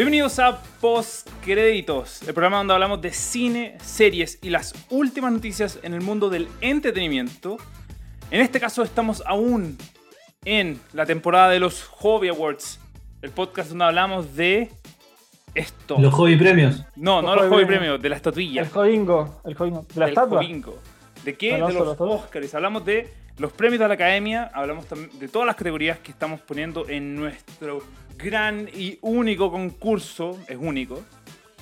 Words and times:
Bienvenidos 0.00 0.38
a 0.38 0.62
Postcréditos, 0.80 2.22
el 2.22 2.32
programa 2.32 2.56
donde 2.56 2.72
hablamos 2.72 3.02
de 3.02 3.12
cine, 3.12 3.76
series 3.82 4.38
y 4.40 4.48
las 4.48 4.72
últimas 4.88 5.30
noticias 5.30 5.78
en 5.82 5.92
el 5.92 6.00
mundo 6.00 6.30
del 6.30 6.48
entretenimiento. 6.62 7.58
En 8.30 8.40
este 8.40 8.58
caso 8.58 8.82
estamos 8.82 9.22
aún 9.26 9.76
en 10.46 10.80
la 10.94 11.04
temporada 11.04 11.50
de 11.50 11.60
los 11.60 11.84
Hobby 11.84 12.28
Awards, 12.28 12.80
el 13.20 13.30
podcast 13.30 13.68
donde 13.68 13.84
hablamos 13.84 14.34
de 14.34 14.70
esto. 15.54 15.98
Los 15.98 16.14
hobby 16.14 16.38
premios. 16.38 16.82
No, 16.96 17.20
no 17.20 17.34
Los 17.34 17.44
los 17.44 17.52
hobby 17.52 17.66
premios. 17.66 17.68
Premios, 17.68 18.02
de 18.02 18.08
la 18.08 18.16
estatuilla. 18.16 18.62
El 18.62 18.70
jovingo, 18.70 19.42
el 19.44 19.54
jovingo. 19.54 19.86
De 19.92 20.00
la 20.00 20.06
del 20.06 20.14
estatua. 20.14 20.42
¿De 21.24 21.36
qué? 21.36 21.52
De 21.52 21.58
los 21.58 21.74
solo. 21.74 22.12
Oscars. 22.12 22.54
Hablamos 22.54 22.86
de 22.86 23.12
los 23.36 23.52
premios 23.52 23.80
de 23.80 23.88
la 23.88 23.94
academia, 23.94 24.50
hablamos 24.54 24.86
también 24.86 25.10
de 25.18 25.28
todas 25.28 25.46
las 25.46 25.56
categorías 25.56 25.98
que 25.98 26.10
estamos 26.10 26.40
poniendo 26.40 26.88
en 26.88 27.16
nuestro 27.16 27.82
gran 28.22 28.68
y 28.74 28.98
único 29.02 29.50
concurso. 29.50 30.38
Es 30.48 30.56
único. 30.58 31.02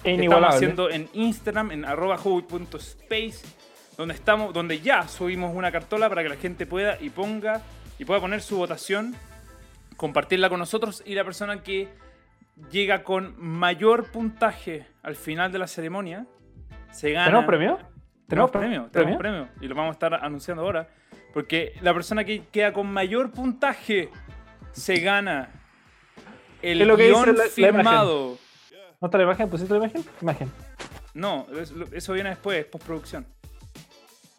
Que 0.02 0.14
estamos 0.14 0.54
haciendo 0.54 0.90
en 0.90 1.08
Instagram, 1.12 1.72
en 1.72 1.84
arroba 1.84 2.16
hobby.space, 2.18 3.44
donde 3.96 4.14
estamos, 4.14 4.54
donde 4.54 4.80
ya 4.80 5.08
subimos 5.08 5.54
una 5.54 5.72
cartola 5.72 6.08
para 6.08 6.22
que 6.22 6.28
la 6.28 6.36
gente 6.36 6.66
pueda 6.66 6.96
y 7.00 7.10
ponga 7.10 7.62
y 7.98 8.04
pueda 8.04 8.20
poner 8.20 8.40
su 8.40 8.56
votación, 8.56 9.16
compartirla 9.96 10.48
con 10.48 10.60
nosotros 10.60 11.02
y 11.04 11.14
la 11.14 11.24
persona 11.24 11.62
que 11.64 11.88
llega 12.70 13.02
con 13.02 13.34
mayor 13.38 14.10
puntaje 14.12 14.86
al 15.02 15.16
final 15.16 15.50
de 15.50 15.58
la 15.58 15.66
ceremonia 15.66 16.26
se 16.92 17.10
gana. 17.10 17.26
¿Tenemos 17.26 17.46
premio? 17.46 17.78
Tenemos 18.28 18.50
pre- 18.50 18.60
premio, 18.60 18.88
tenemos 18.92 19.18
premio 19.18 19.48
y 19.60 19.66
lo 19.66 19.74
vamos 19.74 19.90
a 19.90 19.92
estar 19.94 20.14
anunciando 20.14 20.62
ahora. 20.62 20.88
Porque 21.34 21.74
la 21.82 21.92
persona 21.92 22.24
que 22.24 22.44
queda 22.52 22.72
con 22.72 22.86
mayor 22.92 23.32
puntaje 23.32 24.10
se 24.72 25.00
gana 25.00 25.50
el 26.62 26.80
Es 26.82 26.86
lo 26.86 26.96
que 26.96 27.08
dice 27.08 27.14
guion 27.22 27.36
la- 27.36 27.44
la 27.44 27.50
firmado. 27.50 28.38
¿No 29.00 29.06
está 29.06 29.18
la 29.18 29.24
imagen? 29.24 29.48
¿Pusiste 29.50 29.72
la 29.74 29.78
imagen? 29.78 30.04
Imagen. 30.20 30.50
No, 31.14 31.46
eso 31.92 32.12
viene 32.12 32.30
después, 32.30 32.64
postproducción. 32.66 33.26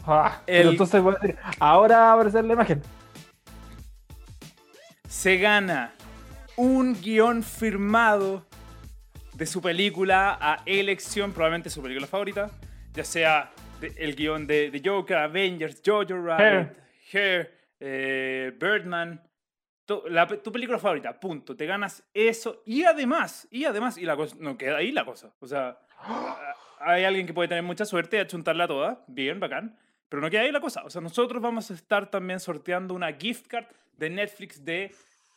Ah, 0.05 0.41
El- 0.47 0.57
pero 0.57 0.69
entonces 0.71 1.01
voy 1.01 1.15
a 1.15 1.19
decir, 1.19 1.37
ahora 1.59 1.97
va 1.99 2.09
a 2.09 2.13
aparecer 2.13 2.43
la 2.45 2.53
imagen. 2.53 2.81
Se 5.07 5.37
gana 5.37 5.93
un 6.55 6.93
guion 7.01 7.43
firmado 7.43 8.45
de 9.33 9.45
su 9.45 9.61
película 9.61 10.37
a 10.39 10.61
elección, 10.65 11.31
probablemente 11.31 11.69
su 11.69 11.81
película 11.81 12.07
favorita, 12.07 12.51
ya 12.93 13.03
sea 13.03 13.51
de- 13.79 13.93
el 13.97 14.15
guion 14.15 14.45
de, 14.45 14.69
de 14.69 14.81
Joker, 14.83 15.17
Avengers, 15.17 15.81
Jojo 15.85 16.21
Rabbit, 16.25 16.69
Hair, 17.13 17.57
eh, 17.79 18.51
Birdman, 18.59 19.21
tu, 19.89 20.03
la 20.07 20.27
tu 20.27 20.51
película 20.51 20.77
favorita, 20.77 21.19
punto. 21.19 21.55
Te 21.55 21.65
ganas 21.65 22.03
eso 22.13 22.61
y 22.65 22.83
además, 22.83 23.47
y 23.49 23.65
además, 23.65 23.97
y 23.97 24.05
la 24.05 24.15
cosa, 24.15 24.35
no 24.39 24.57
queda 24.57 24.77
ahí 24.77 24.91
la 24.91 25.03
cosa. 25.03 25.31
O 25.39 25.47
sea, 25.47 25.79
a- 25.99 26.53
hay 26.79 27.03
alguien 27.03 27.25
que 27.25 27.33
puede 27.33 27.49
tener 27.49 27.63
mucha 27.63 27.85
suerte 27.85 28.17
de 28.17 28.21
achuntarla 28.21 28.67
toda, 28.67 29.03
bien, 29.07 29.39
bacán, 29.39 29.77
pero 30.07 30.21
no 30.21 30.29
queda 30.29 30.41
ahí 30.41 30.51
la 30.51 30.61
cosa. 30.61 30.83
O 30.85 30.89
sea, 30.89 31.01
nosotros 31.01 31.41
vamos 31.41 31.71
a 31.71 31.73
estar 31.73 32.09
también 32.11 32.39
sorteando 32.39 32.93
una 32.93 33.11
gift 33.13 33.47
card 33.47 33.65
de 33.97 34.09
Netflix 34.09 34.63
de 34.63 34.93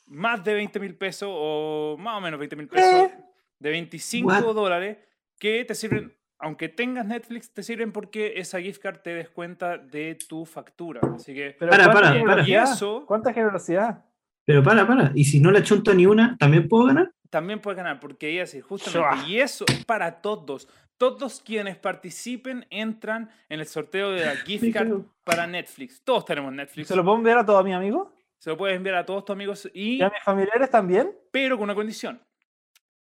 más 0.07 0.45
de 0.45 0.55
20 0.55 0.79
mil 0.81 0.95
pesos 0.97 1.29
o 1.33 1.97
más 1.99 2.19
o 2.19 2.21
menos 2.21 2.39
20 2.39 2.57
mil 2.57 2.69
pesos, 2.69 3.11
¿Eh? 3.11 3.15
de 3.59 3.71
25 3.71 4.29
What? 4.29 4.55
dólares, 4.55 4.99
que 5.39 5.65
te 5.65 5.75
sirven, 5.75 6.15
aunque 6.39 6.69
tengas 6.69 7.07
Netflix, 7.07 7.53
te 7.55 7.63
sirven 7.63 7.91
porque 7.93 8.35
esa 8.37 8.61
gift 8.61 8.83
card 8.83 8.99
te 8.99 9.15
descuenta 9.15 9.79
de 9.79 10.17
tu 10.29 10.45
factura. 10.45 11.01
Así 11.15 11.33
que... 11.35 11.57
Pero 11.59 11.71
Para, 11.71 11.85
¿cuánta 11.85 12.01
para, 12.01 12.09
para. 12.11 12.21
generosidad? 12.21 12.69
Y 12.69 12.73
eso- 12.73 13.05
¿Cuánta 13.07 13.33
generosidad? 13.33 14.05
Pero 14.45 14.63
para, 14.63 14.87
para. 14.87 15.13
¿Y 15.15 15.25
si 15.25 15.41
no 15.41 15.51
le 15.51 15.63
chunto 15.63 15.95
ni 15.95 16.07
una, 16.07 16.37
también 16.39 16.69
puedo 16.69 16.87
ganar? 16.87 17.13
también 17.31 17.61
puedes 17.61 17.79
ganar, 17.79 17.99
porque 17.99 18.31
iba 18.31 18.43
a 18.43 18.45
decir, 18.45 18.61
justamente, 18.63 19.17
Shua. 19.17 19.27
y 19.27 19.39
eso 19.41 19.65
es 19.67 19.85
para 19.87 20.21
todos. 20.21 20.69
Todos 20.99 21.41
quienes 21.41 21.79
participen 21.79 22.67
entran 22.69 23.31
en 23.49 23.61
el 23.61 23.67
sorteo 23.67 24.11
de 24.11 24.27
la 24.27 24.37
gift 24.45 24.65
Sí, 24.65 24.71
card 24.73 25.01
para 25.25 25.47
Netflix. 25.47 26.03
Todos 26.05 26.27
tenemos 26.27 26.53
Netflix. 26.53 26.89
¿Se 26.89 26.95
lo 26.95 27.03
puedo 27.03 27.17
enviar 27.17 27.39
a 27.39 27.47
todos 27.47 27.65
mis 27.65 27.75
amigos? 27.75 28.09
Se 28.39 28.51
lo 28.51 28.59
puedes 28.59 28.77
enviar 28.77 28.97
a 28.97 29.07
todos 29.07 29.25
tus 29.25 29.33
amigos, 29.33 29.67
y, 29.73 29.97
¿Y 29.97 30.03
a 30.03 30.11
mis 30.11 30.23
familiares 30.23 30.69
también? 30.69 31.11
pero 31.31 31.57
con 31.57 31.65
una 31.65 31.75
condición. 31.75 32.21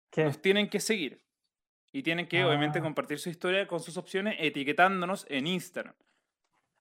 ¿Qué? 0.09 0.23
Nos 0.23 0.41
tienen 0.41 0.69
que 0.69 0.79
seguir. 0.79 1.21
Y 1.91 2.01
tienen 2.01 2.25
que, 2.27 2.45
obviamente, 2.45 2.79
Ah. 2.79 2.81
compartir 2.81 3.19
su 3.19 3.29
historia 3.29 3.67
con 3.67 3.81
sus 3.81 3.97
opciones 3.97 4.35
etiquetándonos 4.39 5.25
en 5.29 5.47
Instagram. 5.47 5.95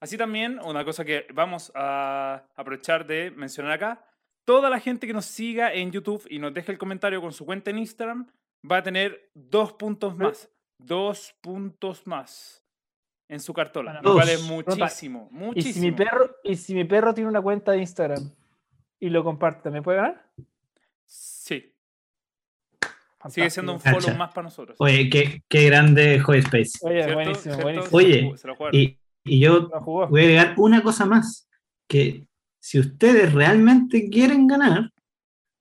Así 0.00 0.16
también, 0.16 0.60
una 0.64 0.84
cosa 0.84 1.04
que 1.04 1.26
vamos 1.34 1.72
a 1.74 2.44
aprovechar 2.54 3.04
de 3.06 3.30
mencionar 3.32 3.72
acá, 3.72 4.04
toda 4.44 4.70
la 4.70 4.80
gente 4.80 5.06
que 5.06 5.12
nos 5.12 5.25
siga 5.26 5.72
en 5.72 5.91
YouTube 5.92 6.26
y 6.28 6.38
nos 6.38 6.53
deje 6.54 6.72
el 6.72 6.78
comentario 6.78 7.20
con 7.20 7.32
su 7.32 7.44
cuenta 7.44 7.70
en 7.70 7.78
Instagram 7.78 8.26
va 8.70 8.78
a 8.78 8.82
tener 8.82 9.30
dos 9.34 9.72
puntos 9.72 10.16
más. 10.16 10.48
Dos 10.78 11.34
puntos 11.41 12.06
más 12.06 12.64
en 13.28 13.41
su 13.41 13.52
cartola. 13.54 14.00
Lo 14.02 14.14
cual 14.14 14.28
es 14.28 14.41
Dos. 14.41 14.48
muchísimo, 14.48 15.28
¿Y 15.31 15.34
muchísimo. 15.34 15.75
si, 15.75 15.81
mi 15.81 15.92
perro, 15.92 16.36
¿Y 16.42 16.56
si 16.56 16.75
mi 16.75 16.84
perro 16.84 17.14
tiene 17.14 17.31
una 17.31 17.41
cuenta 17.41 17.72
de 17.72 17.78
Instagram 17.78 18.31
y 19.00 19.08
lo 19.10 19.22
comparte, 19.25 19.70
¿me 19.70 19.81
puede 19.81 19.98
ganar? 19.98 20.26
Sí, 21.06 21.72
sigue 23.28 23.50
siendo 23.50 23.72
un 23.75 23.81
follow 23.81 24.00
Cacha. 24.00 24.14
más 24.14 24.32
para 24.34 24.44
nosotros. 24.44 24.76
Oye, 24.81 25.08
qué, 25.08 25.42
qué 25.48 25.66
grande 25.66 26.19
Hobby 26.20 26.38
Space. 26.38 26.78
Oye, 26.82 26.97
¿Cierto? 27.02 27.14
buenísimo, 27.14 27.54
¿Cierto? 27.54 27.91
buenísimo. 27.91 27.97
Oye, 28.31 28.38
Se 28.38 28.48
lo 28.48 28.56
jugaron. 28.56 28.81
Y, 28.81 28.98
y 29.25 29.41
yo 29.41 29.69
voy 29.84 30.02
a 30.02 30.06
agregar 30.06 30.54
una 30.58 30.82
cosa 30.82 31.06
más. 31.06 31.48
Que 31.88 32.26
si 32.62 32.78
ustedes 32.78 33.32
realmente 33.32 34.08
quieren 34.08 34.46
ganar, 34.46 34.90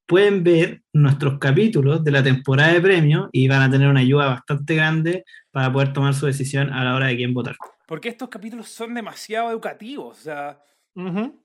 pueden 0.06 0.44
ver 0.44 0.82
nuestros 0.94 1.40
capítulos 1.40 2.04
de 2.04 2.12
la 2.12 2.22
temporada 2.22 2.74
de 2.74 2.82
premios 2.82 3.30
y 3.32 3.48
van 3.48 3.64
a 3.64 3.72
tener 3.72 3.88
una 3.90 4.02
ayuda 4.02 4.28
bastante 4.28 4.76
grande 4.76 5.24
para 5.50 5.74
poder 5.74 5.94
tomar 5.94 6.14
su 6.14 6.28
decisión 6.28 6.72
a 6.72 6.84
la 6.84 6.96
hora 6.96 7.08
de 7.08 7.16
quién 7.16 7.34
votar. 7.34 7.56
Porque 7.88 8.10
estos 8.10 8.30
capítulos 8.30 8.70
son 8.70 8.94
demasiado 8.94 9.50
educativos. 9.50 10.20
O 10.20 10.22
sea, 10.22 10.60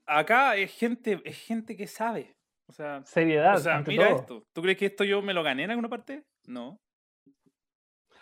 acá 0.05 0.55
es 0.57 0.71
gente, 0.73 1.21
es 1.25 1.37
gente 1.39 1.75
que 1.75 1.87
sabe. 1.87 2.35
O 2.69 2.73
sea, 2.73 3.01
Seriedad, 3.05 3.55
o 3.55 3.59
sea 3.59 3.77
ante 3.77 3.91
mira 3.91 4.09
todo. 4.09 4.19
esto. 4.19 4.43
¿Tú 4.53 4.61
crees 4.61 4.77
que 4.77 4.85
esto 4.87 5.03
yo 5.05 5.21
me 5.21 5.33
lo 5.33 5.41
gané 5.41 5.63
en 5.63 5.71
alguna 5.71 5.89
parte? 5.89 6.23
No, 6.45 6.77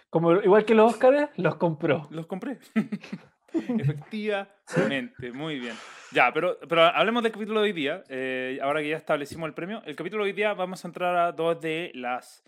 Como, 0.09 0.31
igual 0.33 0.63
que 0.63 0.75
los 0.75 0.93
Óscares, 0.93 1.29
los 1.35 1.55
compró. 1.55 2.07
los 2.11 2.27
compré. 2.27 2.59
Efectivamente, 3.79 5.31
muy 5.31 5.59
bien. 5.59 5.75
Ya, 6.11 6.31
pero, 6.33 6.57
pero 6.67 6.83
hablemos 6.83 7.23
del 7.23 7.31
capítulo 7.31 7.61
de 7.61 7.65
hoy 7.65 7.73
día. 7.73 8.03
eh, 8.09 8.59
ahora 8.61 8.81
que 8.81 8.89
ya 8.89 8.97
establecimos 8.97 9.47
el 9.47 9.53
premio. 9.53 9.81
El 9.85 9.95
capítulo 9.95 10.23
de 10.23 10.29
hoy 10.31 10.35
día 10.35 10.53
vamos 10.53 10.83
a 10.83 10.87
entrar 10.87 11.15
a 11.15 11.31
dos 11.31 11.59
de 11.61 11.91
las. 11.93 12.43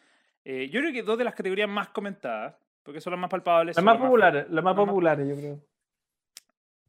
eh, 0.46 0.70
yo 0.72 0.80
creo 0.80 0.94
que 0.94 1.04
dos 1.04 1.18
de 1.18 1.24
las 1.24 1.36
categorías 1.36 1.70
más 1.70 1.90
comentadas. 1.90 2.56
Porque 2.84 3.02
son 3.02 3.12
las 3.12 3.20
más 3.20 3.30
palpables. 3.30 3.76
Las 3.76 3.84
más 3.84 3.98
populares, 3.98 4.46
las 4.50 4.64
más 4.64 4.74
populares, 4.74 5.28
yo 5.28 5.36
creo. 5.36 5.60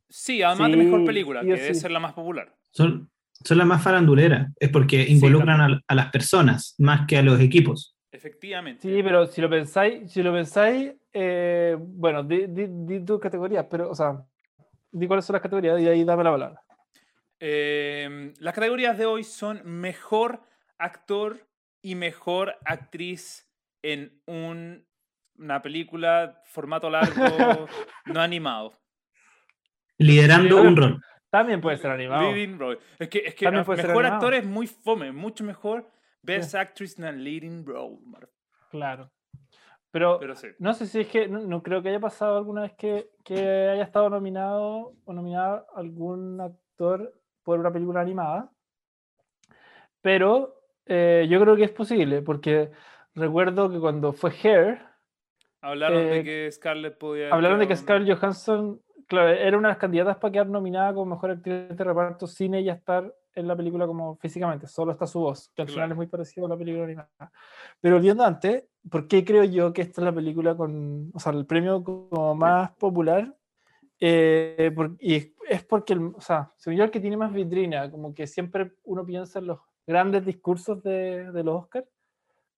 Sí, 0.08 0.42
además 0.42 0.70
de 0.70 0.76
mejor 0.76 1.04
película, 1.04 1.40
que 1.40 1.48
debe 1.48 1.74
ser 1.74 1.90
la 1.90 1.98
más 1.98 2.12
popular. 2.12 2.54
Son, 2.70 3.10
son 3.44 3.58
las 3.58 3.66
más 3.66 3.82
faranduleras. 3.82 4.48
Es 4.60 4.68
porque 4.70 5.02
involucran 5.08 5.60
a, 5.60 5.80
a 5.86 5.94
las 5.96 6.10
personas 6.10 6.76
más 6.78 7.06
que 7.08 7.18
a 7.18 7.22
los 7.22 7.40
equipos. 7.40 7.97
Efectivamente. 8.10 8.82
Sí, 8.82 9.02
pero 9.02 9.26
si 9.26 9.40
lo 9.40 9.50
pensáis, 9.50 10.10
si 10.10 10.22
lo 10.22 10.32
pensáis, 10.32 10.94
eh, 11.12 11.76
bueno, 11.78 12.22
di, 12.22 12.46
di, 12.48 12.66
di 12.68 13.04
tus 13.04 13.20
categorías, 13.20 13.66
pero, 13.70 13.90
o 13.90 13.94
sea, 13.94 14.24
di 14.90 15.06
cuáles 15.06 15.24
son 15.24 15.34
las 15.34 15.42
categorías 15.42 15.78
y 15.80 15.88
ahí 15.88 16.04
dame 16.04 16.24
la 16.24 16.30
palabra. 16.30 16.62
Eh, 17.40 18.32
las 18.40 18.54
categorías 18.54 18.96
de 18.98 19.06
hoy 19.06 19.24
son 19.24 19.60
mejor 19.64 20.40
actor 20.78 21.46
y 21.82 21.94
mejor 21.94 22.56
actriz 22.64 23.48
en 23.82 24.20
un- 24.26 24.84
una 25.36 25.62
película 25.62 26.42
formato 26.46 26.90
largo 26.90 27.68
no 28.06 28.20
animado. 28.20 28.72
Liderando 29.98 30.62
un 30.62 30.76
rol. 30.76 31.00
También 31.30 31.60
puede 31.60 31.76
ser 31.76 31.90
animado. 31.90 32.32
Leading 32.32 32.58
role. 32.58 32.78
Es 32.98 33.08
que, 33.08 33.18
es 33.18 33.34
que 33.34 33.44
También 33.44 33.64
puede 33.64 33.80
ser 33.82 33.88
mejor 33.90 34.06
actor 34.06 34.34
es 34.34 34.46
muy 34.46 34.66
fome, 34.66 35.12
mucho 35.12 35.44
mejor 35.44 35.90
Best 36.28 36.54
Actress 36.54 36.98
en 36.98 37.24
Leading 37.24 37.64
Role. 37.64 37.98
Claro. 38.70 39.10
Pero, 39.90 40.18
Pero 40.20 40.34
sí. 40.36 40.48
no 40.58 40.74
sé 40.74 40.86
si 40.86 41.00
es 41.00 41.08
que, 41.08 41.28
no, 41.28 41.40
no 41.40 41.62
creo 41.62 41.82
que 41.82 41.88
haya 41.88 42.00
pasado 42.00 42.36
alguna 42.36 42.62
vez 42.62 42.74
que, 42.74 43.10
que 43.24 43.38
haya 43.38 43.82
estado 43.82 44.10
nominado 44.10 44.94
o 45.04 45.12
nominado 45.12 45.66
algún 45.74 46.40
actor 46.40 47.14
por 47.42 47.58
una 47.58 47.72
película 47.72 48.02
animada. 48.02 48.50
Pero 50.02 50.60
eh, 50.84 51.26
yo 51.30 51.40
creo 51.40 51.56
que 51.56 51.64
es 51.64 51.70
posible, 51.70 52.20
porque 52.20 52.70
recuerdo 53.14 53.70
que 53.70 53.80
cuando 53.80 54.12
fue 54.12 54.30
Hair, 54.42 54.88
Hablaron 55.60 56.04
de 56.04 56.20
eh, 56.20 56.24
que 56.24 56.52
Scarlett 56.52 56.98
podía. 56.98 57.34
Hablaron 57.34 57.58
de 57.58 57.66
que 57.66 57.76
Scarlett 57.76 58.16
Johansson, 58.16 58.80
claro, 59.06 59.28
era 59.28 59.58
una 59.58 59.68
de 59.68 59.72
las 59.72 59.80
candidatas 59.80 60.16
para 60.18 60.32
quedar 60.32 60.46
nominada 60.46 60.94
como 60.94 61.14
mejor 61.14 61.32
actriz 61.32 61.76
de 61.76 61.84
reparto 61.84 62.26
sin 62.26 62.54
ella 62.54 62.74
estar 62.74 63.12
en 63.38 63.48
la 63.48 63.56
película 63.56 63.86
como 63.86 64.16
físicamente, 64.16 64.66
solo 64.66 64.92
está 64.92 65.06
su 65.06 65.20
voz, 65.20 65.50
que 65.54 65.62
al 65.62 65.68
final 65.68 65.80
Claro. 65.88 65.92
es 65.92 65.96
muy 65.96 66.06
parecido 66.06 66.46
a 66.46 66.50
la 66.50 66.56
película 66.56 66.84
animada. 66.84 67.10
Pero 67.80 67.96
volviendo 67.96 68.24
antes, 68.24 68.64
¿por 68.90 69.06
qué 69.08 69.24
creo 69.24 69.44
yo 69.44 69.72
que 69.72 69.82
esta 69.82 70.00
es 70.00 70.04
la 70.04 70.12
película 70.14 70.56
con, 70.56 71.10
o 71.14 71.18
sea, 71.20 71.32
el 71.32 71.46
premio 71.46 71.82
como 71.84 72.34
más 72.34 72.72
popular? 72.72 73.34
Eh, 74.00 74.70
por- 74.74 74.96
y 75.00 75.14
es- 75.16 75.32
es 75.48 75.64
porque, 75.64 75.94
el, 75.94 76.12
o 76.14 76.20
sea, 76.20 76.52
según 76.56 76.78
yo, 76.78 76.84
el 76.84 76.90
que 76.90 77.00
tiene 77.00 77.16
más 77.16 77.32
vitrina, 77.32 77.90
como 77.90 78.14
que 78.14 78.26
siempre 78.26 78.74
uno 78.84 79.04
piensa 79.04 79.38
en 79.40 79.46
los 79.48 79.58
grandes 79.86 80.24
discursos 80.24 80.82
de, 80.82 81.32
de 81.32 81.42
los 81.44 81.62
Oscars, 81.64 81.88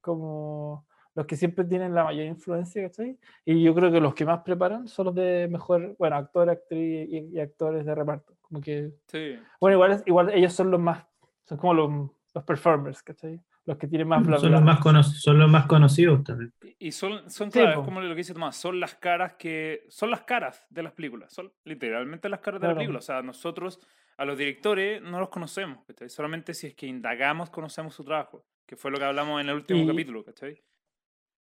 como 0.01 0.87
los 1.15 1.27
que 1.27 1.37
siempre 1.37 1.65
tienen 1.65 1.95
la 1.95 2.05
mayor 2.05 2.27
influencia, 2.27 2.83
¿cachai? 2.83 3.19
Y 3.45 3.63
yo 3.63 3.75
creo 3.75 3.91
que 3.91 4.01
los 4.01 4.15
que 4.15 4.25
más 4.25 4.41
preparan 4.43 4.87
son 4.89 5.07
los 5.07 5.15
de 5.15 5.49
mejor, 5.51 5.97
bueno, 5.99 6.17
actor, 6.17 6.49
actriz 6.51 7.09
y, 7.11 7.31
y 7.37 7.41
actores 7.41 7.85
de 7.85 7.95
reparto. 7.95 8.35
Como 8.41 8.61
que, 8.61 8.93
Sí. 9.09 9.37
bueno, 9.61 9.75
igual, 9.77 9.93
es- 9.93 10.03
igual 10.07 10.31
ellos 10.33 10.53
son 10.53 10.71
los 10.71 10.81
más, 10.81 11.05
son 11.45 11.59
como 11.59 11.75
los, 11.75 12.11
los 12.35 12.45
performers, 12.45 13.03
¿cachai? 13.03 13.41
Los 13.67 13.77
que 13.77 13.87
tienen 13.87 14.09
más 14.09 14.25
bla, 14.27 14.39
Son 14.39 14.49
bla. 14.51 14.59
los 14.59 14.65
más, 14.65 14.81
cono- 14.81 15.03
son 15.03 15.39
los 15.39 15.51
más 15.51 15.67
conocidos 15.67 16.25
también. 16.25 16.53
Y- 16.79 16.93
son, 16.93 17.29
son 17.31 17.51
Sí, 17.53 17.59
claro, 17.59 17.71
es 17.73 17.77
po. 17.79 17.85
como 17.85 18.01
lo 18.01 18.09
que 18.09 18.15
dice 18.15 18.33
Tomás, 18.33 18.57
son 18.57 18.81
las 18.81 18.95
caras 18.95 19.35
que. 19.35 19.85
Son 19.89 20.11
las 20.11 20.23
caras 20.23 20.65
de 20.71 20.83
las 20.83 20.93
películas. 20.93 21.33
Son 21.33 21.53
literalmente 21.65 22.29
las 22.29 22.41
caras 22.41 22.61
de 22.61 22.67
la 22.69 22.73
Claro. 22.73 22.79
película. 22.79 22.99
O 23.01 23.03
sea, 23.03 23.21
nosotros, 23.23 23.79
a 24.17 24.25
los 24.25 24.39
directores, 24.39 25.03
no 25.03 25.21
los 25.21 25.29
conocemos. 25.29 25.85
¿cachai? 25.87 26.09
Solamente 26.09 26.55
si 26.55 26.69
es 26.69 26.75
que 26.75 26.87
indagamos, 26.87 27.51
conocemos 27.51 27.95
su 27.95 28.03
trabajo. 28.05 28.45
Que 28.67 28.77
fue 28.77 28.91
lo 28.91 28.99
que 28.99 29.05
hablamos 29.05 29.41
en 29.41 29.49
el 29.51 29.57
último 29.57 29.81
Y- 29.83 29.87
capítulo, 29.87 30.25
¿cachai? 30.25 30.61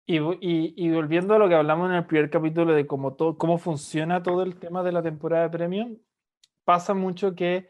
Y, 0.06 0.18
vo- 0.18 0.38
y, 0.40 0.72
y 0.76 0.92
volviendo 0.92 1.34
a 1.34 1.38
lo 1.38 1.48
que 1.48 1.56
hablamos 1.56 1.90
en 1.90 1.96
el 1.96 2.06
primer 2.06 2.30
capítulo 2.30 2.72
de 2.72 2.86
cómo, 2.86 3.14
todo, 3.14 3.36
cómo 3.36 3.58
funciona 3.58 4.22
todo 4.22 4.42
el 4.42 4.56
tema 4.58 4.82
de 4.84 4.92
la 4.92 5.02
temporada 5.02 5.44
de 5.44 5.50
premios, 5.50 5.88
pasa 6.64 6.94
mucho 6.94 7.34
que 7.34 7.68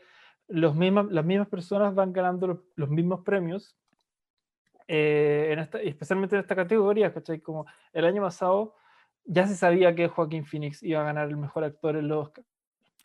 los 0.49 0.75
mismas, 0.75 1.07
las 1.11 1.25
mismas 1.25 1.49
personas 1.49 1.95
van 1.95 2.13
ganando 2.13 2.63
los, 2.77 2.91
mismos 2.91 3.23
premios, 3.25 3.77
eh, 4.89 5.57
especialmente 5.83 6.37
en 6.37 6.43
esta 6.43 6.55
categoría, 6.55 7.13
¿cachai? 7.13 7.41
Como 7.41 7.67
el 7.93 8.05
año 8.05 8.23
pasado 8.23 8.75
ya 9.25 9.47
se 9.47 9.57
sabía 9.57 9.95
que 9.95 10.09
Joaquín 10.09 10.45
Phoenix 10.45 10.83
iba 10.83 11.01
a 11.01 11.05
ganar 11.05 11.29
el 11.29 11.37
mejor 11.37 11.65
actor 11.65 11.97
en 11.97 12.09
los 12.09 12.27
Oscar. 12.29 12.45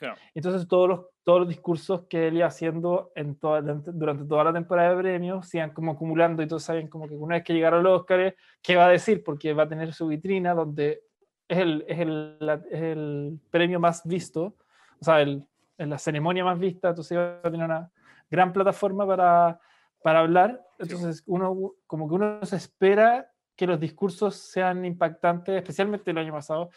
Claro. 0.01 0.15
Entonces 0.33 0.67
todos 0.67 0.89
los, 0.89 0.99
todos 1.23 1.41
los 1.41 1.47
discursos 1.47 2.07
que 2.09 2.27
él 2.29 2.37
iba 2.37 2.47
haciendo 2.47 3.11
en 3.13 3.35
toda, 3.35 3.61
durante- 3.61 4.25
toda 4.25 4.43
la 4.45 4.51
temporada 4.51 4.89
de 4.95 4.97
premios 4.97 5.47
se 5.47 5.57
iban 5.59 5.73
como 5.73 5.91
acumulando 5.91 6.41
y 6.41 6.47
todos 6.47 6.63
sabían 6.63 6.87
como 6.87 7.07
que 7.07 7.13
una 7.13 7.35
vez 7.35 7.43
que 7.43 7.53
llegara 7.53 7.79
los 7.79 7.99
Oscars, 7.99 8.33
¿qué 8.63 8.75
va 8.75 8.87
a 8.87 8.89
decir? 8.89 9.23
Porque 9.23 9.53
va 9.53 9.63
a 9.63 9.69
tener 9.69 9.93
su 9.93 10.07
vitrina 10.07 10.55
donde 10.55 11.03
es 11.47 11.57
el, 11.59 11.85
es 11.87 11.99
el, 11.99 12.37
la- 12.39 12.63
es 12.71 12.81
el 12.81 13.39
premio 13.51 13.79
más 13.79 14.01
visto, 14.03 14.55
o 14.99 15.03
sea, 15.05 15.21
el, 15.21 15.45
es 15.77 15.87
la 15.87 15.99
ceremonia 15.99 16.43
más 16.43 16.57
vista, 16.57 16.89
entonces 16.89 17.15
va 17.15 17.37
a 17.43 17.51
tener 17.51 17.65
una 17.67 17.91
gran 18.31 18.51
plataforma 18.53 19.05
para, 19.05 19.59
para 20.01 20.19
hablar. 20.21 20.65
Entonces 20.79 21.21
uno 21.27 21.73
como 21.85 22.09
que 22.09 22.15
uno 22.15 22.43
se 22.43 22.55
espera 22.55 23.29
que 23.55 23.67
los 23.67 23.79
discursos 23.79 24.35
sean 24.35 24.83
impactantes, 24.83 25.55
especialmente 25.57 26.09
el 26.09 26.17
año 26.17 26.33
pasado. 26.33 26.71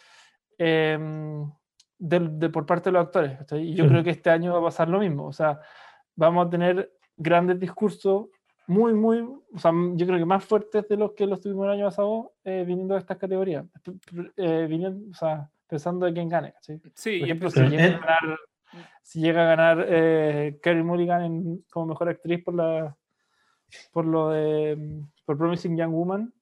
em, 0.58 1.50
del- 2.08 2.38
de, 2.38 2.48
por 2.50 2.66
parte 2.66 2.90
de 2.90 2.92
los 2.92 3.06
actores. 3.06 3.38
Y 3.52 3.74
yo 3.74 3.84
Sí. 3.84 3.90
creo 3.90 4.04
que 4.04 4.10
este 4.10 4.30
año 4.30 4.52
va 4.52 4.58
a 4.60 4.62
pasar 4.64 4.88
lo 4.88 4.98
mismo. 5.00 5.26
O 5.26 5.32
sea, 5.32 5.60
vamos 6.14 6.46
a 6.46 6.50
tener 6.50 6.92
grandes 7.16 7.58
discursos 7.58 8.26
muy, 8.66 8.94
muy, 8.94 9.18
o 9.20 9.58
sea, 9.58 9.72
yo 9.94 10.06
creo 10.06 10.18
que 10.18 10.24
más 10.24 10.44
fuertes 10.44 10.86
de 10.88 10.96
los 10.96 11.12
que 11.12 11.26
los 11.26 11.40
tuvimos 11.40 11.64
el 11.66 11.72
año 11.72 11.84
pasado 11.86 12.32
eh, 12.44 12.64
viniendo 12.66 12.94
de 12.94 13.00
estas 13.00 13.16
categorías. 13.18 13.64
Eh, 14.36 14.66
viniendo, 14.68 15.10
o 15.10 15.14
sea, 15.14 15.50
pensando 15.66 16.06
de 16.06 16.12
quién 16.12 16.28
gane. 16.28 16.52
¿cachai? 16.52 16.80
Sí, 16.94 17.18
Por 17.18 17.28
ejemplo, 17.28 17.50
si 17.50 17.60
llega, 17.68 17.84
a 17.84 18.00
ganar, 18.00 18.38
si 19.02 19.20
llega 19.20 19.42
a 19.42 19.56
ganar 19.56 19.86
eh, 19.88 20.82
Mulligan 20.84 21.22
en- 21.22 21.64
como 21.70 21.86
mejor 21.86 22.08
actriz 22.08 22.42
por 22.44 22.54
la 22.54 22.96
por 23.92 24.04
lo 24.04 24.30
de 24.30 24.76
mm, 24.76 25.00
por 25.24 25.36
Promising 25.36 25.76
Young 25.76 25.92
Woman, 25.92 26.32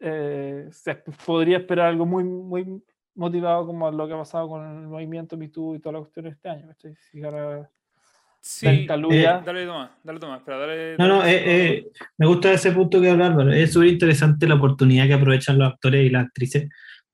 eh, 0.00 0.68
se 0.70 0.94
podría 1.24 1.58
esperar 1.58 1.86
algo 1.86 2.04
muy 2.04 2.24
muy 2.24 2.82
motivado 3.16 3.66
como 3.66 3.90
lo 3.90 4.06
que 4.06 4.14
ha 4.14 4.18
pasado 4.18 4.48
con 4.48 4.62
el 4.64 4.88
movimiento 4.88 5.36
Me 5.36 5.48
Too 5.48 5.76
y 5.76 5.80
toda 5.80 5.94
la 5.94 5.98
cuestión 6.00 6.26
este 6.28 6.48
año. 6.48 6.68
¿cachai? 6.68 6.94
Si 7.10 7.20
gana 7.20 7.68
sí. 8.40 8.66
Ben 8.66 8.86
Kaluuya, 8.86 9.42
Dale, 9.44 9.66
Tomás, 9.66 9.90
dale, 10.04 10.20
Tomás. 10.20 10.38
Espera, 10.38 10.58
dale. 10.58 10.96
No, 10.98 11.08
no, 11.08 11.18
dale, 11.18 11.34
eh, 11.34 11.66
eh, 11.66 11.86
me 12.18 12.26
gusta 12.26 12.52
ese 12.52 12.72
punto 12.72 13.00
que 13.00 13.10
habla 13.10 13.26
Álvaro. 13.26 13.52
Es 13.52 13.72
súper 13.72 13.88
interesante 13.88 14.46
la 14.46 14.54
oportunidad 14.54 15.06
que 15.06 15.14
aprovechan 15.14 15.58
los 15.58 15.72
actores 15.72 16.06
y 16.06 16.10
las 16.10 16.26
actrices 16.26 16.68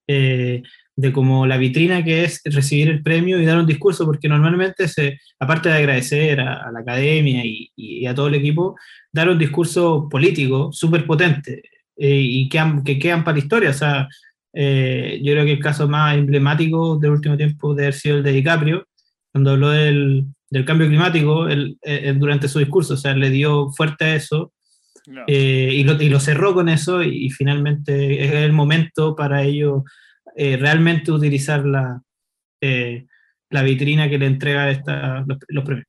eh, 0.07 0.63
de 0.95 1.13
como 1.13 1.47
la 1.47 1.57
vitrina 1.57 2.05
que 2.05 2.25
es 2.25 2.43
recibir 2.45 2.89
el 2.91 3.03
premio 3.03 3.41
y 3.41 3.47
dar 3.47 3.59
un 3.59 3.67
discurso, 3.67 4.05
porque 4.05 4.29
normalmente, 4.29 4.89
se, 4.89 5.19
aparte 5.39 5.71
de 5.71 5.77
agradecer 5.77 6.41
a, 6.41 6.69
a 6.69 6.71
la 6.73 6.81
academia 6.81 7.43
y, 7.45 7.71
y 7.75 8.07
a 8.07 8.15
todo 8.15 8.27
el 8.29 8.35
equipo, 8.35 8.77
dar 9.11 9.29
un 9.31 9.39
discurso 9.39 10.09
político 10.11 10.71
súper 10.73 11.07
potente 11.07 11.63
eh, 11.97 12.21
y 12.21 12.49
que, 12.49 12.61
que 12.85 12.99
quedan 12.99 13.25
para 13.25 13.37
la 13.37 13.43
historia. 13.43 13.71
O 13.71 13.75
sea, 13.75 14.09
eh, 14.53 15.21
yo 15.23 15.33
creo 15.33 15.45
que 15.45 15.53
el 15.53 15.61
caso 15.61 15.89
más 15.89 16.17
emblemático 16.17 16.99
del 16.99 17.13
último 17.13 17.37
tiempo 17.37 17.75
debe 17.75 17.87
haber 17.87 17.95
sido 17.95 18.17
el 18.19 18.23
de 18.23 18.33
DiCaprio, 18.33 18.87
cuando 19.33 19.53
habló 19.53 19.71
del, 19.71 20.25
del 20.51 20.65
cambio 20.65 20.89
climático 20.89 21.49
él, 21.49 21.79
eh, 21.83 22.13
durante 22.17 22.49
su 22.49 22.59
discurso, 22.59 22.95
o 22.95 22.97
sea, 22.97 23.15
le 23.15 23.31
dio 23.31 23.71
fuerte 23.71 24.05
a 24.05 24.15
eso 24.17 24.53
Claro. 25.05 25.25
eh, 25.27 25.71
y, 25.73 25.83
lo, 25.83 26.01
y 26.01 26.09
lo 26.09 26.21
cerró 26.21 26.55
con 26.55 26.69
eso 26.69 27.03
y, 27.03 27.27
y 27.27 27.31
finalmente 27.31 28.25
es 28.25 28.33
el 28.35 28.53
momento 28.53 29.17
para 29.17 29.43
ellos 29.43 29.83
eh, 30.37 30.57
realmente 30.57 31.11
utilizar 31.11 31.67
la, 31.67 32.01
eh, 32.61 33.07
la 33.51 33.63
vitrina 33.63 34.09
que 34.09 34.19
le 34.19 34.27
entrega 34.27 34.71
esta, 34.71 35.25
los, 35.27 35.39
los 35.49 35.65
premios. 35.65 35.87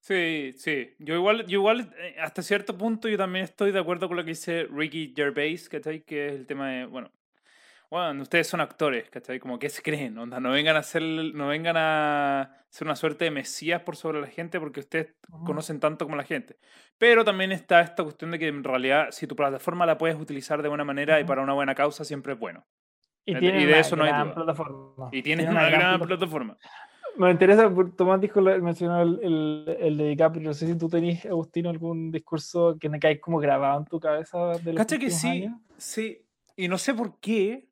Sí, 0.00 0.52
sí. 0.56 0.90
Yo 0.98 1.14
igual, 1.14 1.46
yo 1.46 1.60
igual, 1.60 1.94
eh, 1.98 2.16
hasta 2.20 2.42
cierto 2.42 2.76
punto, 2.76 3.08
yo 3.08 3.16
también 3.16 3.44
estoy 3.44 3.72
de 3.72 3.78
acuerdo 3.78 4.08
con 4.08 4.16
lo 4.16 4.24
que 4.24 4.30
dice 4.30 4.66
Ricky 4.70 5.14
Gervais, 5.16 5.68
¿cachai? 5.68 6.02
Que 6.02 6.26
es 6.26 6.32
el 6.34 6.46
tema 6.46 6.70
de, 6.70 6.86
bueno, 6.86 7.10
bueno, 7.92 8.22
ustedes 8.22 8.46
son 8.46 8.62
actores, 8.62 9.10
¿cachai? 9.10 9.38
Como 9.38 9.58
que 9.58 9.68
se 9.68 9.82
creen, 9.82 10.16
onda, 10.16 10.40
no 10.40 10.50
vengan 10.50 10.76
a 10.76 10.78
hacer, 10.78 11.02
no 11.02 11.48
vengan 11.48 11.76
a 11.76 12.64
ser 12.70 12.86
una 12.86 12.96
suerte 12.96 13.26
de 13.26 13.30
mesías 13.30 13.82
por 13.82 13.96
sobre 13.96 14.18
la 14.18 14.28
gente 14.28 14.58
porque 14.58 14.80
ustedes 14.80 15.14
Ujú. 15.28 15.44
conocen 15.44 15.78
tanto 15.78 16.06
como 16.06 16.16
la 16.16 16.24
gente. 16.24 16.56
Pero 16.96 17.22
también 17.22 17.52
está 17.52 17.82
esta 17.82 18.02
cuestión 18.02 18.30
de 18.30 18.38
que 18.38 18.48
en 18.48 18.64
realidad 18.64 19.08
si 19.10 19.26
tu 19.26 19.36
plataforma 19.36 19.84
la 19.84 19.98
puedes 19.98 20.18
utilizar 20.18 20.62
de 20.62 20.70
buena 20.70 20.84
manera 20.84 21.18
y 21.20 21.24
Ujú. 21.24 21.28
para 21.28 21.42
una 21.42 21.52
buena 21.52 21.74
causa 21.74 22.02
siempre 22.02 22.32
es 22.32 22.38
bueno. 22.38 22.64
y, 23.26 23.36
y 23.36 23.40
de 23.40 23.64
una 23.66 23.78
eso 23.80 23.94
no 23.94 24.04
hay 24.04 24.10
gran 24.10 24.24
duda. 24.28 24.34
plataforma. 24.36 25.08
Y 25.12 25.22
tienes 25.22 25.44
Tiene 25.44 25.60
una, 25.60 25.68
gran 25.68 26.00
plataforma. 26.00 26.56
plataforma. 26.56 26.58
Me 27.18 27.30
interesa, 27.30 27.70
Tomás 27.94 28.22
dijo, 28.22 28.40
mencionó 28.40 29.02
el, 29.02 29.20
el, 29.22 29.76
el 29.80 29.96
de 29.98 30.04
DiCaprio. 30.08 30.42
No 30.48 30.54
sé 30.54 30.66
si 30.66 30.78
tú 30.78 30.88
tenés, 30.88 31.26
Agustino, 31.26 31.68
algún 31.68 32.10
discurso 32.10 32.78
que 32.80 32.88
me 32.88 32.98
cae 32.98 33.20
como 33.20 33.38
grabado 33.38 33.80
en 33.80 33.84
tu 33.84 34.00
cabeza 34.00 34.52
de 34.64 34.72
los 34.72 34.76
¿Cachai 34.76 34.98
que 34.98 35.10
sí? 35.10 35.28
años? 35.28 35.60
Sí. 35.76 36.24
Y 36.56 36.68
no 36.68 36.78
sé 36.78 36.94
por 36.94 37.20
qué. 37.20 37.68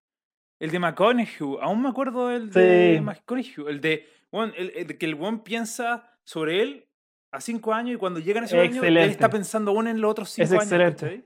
El 0.61 0.71
de 0.71 0.79
McConaughey. 0.79 1.29
Aún 1.61 1.83
me 1.83 1.89
acuerdo 1.89 2.29
del 2.29 2.51
de 2.51 2.95
Sí. 2.97 3.01
McConaughey. 3.03 3.55
El 3.67 3.81
de. 3.81 4.07
weón, 4.31 4.53
el, 4.57 4.71
el 4.77 4.97
que 4.99 5.07
el 5.07 5.17
buen 5.17 5.41
piensa 5.41 6.09
sobre 6.23 6.63
él 6.63 6.87
a 7.33 7.41
cinco 7.41 7.73
años 7.73 7.95
y 7.95 7.99
cuando 7.99 8.21
llegan 8.21 8.45
esos 8.45 8.59
años, 8.59 8.77
él 8.77 8.97
Excelente. 8.97 9.11
está 9.13 9.29
pensando 9.31 9.71
aún 9.73 9.89
en 9.89 10.01
los 10.01 10.11
otros 10.11 10.31
cinco 10.31 10.45
Es 10.45 10.53
años. 10.53 10.63
excelente. 10.65 11.01
¿cachai? 11.07 11.25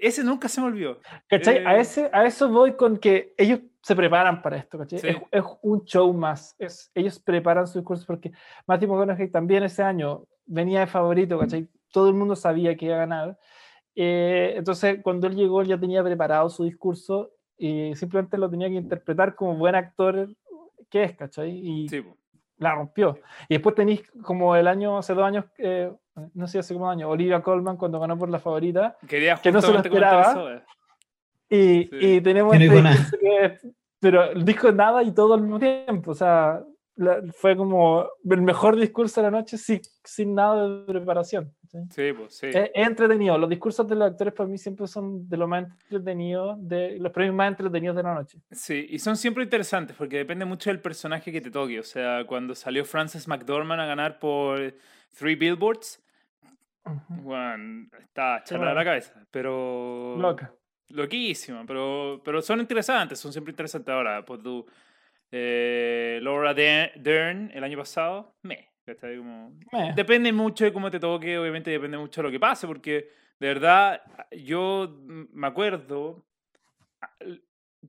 Ese 0.00 0.24
nunca 0.24 0.48
se 0.48 0.60
me 0.60 0.66
olvidó. 0.68 0.98
¿Cachai? 1.28 1.58
A, 1.66 1.76
Eh, 1.76 1.80
ese, 1.80 2.10
a 2.12 2.24
eso 2.24 2.48
voy 2.48 2.74
con 2.74 2.96
que 2.98 3.34
ellos 3.36 3.60
se 3.82 3.94
preparan 3.94 4.40
para 4.40 4.56
esto, 4.56 4.78
¿cachai? 4.78 4.98
Sí. 4.98 5.08
Es, 5.08 5.16
es 5.30 5.44
un 5.62 5.84
show 5.84 6.12
más. 6.14 6.56
Es, 6.58 6.90
ellos 6.94 7.18
preparan 7.20 7.66
su 7.66 7.78
discurso 7.78 8.04
porque 8.06 8.32
Matthew 8.66 8.88
McConaughey 8.88 9.30
también 9.30 9.62
ese 9.62 9.82
año 9.82 10.24
venía 10.46 10.80
de 10.80 10.86
favorito, 10.86 11.38
¿cachai? 11.38 11.68
Todo 11.92 12.08
el 12.08 12.14
mundo 12.14 12.34
sabía 12.34 12.74
que 12.76 12.86
iba 12.86 12.94
a 12.96 12.98
ganar. 13.00 13.38
Eh, 13.94 14.54
entonces, 14.56 15.00
cuando 15.02 15.26
él 15.26 15.36
llegó, 15.36 15.60
él 15.60 15.68
ya 15.68 15.78
tenía 15.78 16.02
preparado 16.02 16.48
su 16.48 16.64
discurso 16.64 17.30
y 17.58 17.94
simplemente 17.94 18.36
lo 18.38 18.48
tenía 18.50 18.68
que 18.68 18.74
interpretar 18.74 19.34
como 19.34 19.54
buen 19.56 19.74
actor 19.74 20.28
que 20.90 21.04
es, 21.04 21.16
¿cachai? 21.16 21.50
Y 21.50 21.88
Sí, 21.88 22.04
la 22.58 22.74
rompió. 22.74 23.18
Y 23.48 23.54
después 23.54 23.74
tenéis 23.74 24.02
como 24.22 24.54
el 24.56 24.66
año, 24.68 24.98
hace 24.98 25.14
dos 25.14 25.24
años, 25.24 25.44
eh, 25.58 25.92
no 26.34 26.46
sé, 26.46 26.58
hace 26.60 26.72
como 26.74 26.86
un 26.86 26.92
año, 26.92 27.08
Olivia 27.08 27.42
Colman 27.42 27.76
cuando 27.76 27.98
ganó 27.98 28.16
por 28.18 28.28
la 28.30 28.38
favorita. 28.38 28.96
Quería 29.08 29.36
Que 29.36 29.50
no 29.52 29.60
se 29.60 29.72
lo 29.72 29.80
esperaba. 29.80 30.22
eso, 30.30 30.50
eh. 30.52 30.62
Y, 31.50 31.84
Sí. 31.84 31.88
y 32.16 32.20
tenemos 32.20 32.52
Que 32.52 32.58
no 32.68 32.88
este 32.88 33.18
que 33.18 33.44
es- 33.44 33.66
pero 34.00 34.34
dijo 34.34 34.70
nada 34.70 35.02
y 35.02 35.12
todo 35.12 35.34
al 35.34 35.40
mismo 35.42 35.58
tiempo. 35.58 36.10
O 36.10 36.14
sea, 36.14 36.62
la- 36.96 37.22
fue 37.32 37.56
como 37.56 38.08
el 38.30 38.42
mejor 38.42 38.76
discurso 38.76 39.20
de 39.20 39.26
la 39.26 39.30
noche 39.30 39.58
sin, 39.58 39.80
sin 40.04 40.34
nada 40.34 40.68
de 40.68 40.84
preparación. 40.86 41.52
¿sí? 41.68 41.78
Sí, 41.90 42.12
pues, 42.12 42.34
sí. 42.36 42.46
Es, 42.48 42.56
es 42.56 42.70
entretenido. 42.86 43.36
Los 43.38 43.50
discursos 43.50 43.86
de 43.88 43.94
los 43.96 44.10
actores 44.10 44.32
para 44.34 44.48
mí 44.48 44.58
siempre 44.58 44.86
son 44.86 45.28
de 45.28 45.36
lo 45.36 45.48
más 45.48 45.64
entretenidos, 45.90 46.56
de 46.60 46.98
los 46.98 47.10
premios 47.12 47.34
más 47.34 47.48
entretenidos 47.48 47.96
de 47.96 48.02
la 48.02 48.14
noche. 48.14 48.38
Sí, 48.50 48.86
y 48.90 48.98
son 48.98 49.16
siempre 49.16 49.42
interesantes 49.44 49.96
porque 49.96 50.18
depende 50.18 50.44
mucho 50.44 50.70
del 50.70 50.80
personaje 50.80 51.32
que 51.32 51.40
te 51.40 51.50
toque. 51.50 51.80
O 51.80 51.84
sea, 51.84 52.24
cuando 52.26 52.54
salió 52.54 52.84
Frances 52.84 53.26
McDormand 53.26 53.80
a 53.80 53.86
ganar 53.86 54.18
por 54.18 54.74
Three 55.18 55.34
Billboards, 55.34 56.00
Ujú. 56.86 57.22
bueno, 57.22 57.88
está 57.98 58.42
charla 58.44 58.68
de 58.68 58.74
la 58.74 58.84
cabeza. 58.84 59.14
Pero. 59.30 60.16
Loca. 60.18 60.52
Loquísima, 60.90 61.64
pero, 61.66 62.20
pero 62.24 62.40
son 62.42 62.60
interesantes, 62.60 63.18
son 63.18 63.32
siempre 63.32 63.50
interesantes. 63.52 63.92
Ahora, 63.92 64.22
pues 64.24 64.42
tú, 64.42 64.64
eh, 65.36 66.20
Laura 66.22 66.54
De- 66.54 66.92
Dern 66.94 67.50
el 67.52 67.64
año 67.64 67.76
pasado, 67.78 68.36
me. 68.42 68.68
depende 69.96 70.32
mucho 70.32 70.64
de 70.64 70.72
cómo 70.72 70.90
te 70.90 71.00
toque, 71.00 71.36
obviamente 71.38 71.70
depende 71.70 71.98
mucho 71.98 72.20
de 72.20 72.28
lo 72.28 72.30
que 72.32 72.38
pase, 72.38 72.66
porque 72.68 73.08
de 73.40 73.48
verdad 73.48 74.00
yo 74.30 74.96
me 75.32 75.46
acuerdo, 75.48 76.24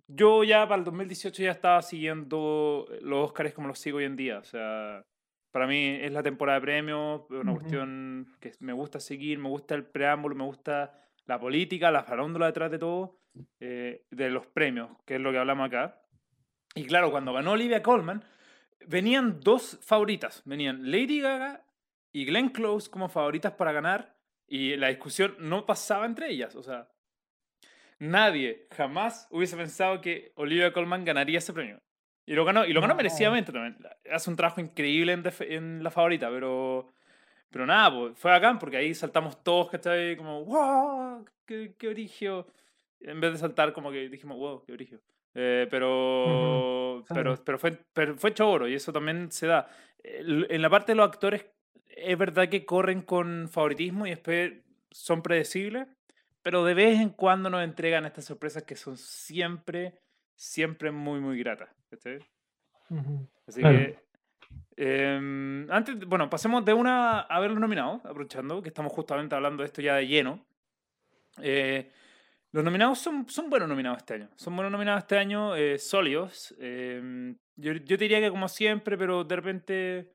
yo 0.07 0.43
ya 0.43 0.67
para 0.67 0.79
el 0.79 0.83
2018 0.85 1.43
ya 1.43 1.51
estaba 1.51 1.81
siguiendo 1.81 2.87
los 3.01 3.25
Oscars 3.25 3.53
como 3.53 3.67
los 3.67 3.79
sigo 3.79 3.97
hoy 3.97 4.05
en 4.05 4.15
día, 4.15 4.39
o 4.39 4.43
sea, 4.43 5.05
para 5.51 5.67
mí 5.67 5.97
es 6.01 6.11
la 6.11 6.23
temporada 6.23 6.59
de 6.59 6.65
premios, 6.65 7.21
una 7.29 7.53
cuestión 7.53 8.27
que 8.39 8.53
me 8.59 8.73
gusta 8.73 8.99
seguir, 8.99 9.37
me 9.39 9.49
gusta 9.49 9.75
el 9.75 9.85
preámbulo, 9.85 10.35
me 10.35 10.43
gusta 10.43 10.99
la 11.25 11.39
política, 11.39 11.91
la 11.91 12.03
farándula 12.03 12.47
detrás 12.47 12.71
de 12.71 12.79
todo, 12.79 13.19
eh, 13.59 14.03
de 14.11 14.29
los 14.29 14.47
premios, 14.47 14.89
que 15.05 15.15
es 15.15 15.21
lo 15.21 15.31
que 15.31 15.37
hablamos 15.37 15.67
acá. 15.67 16.01
Y 16.75 16.85
claro, 16.85 17.09
cuando 17.11 17.33
ganó 17.33 17.51
Olivia 17.53 17.81
Colman, 17.81 18.23
venían 18.85 19.39
dos 19.39 19.79
favoritas. 19.81 20.41
Venían 20.45 20.91
Lady 20.91 21.21
Gaga 21.21 21.65
y 22.11 22.25
Glenn 22.25 22.49
Close 22.49 22.89
como 22.89 23.09
favoritas 23.09 23.53
para 23.53 23.71
ganar. 23.71 24.15
Y 24.47 24.75
la 24.75 24.89
discusión 24.89 25.35
no 25.39 25.65
pasaba 25.65 26.05
entre 26.05 26.29
ellas. 26.29 26.55
O 26.55 26.61
sea, 26.63 26.89
nadie 27.99 28.67
jamás 28.71 29.27
hubiese 29.31 29.55
pensado 29.57 30.01
que 30.01 30.31
Olivia 30.35 30.73
Colman 30.73 31.05
ganaría 31.05 31.39
ese 31.39 31.53
premio. 31.53 31.79
Y 32.27 32.33
lo 32.33 32.43
ganó, 32.43 32.65
y 32.65 32.73
lo 32.73 32.81
ganó 32.81 32.93
No. 32.93 32.97
merecidamente 32.97 33.51
también. 33.51 33.77
Hace 34.11 34.29
un 34.29 34.35
trabajo 34.35 34.59
increíble 34.59 35.13
en 35.39 35.83
la 35.83 35.91
favorita, 35.91 36.29
pero. 36.29 36.91
Pero 37.51 37.65
nada, 37.65 37.95
pues, 37.95 38.17
fue 38.17 38.31
bacán 38.31 38.59
porque 38.59 38.75
ahí 38.75 38.93
saltamos 38.93 39.41
todos, 39.41 39.69
¿cachai? 39.69 40.17
Como, 40.17 40.43
wow, 40.43 41.23
qué, 41.45 41.73
qué 41.77 41.87
origio. 41.87 42.47
En 42.99 43.21
vez 43.21 43.31
de 43.33 43.37
saltar, 43.37 43.71
como 43.71 43.91
que 43.91 44.09
dijimos, 44.09 44.37
wow, 44.37 44.65
qué 44.65 44.73
origio. 44.73 44.99
Eh, 45.37 45.67
pero, 45.69 46.97
Ujú, 46.99 47.03
sí. 47.07 47.13
pero, 47.13 47.43
pero, 47.43 47.59
fue, 47.59 47.77
pero 47.93 48.15
fue 48.15 48.33
choro 48.33 48.67
y 48.67 48.73
eso 48.73 48.93
también 48.93 49.31
se 49.31 49.47
da. 49.47 49.69
En 50.01 50.61
la 50.61 50.69
parte 50.69 50.93
de 50.93 50.95
los 50.95 51.07
actores, 51.07 51.45
es 51.87 52.17
verdad 52.17 52.47
que 52.47 52.65
corren 52.65 53.01
con 53.01 53.49
favoritismo 53.49 54.07
y 54.07 54.11
después 54.11 54.53
son 54.91 55.21
predecibles, 55.21 55.87
pero 56.41 56.63
de 56.63 56.73
vez 56.73 56.99
en 57.01 57.09
cuando 57.09 57.49
nos 57.49 57.63
entregan 57.63 58.05
estas 58.05 58.25
sorpresas 58.25 58.63
que 58.63 58.75
son 58.75 58.97
siempre, 58.97 59.99
siempre 60.35 60.91
muy, 60.91 61.19
muy 61.19 61.37
gratas. 61.37 61.69
¿cachai? 61.89 62.19
Ujú. 62.89 63.27
Así 63.47 63.59
Claro. 63.61 63.77
que. 63.77 63.99
em, 64.77 65.69
antes, 65.69 65.99
bueno, 66.05 66.29
pasemos 66.29 66.63
de 66.63 66.73
una 66.73 67.21
a 67.21 67.39
ver 67.39 67.51
los 67.51 67.59
nominados, 67.59 68.05
aprovechando 68.05 68.61
que 68.61 68.69
estamos 68.69 68.91
justamente 68.93 69.35
hablando 69.35 69.63
de 69.63 69.67
esto 69.67 69.81
ya 69.81 69.95
de 69.95 70.07
lleno. 70.07 70.45
Eh, 71.41 71.91
los 72.55 72.63
nominados 72.63 72.99
son, 72.99 73.27
son 73.27 73.49
buenos 73.49 73.67
nominados 73.67 73.97
este 73.97 74.13
año. 74.13 74.29
Son 74.37 74.55
buenos 74.55 74.71
nominados 74.71 75.03
este 75.03 75.17
año, 75.17 75.57
eh, 75.57 75.77
sólidos. 75.77 76.55
Em, 76.57 77.35
yo, 77.57 77.73
yo 77.73 77.97
te 77.97 78.05
diría 78.05 78.21
que 78.21 78.29
como 78.29 78.47
siempre, 78.47 78.97
pero 78.97 79.25
de 79.25 79.35
repente. 79.35 80.13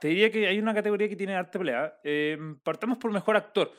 Te 0.00 0.08
diría 0.08 0.30
que 0.30 0.46
hay 0.46 0.58
una 0.58 0.72
categoría 0.72 1.10
que 1.10 1.16
tiene 1.16 1.34
arte 1.34 1.58
pelea. 1.58 2.00
Em, 2.02 2.58
partamos 2.60 2.96
por 2.96 3.12
mejor 3.12 3.36
actor. 3.36 3.70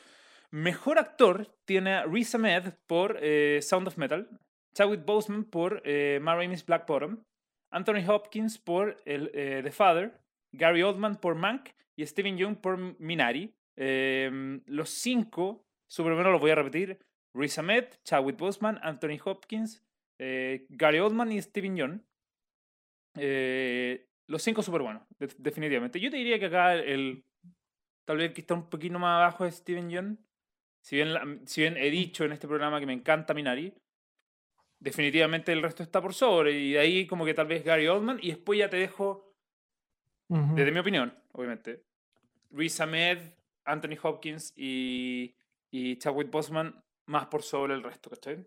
Mejor 0.51 0.99
actor 0.99 1.47
tiene 1.65 1.95
a 1.95 2.03
Riz 2.03 2.35
Ahmed 2.35 2.73
por 2.85 3.17
eh, 3.23 3.59
Sound 3.63 3.87
of 3.87 3.97
Metal, 3.97 4.39
Chadwick 4.75 5.03
Boseman 5.03 5.45
por 5.45 5.81
eh, 5.83 6.19
Ma 6.21 6.35
Rainey's 6.35 6.63
Black 6.63 6.85
Bottom, 6.85 7.23
Anthony 7.71 8.07
Hopkins 8.07 8.59
por 8.59 8.97
eh, 9.05 9.61
The 9.63 9.71
Father, 9.71 10.21
Gary 10.51 10.83
Oldman 10.83 11.15
por 11.15 11.33
Mank 11.33 11.69
y 11.95 12.05
Steven 12.05 12.37
Yeun 12.37 12.55
por 12.55 12.77
Minari. 12.99 13.51
Em, 13.75 14.61
los 14.67 14.91
cinco, 14.91 15.65
súper 15.87 16.13
buenos, 16.13 16.31
los 16.31 16.41
voy 16.41 16.51
a 16.51 16.55
repetir. 16.55 16.99
Riz 17.33 17.57
Ahmed, 17.59 17.85
Chadwick 18.03 18.37
Boseman, 18.37 18.79
Anthony 18.81 19.19
Hopkins, 19.23 19.83
eh, 20.17 20.65
Gary 20.69 20.99
Oldman 20.99 21.31
y 21.31 21.41
Steven 21.41 21.75
Yeun. 21.75 22.05
Eh, 23.15 24.07
los 24.27 24.41
cinco 24.43 24.61
súper 24.61 24.81
buenos, 24.81 25.03
de- 25.17 25.33
definitivamente. 25.37 25.99
Yo 25.99 26.09
te 26.11 26.17
diría 26.17 26.39
que 26.39 26.45
acá 26.45 26.75
el, 26.75 27.23
tal 28.05 28.17
vez 28.17 28.27
el 28.29 28.33
que 28.33 28.41
está 28.41 28.53
un 28.53 28.69
poquito 28.69 28.99
más 28.99 29.17
abajo 29.17 29.45
es 29.45 29.55
Steven 29.55 29.89
Yeun. 29.89 30.25
Si 30.81 30.95
bien, 30.95 31.13
la- 31.13 31.39
si 31.45 31.61
bien 31.61 31.77
he 31.77 31.89
dicho 31.89 32.23
en 32.25 32.31
este 32.31 32.47
programa 32.47 32.79
que 32.79 32.85
me 32.85 32.93
encanta 32.93 33.33
Minari, 33.33 33.73
definitivamente 34.79 35.51
el 35.51 35.61
resto 35.61 35.83
está 35.83 36.01
por 36.01 36.13
sobre. 36.13 36.53
Y 36.57 36.73
de 36.73 36.79
ahí 36.79 37.07
como 37.07 37.25
que 37.25 37.33
tal 37.33 37.47
vez 37.47 37.63
Gary 37.63 37.87
Oldman. 37.87 38.19
Y 38.21 38.29
después 38.29 38.59
ya 38.59 38.69
te 38.69 38.77
dejo, 38.77 39.35
desde 40.55 40.71
mi 40.71 40.79
opinión, 40.79 41.13
obviamente, 41.33 41.83
Riz 42.51 42.79
Ahmed, 42.79 43.17
Anthony 43.65 43.97
Hopkins 44.01 44.53
y, 44.55 45.35
y 45.71 45.97
Chadwick 45.97 46.29
Boseman 46.31 46.81
más 47.09 47.25
por 47.27 47.43
sobre 47.43 47.73
el 47.73 47.83
resto, 47.83 48.09
¿cachai? 48.09 48.45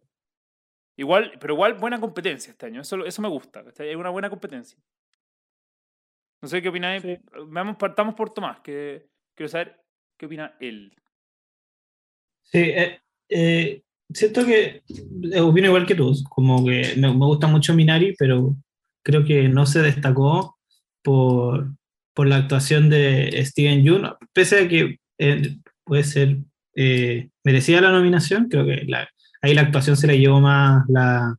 Igual, 0.97 1.33
pero 1.41 1.55
igual 1.55 1.75
buena 1.75 2.01
competencia 2.01 2.51
este 2.51 2.67
año. 2.67 2.81
Eso, 2.81 3.05
eso 3.05 3.23
me 3.23 3.29
gusta, 3.29 3.65
¿cachai? 3.65 3.89
Hay 3.89 3.95
una 3.95 4.11
buena 4.11 4.31
competencia. 4.31 4.79
No 6.41 6.49
sé 6.49 6.63
qué 6.63 6.69
opináis. 6.69 7.03
Sí. 7.03 7.19
Veamos, 7.49 7.77
partamos 7.77 8.15
por 8.15 8.33
Tomás, 8.33 8.61
que 8.61 9.09
quiero 9.35 9.49
saber 9.49 9.81
qué 10.17 10.27
opina 10.27 10.57
él. 10.61 10.95
Sí, 12.43 12.59
eh, 12.59 13.01
eh, 13.29 13.83
siento 14.13 14.45
que 14.45 14.83
eh, 15.33 15.41
opino 15.41 15.69
igual 15.69 15.87
que 15.87 15.95
tú, 15.95 16.13
como 16.29 16.65
que 16.65 16.95
me, 16.97 17.09
me 17.09 17.27
gusta 17.27 17.47
mucho 17.47 17.75
Minari, 17.75 18.15
pero 18.19 18.55
creo 19.03 19.25
que 19.25 19.49
no 19.49 19.67
se 19.67 19.81
destacó 19.81 20.59
por, 21.03 21.69
por 22.15 22.27
la 22.27 22.37
actuación 22.37 22.91
de 22.91 23.43
Steven 23.45 23.83
Yeun, 23.83 24.09
pese 24.33 24.65
a 24.65 24.69
que 24.69 24.99
eh, 25.19 25.57
puede 25.85 26.05
ser 26.05 26.39
eh, 26.75 27.31
merecida 27.45 27.81
la 27.81 27.91
nominación, 27.93 28.49
creo 28.49 28.65
que 28.67 28.85
la- 28.87 29.09
ahí 29.41 29.55
la 29.55 29.63
actuación 29.63 29.97
se 29.97 30.07
la 30.07 30.15
llevó 30.15 30.41
más 30.41 30.85
la, 30.89 31.37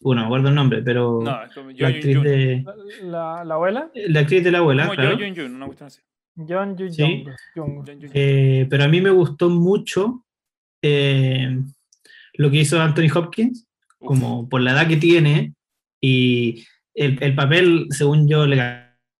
bueno, 0.00 0.22
no 0.22 0.26
me 0.26 0.26
acuerdo 0.26 0.48
el 0.48 0.54
nombre, 0.54 0.82
pero 0.82 1.20
No, 1.22 1.42
es 1.44 1.52
como 1.52 1.70
la 1.70 1.76
Yo 1.76 1.86
actriz 1.86 2.22
de, 2.22 2.64
La, 3.02 3.44
la 3.44 3.54
abuela, 3.54 3.90
la 3.94 4.20
actriz 4.20 4.44
de 4.44 4.50
la 4.52 4.58
abuela, 4.58 4.84
Como 4.84 4.94
claro. 4.96 5.18
Yo 5.18 5.26
Yun 5.26 5.34
Yun, 5.34 5.54
una 5.56 5.66
cuestión 5.66 5.86
así. 5.88 6.00
John 6.48 6.76
Yu 6.76 6.90
Sí. 6.92 7.24
Eh, 8.12 8.66
pero 8.68 8.84
a 8.84 8.88
mí 8.88 9.00
me 9.00 9.10
gustó 9.10 9.48
mucho 9.48 10.24
eh, 10.82 11.58
lo 12.34 12.50
que 12.50 12.58
hizo 12.58 12.80
Anthony 12.80 13.08
Hopkins, 13.14 13.66
Uf. 13.98 14.06
como 14.08 14.48
por 14.48 14.60
la 14.60 14.72
edad 14.72 14.86
que 14.88 14.96
tiene 14.98 15.54
y 16.00 16.64
el, 16.94 17.22
el 17.22 17.34
papel, 17.34 17.86
según 17.90 18.28
yo, 18.28 18.46
le 18.46 18.56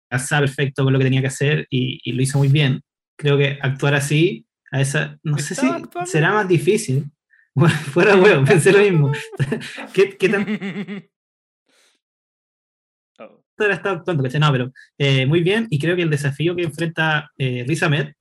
casaba 0.08 0.40
perfecto 0.42 0.84
con 0.84 0.92
lo 0.92 0.98
que 0.98 1.04
tenía 1.06 1.20
que 1.22 1.26
hacer 1.26 1.66
y, 1.70 2.00
y 2.04 2.12
lo 2.12 2.22
hizo 2.22 2.38
muy 2.38 2.48
bien. 2.48 2.80
Creo 3.18 3.36
que 3.38 3.58
actuar 3.60 3.94
así, 3.94 4.45
a 4.72 4.80
esa, 4.80 5.18
no 5.22 5.38
sé 5.38 5.54
si 5.54 5.66
será 6.06 6.32
más 6.32 6.48
difícil. 6.48 7.04
Bueno, 7.54 7.74
fuera 7.92 8.16
huevo, 8.16 8.44
pensé 8.44 8.72
lo 8.72 8.78
mismo. 8.80 9.12
¿Qué, 9.94 10.16
qué 10.16 10.28
tanto 10.28 10.50
Oh. 13.18 13.42
la 13.58 13.74
estaba 13.74 13.96
actuando? 13.96 14.22
No, 14.38 14.52
pero 14.52 14.72
eh, 14.98 15.24
muy 15.26 15.40
bien 15.42 15.66
y 15.70 15.78
creo 15.78 15.96
que 15.96 16.02
el 16.02 16.10
desafío 16.10 16.54
que 16.54 16.62
enfrenta 16.64 17.30
eh, 17.38 17.64
Riz 17.66 17.82
Ahmed, 17.82 18.12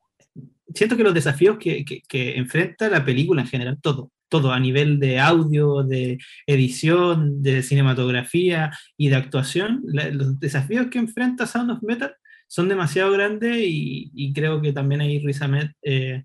siento 0.74 0.96
que 0.96 1.04
los 1.04 1.14
desafíos 1.14 1.58
que, 1.58 1.84
que- 1.84 2.02
que 2.08 2.38
enfrenta 2.38 2.88
la 2.90 3.04
película 3.04 3.42
en 3.42 3.48
general, 3.48 3.78
todo, 3.82 4.12
todo 4.30 4.54
a 4.54 4.60
nivel 4.60 5.00
de 5.00 5.20
audio, 5.20 5.84
de 5.84 6.18
edición, 6.48 7.42
de 7.44 7.62
cinematografía 7.64 8.72
y 8.98 9.10
de 9.10 9.16
actuación, 9.18 9.82
la- 9.86 10.10
los 10.10 10.40
desafíos 10.40 10.88
que 10.88 11.00
enfrenta 11.00 11.46
Sound 11.46 11.72
of 11.72 11.84
Metal 11.84 12.16
son 12.56 12.70
demasiado 12.70 13.12
grandes 13.12 13.58
y, 13.60 14.32
creo 14.34 14.62
que 14.62 14.72
también 14.72 15.02
ahí 15.02 15.20
Riz 15.20 15.42
Ahmed 15.42 15.72
eh, 15.82 16.24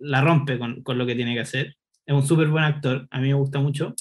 la 0.00 0.20
rompe 0.20 0.58
con, 0.58 0.82
con 0.82 0.98
lo 0.98 1.06
que 1.06 1.14
tiene 1.14 1.34
que 1.34 1.40
hacer. 1.40 1.76
Es 2.04 2.12
un 2.12 2.26
súper 2.26 2.48
buen 2.48 2.64
actor, 2.64 3.06
a 3.12 3.20
mí 3.20 3.28
me 3.28 3.34
gusta 3.34 3.60
mucho. 3.60 3.94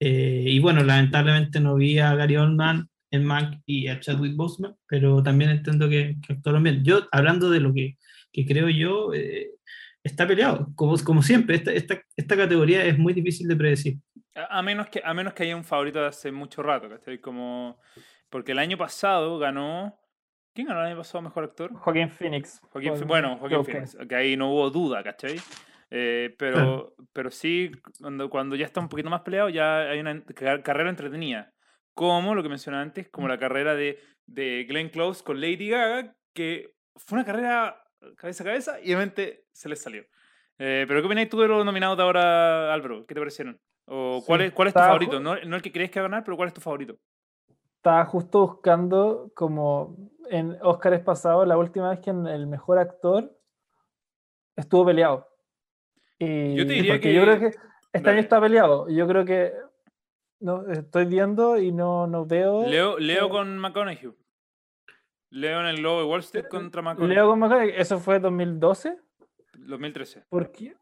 Eh, 0.00 0.42
y 0.48 0.58
bueno, 0.58 0.82
lamentablemente 0.82 1.60
no 1.60 1.76
vi 1.76 2.00
a 2.00 2.16
Gary 2.16 2.36
Oldman 2.36 2.88
en 3.12 3.24
Mac 3.24 3.60
y 3.64 3.86
a 3.86 4.00
Chadwick 4.00 4.34
Boseman, 4.34 4.74
pero 4.88 5.22
también 5.22 5.50
entiendo 5.50 5.88
que, 5.88 6.16
que 6.20 6.32
actuaron 6.32 6.64
bien. 6.64 6.82
Yo, 6.82 7.06
hablando 7.12 7.48
de 7.48 7.60
lo 7.60 7.72
que, 7.72 7.96
que 8.32 8.44
creo 8.44 8.68
yo, 8.68 9.14
eh, 9.14 9.52
está 10.02 10.26
peleado, 10.26 10.72
como, 10.74 10.98
como 11.04 11.22
siempre, 11.22 11.54
esta, 11.54 11.72
esta, 11.72 12.02
esta 12.16 12.36
categoría 12.36 12.84
es 12.84 12.98
muy 12.98 13.12
difícil 13.12 13.46
de 13.46 13.54
predecir. 13.54 13.98
A, 14.34 14.62
menos 14.62 14.88
que, 14.88 15.00
a 15.04 15.14
menos 15.14 15.32
que 15.32 15.44
haya 15.44 15.54
un 15.54 15.62
favorito 15.62 16.00
de 16.00 16.08
hace 16.08 16.32
mucho 16.32 16.60
rato. 16.60 16.88
Como... 17.20 17.78
Porque 18.30 18.50
el 18.50 18.58
año 18.58 18.76
pasado 18.76 19.38
ganó... 19.38 19.96
¿Quién 20.58 20.66
ganó 20.66 20.80
el 20.80 20.86
año 20.88 20.96
pasado 20.96 21.22
mejor 21.22 21.44
actor? 21.44 21.72
Joaquín 21.72 22.10
Phoenix. 22.10 22.60
Joaquín, 22.72 22.94
Phoe- 22.96 23.06
bueno, 23.06 23.36
Joaquin 23.38 23.58
Joker. 23.58 23.74
Phoenix, 23.86 23.96
que 24.08 24.14
ahí 24.16 24.36
no 24.36 24.50
hubo 24.50 24.68
duda, 24.70 25.04
¿cachai? 25.04 25.36
Eh, 25.88 26.34
pero, 26.36 26.96
pero 27.12 27.30
sí, 27.30 27.70
cuando, 28.00 28.28
cuando 28.28 28.56
ya 28.56 28.66
está 28.66 28.80
un 28.80 28.88
poquito 28.88 29.08
más 29.08 29.20
peleado, 29.20 29.50
ya 29.50 29.82
hay 29.82 30.00
una 30.00 30.20
ca- 30.24 30.60
carrera 30.64 30.90
entretenida. 30.90 31.52
Como 31.94 32.34
lo 32.34 32.42
que 32.42 32.48
mencioné 32.48 32.78
antes, 32.78 33.08
como 33.08 33.28
la 33.28 33.38
carrera 33.38 33.76
de, 33.76 34.00
de 34.26 34.64
Glenn 34.68 34.88
Close 34.88 35.22
con 35.22 35.40
Lady 35.40 35.68
Gaga, 35.68 36.16
que 36.34 36.74
fue 36.96 37.18
una 37.18 37.24
carrera 37.24 37.80
cabeza 38.16 38.42
a 38.42 38.46
cabeza 38.46 38.80
y 38.80 38.86
obviamente 38.86 39.44
se 39.52 39.68
les 39.68 39.80
salió. 39.80 40.02
Eh, 40.58 40.86
pero 40.88 41.00
¿qué 41.00 41.06
opináis 41.06 41.28
tú 41.28 41.38
de 41.40 41.46
los 41.46 41.64
nominados 41.64 41.96
de 41.96 42.02
ahora, 42.02 42.74
Álvaro? 42.74 43.06
¿Qué 43.06 43.14
te 43.14 43.20
parecieron? 43.20 43.60
¿O 43.86 44.24
cuál, 44.26 44.40
Sí, 44.40 44.46
es, 44.48 44.52
cuál 44.54 44.66
es 44.66 44.74
tu 44.74 44.80
favorito? 44.80 45.20
No, 45.20 45.36
no 45.36 45.54
el 45.54 45.62
que 45.62 45.70
crees 45.70 45.92
que 45.92 46.00
va 46.00 46.06
a 46.06 46.08
ganar, 46.08 46.24
pero 46.24 46.36
¿cuál 46.36 46.48
es 46.48 46.54
tu 46.54 46.60
favorito? 46.60 46.98
Estaba 47.78 48.04
justo 48.06 48.40
buscando 48.40 49.30
como 49.34 49.96
en 50.30 50.56
Óscares 50.62 51.00
pasados, 51.00 51.46
la 51.46 51.56
última 51.56 51.90
vez 51.90 52.00
que 52.00 52.10
en 52.10 52.26
el 52.26 52.46
mejor 52.48 52.78
actor 52.78 53.32
estuvo 54.56 54.84
peleado. 54.86 55.28
Y 56.18 56.56
Yo 56.56 56.66
te 56.66 56.72
diría 56.72 57.00
que- 57.00 57.14
yo 57.14 57.22
creo 57.22 57.38
que 57.38 57.46
este 57.46 57.60
Dale. 57.92 58.10
año 58.10 58.20
está 58.20 58.40
peleado. 58.40 58.88
Yo 58.88 59.06
creo 59.06 59.24
que 59.24 59.52
no 60.40 60.68
estoy 60.72 61.04
viendo 61.06 61.56
y 61.56 61.70
no, 61.70 62.08
no 62.08 62.26
veo. 62.26 62.66
Leo, 62.66 62.98
Leo 62.98 63.26
eh, 63.26 63.30
con 63.30 63.56
McConaughey. 63.58 64.12
Leo 65.30 65.60
en 65.60 65.66
el 65.66 65.80
Lobo 65.80 66.00
de 66.00 66.06
Wall 66.06 66.20
Street 66.20 66.46
contra 66.50 66.82
McConaughey. 66.82 67.14
Leo 67.14 67.28
con 67.28 67.38
McConaughey, 67.38 67.74
eso 67.76 68.00
fue 68.00 68.18
2012. 68.18 68.98
2013. 69.54 70.24
¿Por 70.28 70.50
qué? 70.50 70.74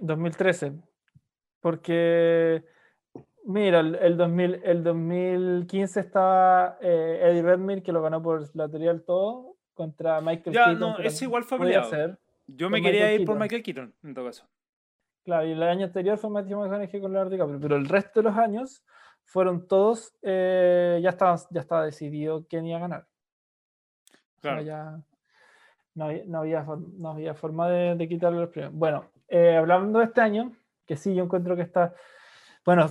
2013. 0.00 0.72
Porque, 1.60 2.62
mira, 3.44 3.80
el, 3.80 3.94
el, 3.96 4.16
2000, 4.16 4.60
el 4.64 4.82
2015 4.84 6.00
estaba 6.00 6.78
eh, 6.80 7.20
Eddie 7.22 7.42
Redmayne, 7.42 7.82
que 7.82 7.92
lo 7.92 8.02
ganó 8.02 8.22
por 8.22 8.48
la 8.56 8.68
teoría 8.68 8.90
del 8.90 9.02
todo, 9.04 9.56
contra 9.74 10.20
Michael 10.20 10.54
Ya, 10.54 10.64
Keaton. 10.66 10.80
no, 10.80 10.96
que 10.96 11.06
ese 11.08 11.24
igual 11.24 11.44
fue 11.44 11.58
peleado. 11.58 12.16
Yo 12.46 12.68
me 12.70 12.82
quería 12.82 13.00
Michael 13.02 13.20
ir 13.20 13.26
por. 13.26 13.38
Michael 13.38 13.62
Keaton, 13.62 13.94
en 14.02 14.14
todo 14.14 14.26
caso. 14.26 14.46
Claro, 15.24 15.46
y 15.46 15.52
el 15.52 15.62
año 15.62 15.86
anterior 15.86 16.18
fue 16.18 16.28
Matthew 16.30 16.58
McConaughey 16.58 17.00
con 17.00 17.12
Leonardo 17.12 17.30
DiCaprio, 17.30 17.58
pero 17.60 17.76
el 17.76 17.88
resto 17.88 18.20
de 18.20 18.24
los 18.24 18.36
años 18.36 18.84
fueron 19.24 19.66
todos, 19.66 20.14
eh, 20.20 21.00
ya, 21.02 21.08
estaba, 21.10 21.36
ya 21.50 21.60
estaba 21.60 21.84
decidido 21.86 22.44
quién 22.46 22.66
iba 22.66 22.76
a 22.76 22.80
ganar. 22.82 23.06
O 24.36 24.40
sea, 24.42 24.50
Claro. 24.52 24.60
ya 24.62 25.00
no 25.94 26.04
había, 26.04 26.24
no 26.26 26.38
había, 26.40 26.62
for- 26.64 26.78
no 26.98 27.10
había 27.10 27.32
forma 27.34 27.70
de, 27.70 27.94
de 27.94 28.06
quitarle 28.08 28.40
los 28.40 28.50
premios. 28.50 28.74
Bueno, 28.74 29.10
eh, 29.28 29.56
hablando 29.56 30.00
de 30.00 30.04
este 30.04 30.20
año, 30.20 30.52
que 30.86 30.96
sí, 30.96 31.14
yo 31.14 31.24
encuentro 31.24 31.56
que 31.56 31.62
está, 31.62 31.94
bueno, 32.66 32.86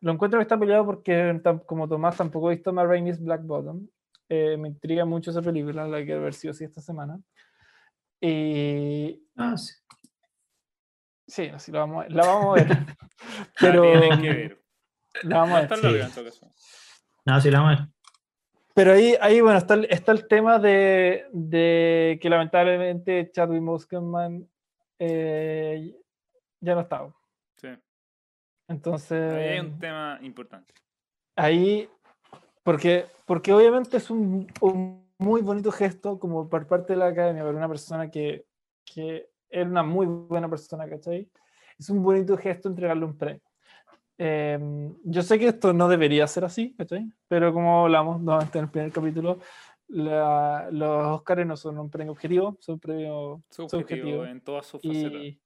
lo 0.00 0.12
encuentro 0.12 0.38
que 0.38 0.42
está 0.42 0.58
peleado 0.58 0.86
porque 0.86 1.40
como 1.66 1.88
Tomás 1.88 2.16
tampoco 2.16 2.50
he 2.50 2.54
visto 2.56 2.72
Ma 2.72 2.84
Rainey's 2.84 3.20
Black 3.22 3.42
Bottom, 3.44 3.86
eh, 4.28 4.56
me 4.56 4.68
intriga 4.68 5.04
mucho 5.04 5.30
esa 5.30 5.42
película, 5.42 5.86
la 5.88 6.04
que 6.04 6.18
ver 6.18 6.34
sí 6.34 6.48
o 6.48 6.52
sí 6.54 6.64
esta 6.64 6.80
semana. 6.80 7.18
Y 8.20 9.22
Ah, 9.36 9.56
sí. 9.56 9.74
sí, 11.26 11.46
así 11.46 11.70
la 11.72 11.80
vamos 11.80 12.04
a, 12.04 12.08
la 12.08 12.26
vamos 12.26 12.58
a 12.60 12.64
ver. 12.64 12.76
Pero... 13.60 13.82
tienen 13.82 14.20
que 14.22 14.28
ver. 14.32 14.62
la 15.24 15.38
vamos 15.38 15.56
a 15.58 15.62
No 15.62 15.62
ver. 15.62 15.62
está 15.64 15.76
sí. 15.76 15.82
larga 15.82 16.04
en 16.06 16.12
todo 16.12 16.24
caso. 16.24 16.52
No, 17.24 17.40
sí, 17.40 17.50
la 17.50 17.60
vamos 17.60 17.76
a 17.78 17.80
ver. 17.82 17.88
Pero 18.74 18.92
ahí, 18.92 19.14
ahí 19.20 19.40
bueno, 19.40 19.58
está 19.58 19.74
el, 19.74 19.86
está 19.90 20.12
el 20.12 20.28
tema 20.28 20.58
de, 20.60 21.26
de 21.32 22.18
que 22.22 22.30
lamentablemente 22.30 23.28
Chadwick 23.32 23.60
Boseman 23.62 24.48
eh, 25.00 25.96
ya 26.60 26.74
no 26.76 26.82
estaba. 26.82 27.12
Entonces, 28.68 29.32
Ahí 29.32 29.48
hay 29.48 29.60
un 29.60 29.78
tema 29.78 30.18
importante. 30.22 30.74
ahí, 31.36 31.88
porque, 32.62 33.06
porque 33.26 33.52
obviamente 33.52 33.96
es 33.96 34.10
un, 34.10 34.46
un 34.60 35.08
muy 35.18 35.40
bonito 35.42 35.72
gesto 35.72 36.18
como 36.18 36.48
por 36.48 36.66
parte 36.66 36.92
de 36.92 36.98
la 36.98 37.06
academia, 37.08 37.42
para 37.42 37.56
una 37.56 37.68
persona 37.68 38.10
que, 38.10 38.44
que 38.84 39.28
era 39.48 39.68
una 39.68 39.82
muy 39.82 40.06
buena 40.06 40.48
persona, 40.48 40.88
¿cachai? 40.88 41.28
Es 41.78 41.88
un 41.90 42.02
bonito 42.02 42.36
gesto 42.36 42.68
entregarle 42.68 43.04
un 43.04 43.16
premio. 43.16 43.40
Em, 44.18 44.94
yo 45.04 45.22
sé 45.22 45.38
que 45.38 45.46
esto 45.48 45.72
no 45.72 45.88
debería 45.88 46.26
ser 46.26 46.44
así, 46.44 46.74
¿cachai? 46.76 47.08
Pero 47.28 47.52
como 47.52 47.84
hablamos 47.84 48.20
nuevamente 48.20 48.58
en 48.58 48.64
el 48.64 48.70
primer 48.70 48.92
capítulo, 48.92 49.38
la- 49.88 50.68
los 50.72 51.06
Oscars 51.18 51.46
no 51.46 51.56
son 51.56 51.78
un 51.78 51.88
premio 51.88 52.12
objetivo, 52.12 52.56
son 52.60 52.74
un 52.74 52.80
premio 52.80 53.42
Subjetivo 53.48 53.68
subjetivo. 53.70 54.24
en 54.26 54.40
todas 54.40 54.66
sus 54.66 54.82
facetas. 54.82 55.12
y 55.22 55.40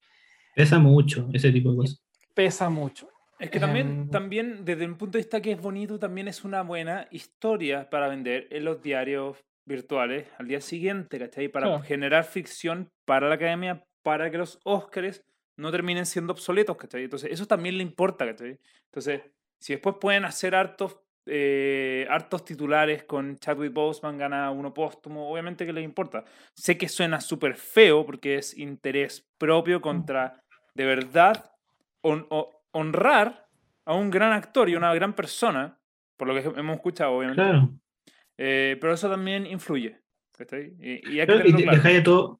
Pesa 0.54 0.78
mucho 0.78 1.28
ese 1.32 1.52
tipo 1.52 1.70
de 1.70 1.76
cosas. 1.76 2.02
Pesa 2.34 2.68
mucho. 2.70 3.08
Es 3.38 3.50
que 3.50 3.58
también, 3.58 3.86
Em, 3.88 4.10
también, 4.10 4.64
desde 4.64 4.86
un 4.86 4.96
punto 4.96 5.18
de 5.18 5.22
vista 5.24 5.40
que 5.40 5.52
es 5.52 5.60
bonito, 5.60 5.98
también 5.98 6.28
es 6.28 6.44
una 6.44 6.62
buena 6.62 7.08
historia 7.10 7.90
para 7.90 8.08
vender 8.08 8.46
en 8.50 8.64
los 8.64 8.80
diarios 8.82 9.38
virtuales 9.64 10.28
al 10.38 10.46
día 10.48 10.60
siguiente, 10.60 11.18
¿cachai? 11.18 11.48
Para 11.48 11.66
Claro. 11.66 11.82
generar 11.82 12.24
ficción 12.24 12.88
para 13.04 13.28
la 13.28 13.34
academia, 13.36 13.84
para 14.02 14.30
que 14.30 14.38
los 14.38 14.60
Óscares 14.64 15.24
no 15.56 15.70
terminen 15.70 16.06
siendo 16.06 16.32
obsoletos, 16.32 16.76
¿cachai? 16.76 17.04
Entonces, 17.04 17.30
eso 17.32 17.46
también 17.46 17.76
le 17.76 17.82
importa, 17.82 18.26
¿cachai? 18.26 18.58
Entonces, 18.86 19.22
si 19.60 19.72
después 19.74 19.96
pueden 20.00 20.24
hacer 20.24 20.54
hartos, 20.54 20.98
eh, 21.26 22.06
hartos 22.10 22.44
titulares 22.44 23.04
con 23.04 23.36
Chadwick 23.38 23.72
Boseman, 23.72 24.18
gana 24.18 24.50
uno 24.50 24.74
póstumo, 24.74 25.30
obviamente 25.30 25.64
que 25.64 25.72
les 25.72 25.84
importa. 25.84 26.24
Sé 26.54 26.76
que 26.76 26.88
suena 26.88 27.20
súper 27.20 27.54
feo 27.54 28.04
porque 28.04 28.36
es 28.36 28.58
interés 28.58 29.24
propio 29.38 29.80
contra, 29.80 30.40
de 30.74 30.84
verdad, 30.84 31.51
honrar 32.02 33.48
a 33.84 33.94
un 33.94 34.10
gran 34.10 34.32
actor 34.32 34.68
y 34.68 34.76
una 34.76 34.94
gran 34.94 35.14
persona, 35.14 35.78
por 36.16 36.28
lo 36.28 36.34
que 36.34 36.60
hemos 36.60 36.76
escuchado, 36.76 37.12
obviamente. 37.12 37.42
Claro. 37.42 37.70
Eh, 38.38 38.76
pero 38.80 38.94
eso 38.94 39.08
también 39.10 39.46
influye. 39.46 39.98
¿cachai? 40.36 40.74
Y, 40.80 41.20
y 41.20 41.24
Claro, 41.24 41.46
y 41.46 41.52
claro. 41.52 41.72
dejáis 41.72 42.00
a 42.00 42.02
todos 42.02 42.38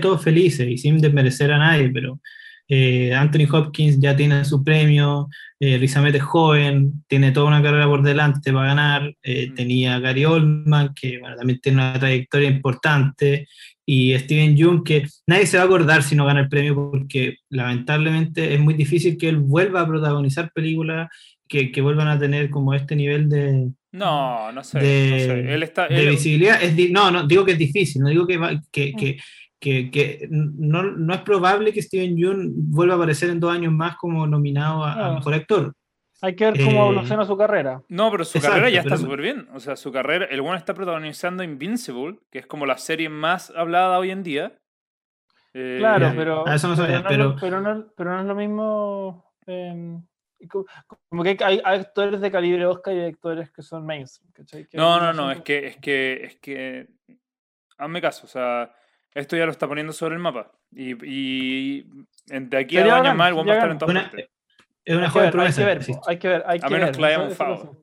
todos 0.00 0.24
felices 0.24 0.66
y 0.68 0.78
sin 0.78 0.98
desmerecer 0.98 1.52
a 1.52 1.58
nadie, 1.58 1.90
pero 1.90 2.20
eh, 2.72 3.12
Anthony 3.12 3.46
Hopkins 3.52 3.98
ya 4.00 4.14
tiene 4.16 4.44
su 4.44 4.62
premio, 4.62 5.28
eh, 5.58 5.84
Ahmed 5.96 6.14
es 6.14 6.22
joven, 6.22 7.02
tiene 7.08 7.32
toda 7.32 7.48
una 7.48 7.60
carrera 7.62 7.86
por 7.86 8.02
delante 8.02 8.52
para 8.52 8.68
ganar, 8.68 9.12
eh, 9.24 9.48
Mm. 9.50 9.54
tenía 9.54 9.98
Gary 9.98 10.24
Oldman, 10.24 10.94
que 10.94 11.18
bueno, 11.18 11.36
también 11.36 11.58
tiene 11.60 11.78
una 11.82 11.98
trayectoria 11.98 12.48
importante, 12.48 13.46
y 13.84 14.16
Steven 14.16 14.56
Yeun, 14.56 14.84
que 14.84 15.04
nadie 15.26 15.46
se 15.46 15.56
va 15.56 15.64
a 15.64 15.66
acordar 15.66 16.04
si 16.04 16.14
no 16.14 16.24
gana 16.24 16.40
el 16.40 16.48
premio, 16.48 16.74
porque 16.76 17.38
lamentablemente 17.50 18.54
es 18.54 18.60
muy 18.60 18.74
difícil 18.74 19.18
que 19.18 19.28
él 19.28 19.38
vuelva 19.38 19.80
a 19.80 19.86
protagonizar 19.88 20.52
películas 20.54 21.08
que, 21.48 21.72
que 21.72 21.80
vuelvan 21.80 22.06
a 22.06 22.18
tener 22.18 22.48
como 22.50 22.72
este 22.74 22.94
nivel 22.94 23.28
de, 23.28 23.70
No, 23.92 24.52
no 24.52 24.62
sé. 24.62 24.78
de, 24.78 25.10
no 25.10 25.16
sé. 25.18 25.54
Él 25.54 25.62
está. 25.64 25.88
de 25.88 26.00
él- 26.04 26.10
visibilidad. 26.10 26.62
Es 26.62 26.90
no, 26.92 27.10
no, 27.10 27.26
digo 27.26 27.44
que 27.44 27.52
es 27.52 27.58
difícil, 27.58 28.00
no 28.02 28.08
digo 28.08 28.24
que, 28.28 28.36
va- 28.36 28.52
Mm. 28.52 28.62
que, 28.70 29.18
que, 29.60 29.90
que, 29.90 30.26
no, 30.30 30.82
no 30.82 31.14
es 31.14 31.20
probable 31.20 31.72
que 31.72 31.82
Steven 31.82 32.16
Yeun 32.16 32.52
vuelva 32.70 32.94
a 32.94 32.96
aparecer 32.96 33.30
en 33.30 33.38
dos 33.40 33.52
años 33.52 33.72
más 33.72 33.96
como 33.96 34.26
nominado 34.26 34.82
a, 34.84 34.92
a 34.92 34.94
Claro. 34.94 35.14
Mejor 35.16 35.34
Actor. 35.34 35.72
Hay 36.22 36.34
que 36.36 36.44
ver 36.50 36.58
cómo 36.64 36.70
Eh, 36.70 36.88
evoluciona 36.90 37.24
su 37.24 37.36
carrera. 37.36 37.82
No, 37.88 38.10
pero 38.10 38.24
su 38.24 38.38
Exacto, 38.38 38.56
carrera 38.56 38.70
ya 38.70 38.80
está 38.80 38.90
pero- 38.96 39.00
súper 39.02 39.20
bien. 39.22 39.48
O 39.54 39.60
sea, 39.60 39.76
su 39.76 39.90
carrera. 39.92 40.26
El 40.26 40.40
bueno 40.42 40.56
está 40.56 40.74
protagonizando 40.74 41.42
Invincible, 41.42 42.18
que 42.30 42.38
es 42.40 42.46
como 42.46 42.66
la 42.66 42.76
serie 42.78 43.08
más 43.08 43.50
hablada 43.56 43.98
hoy 43.98 44.10
en 44.10 44.22
día. 44.22 44.58
Eh, 45.54 45.76
Claro, 45.78 46.12
pero, 46.16 46.46
a 46.46 46.54
eso 46.54 46.68
no 46.68 46.76
sabía, 46.76 47.02
pero, 47.06 47.30
no, 47.30 47.36
pero- 47.40 47.60
no, 47.60 47.86
pero 47.96 48.10
no 48.14 48.20
es 48.20 48.26
lo 48.26 48.34
mismo. 48.34 49.24
em, 49.46 50.02
co- 50.48 50.66
como 51.08 51.22
que 51.22 51.30
hay, 51.42 51.60
hay 51.64 51.78
actores 51.80 52.20
de 52.20 52.30
calibre 52.30 52.64
Oscar 52.66 52.94
y 52.94 53.00
hay 53.00 53.10
actores 53.10 53.50
que 53.50 53.62
son 53.62 53.84
mainstream. 53.84 54.30
¿cachai? 54.32 54.66
Que 54.68 54.76
No, 54.76 55.00
no, 55.00 55.12
no, 55.12 55.30
es 55.32 55.40
que, 55.42 55.66
es 55.66 55.76
que, 55.78 56.20
es 56.24 56.36
que, 56.36 56.88
hazme 57.78 58.00
caso, 58.00 58.26
o 58.26 58.28
sea, 58.28 58.72
esto 59.14 59.36
ya 59.36 59.44
lo 59.46 59.52
está 59.52 59.66
poniendo 59.68 59.92
sobre 59.92 60.14
el 60.14 60.20
mapa. 60.20 60.52
Y, 60.72 60.94
y 61.04 61.86
de 62.26 62.56
aquí 62.56 62.76
a 62.78 62.84
dos 62.84 62.92
años 62.92 63.16
más 63.16 63.28
el 63.30 63.36
va 63.36 63.40
a 63.40 63.54
estar 63.54 63.64
en 63.64 63.70
Una- 63.70 63.78
todas 63.78 64.02
partes. 64.04 64.28
Es 64.84 64.96
una 64.96 65.06
hay 65.06 65.08
que 65.08 65.12
joven 65.12 65.24
ver, 65.24 65.26
hay 65.26 65.30
promesa. 65.32 65.60
que 65.60 65.66
ver, 65.66 65.76
insisto. 65.78 66.02
hay 66.08 66.18
que 66.18 66.28
ver, 66.28 66.42
hay 66.46 66.58
A 66.58 66.66
que 66.66 66.74
menos 66.74 66.86
ver, 66.88 66.94
que 66.96 67.00
la 67.02 67.06
hayan 67.08 67.28
bufado. 67.28 67.76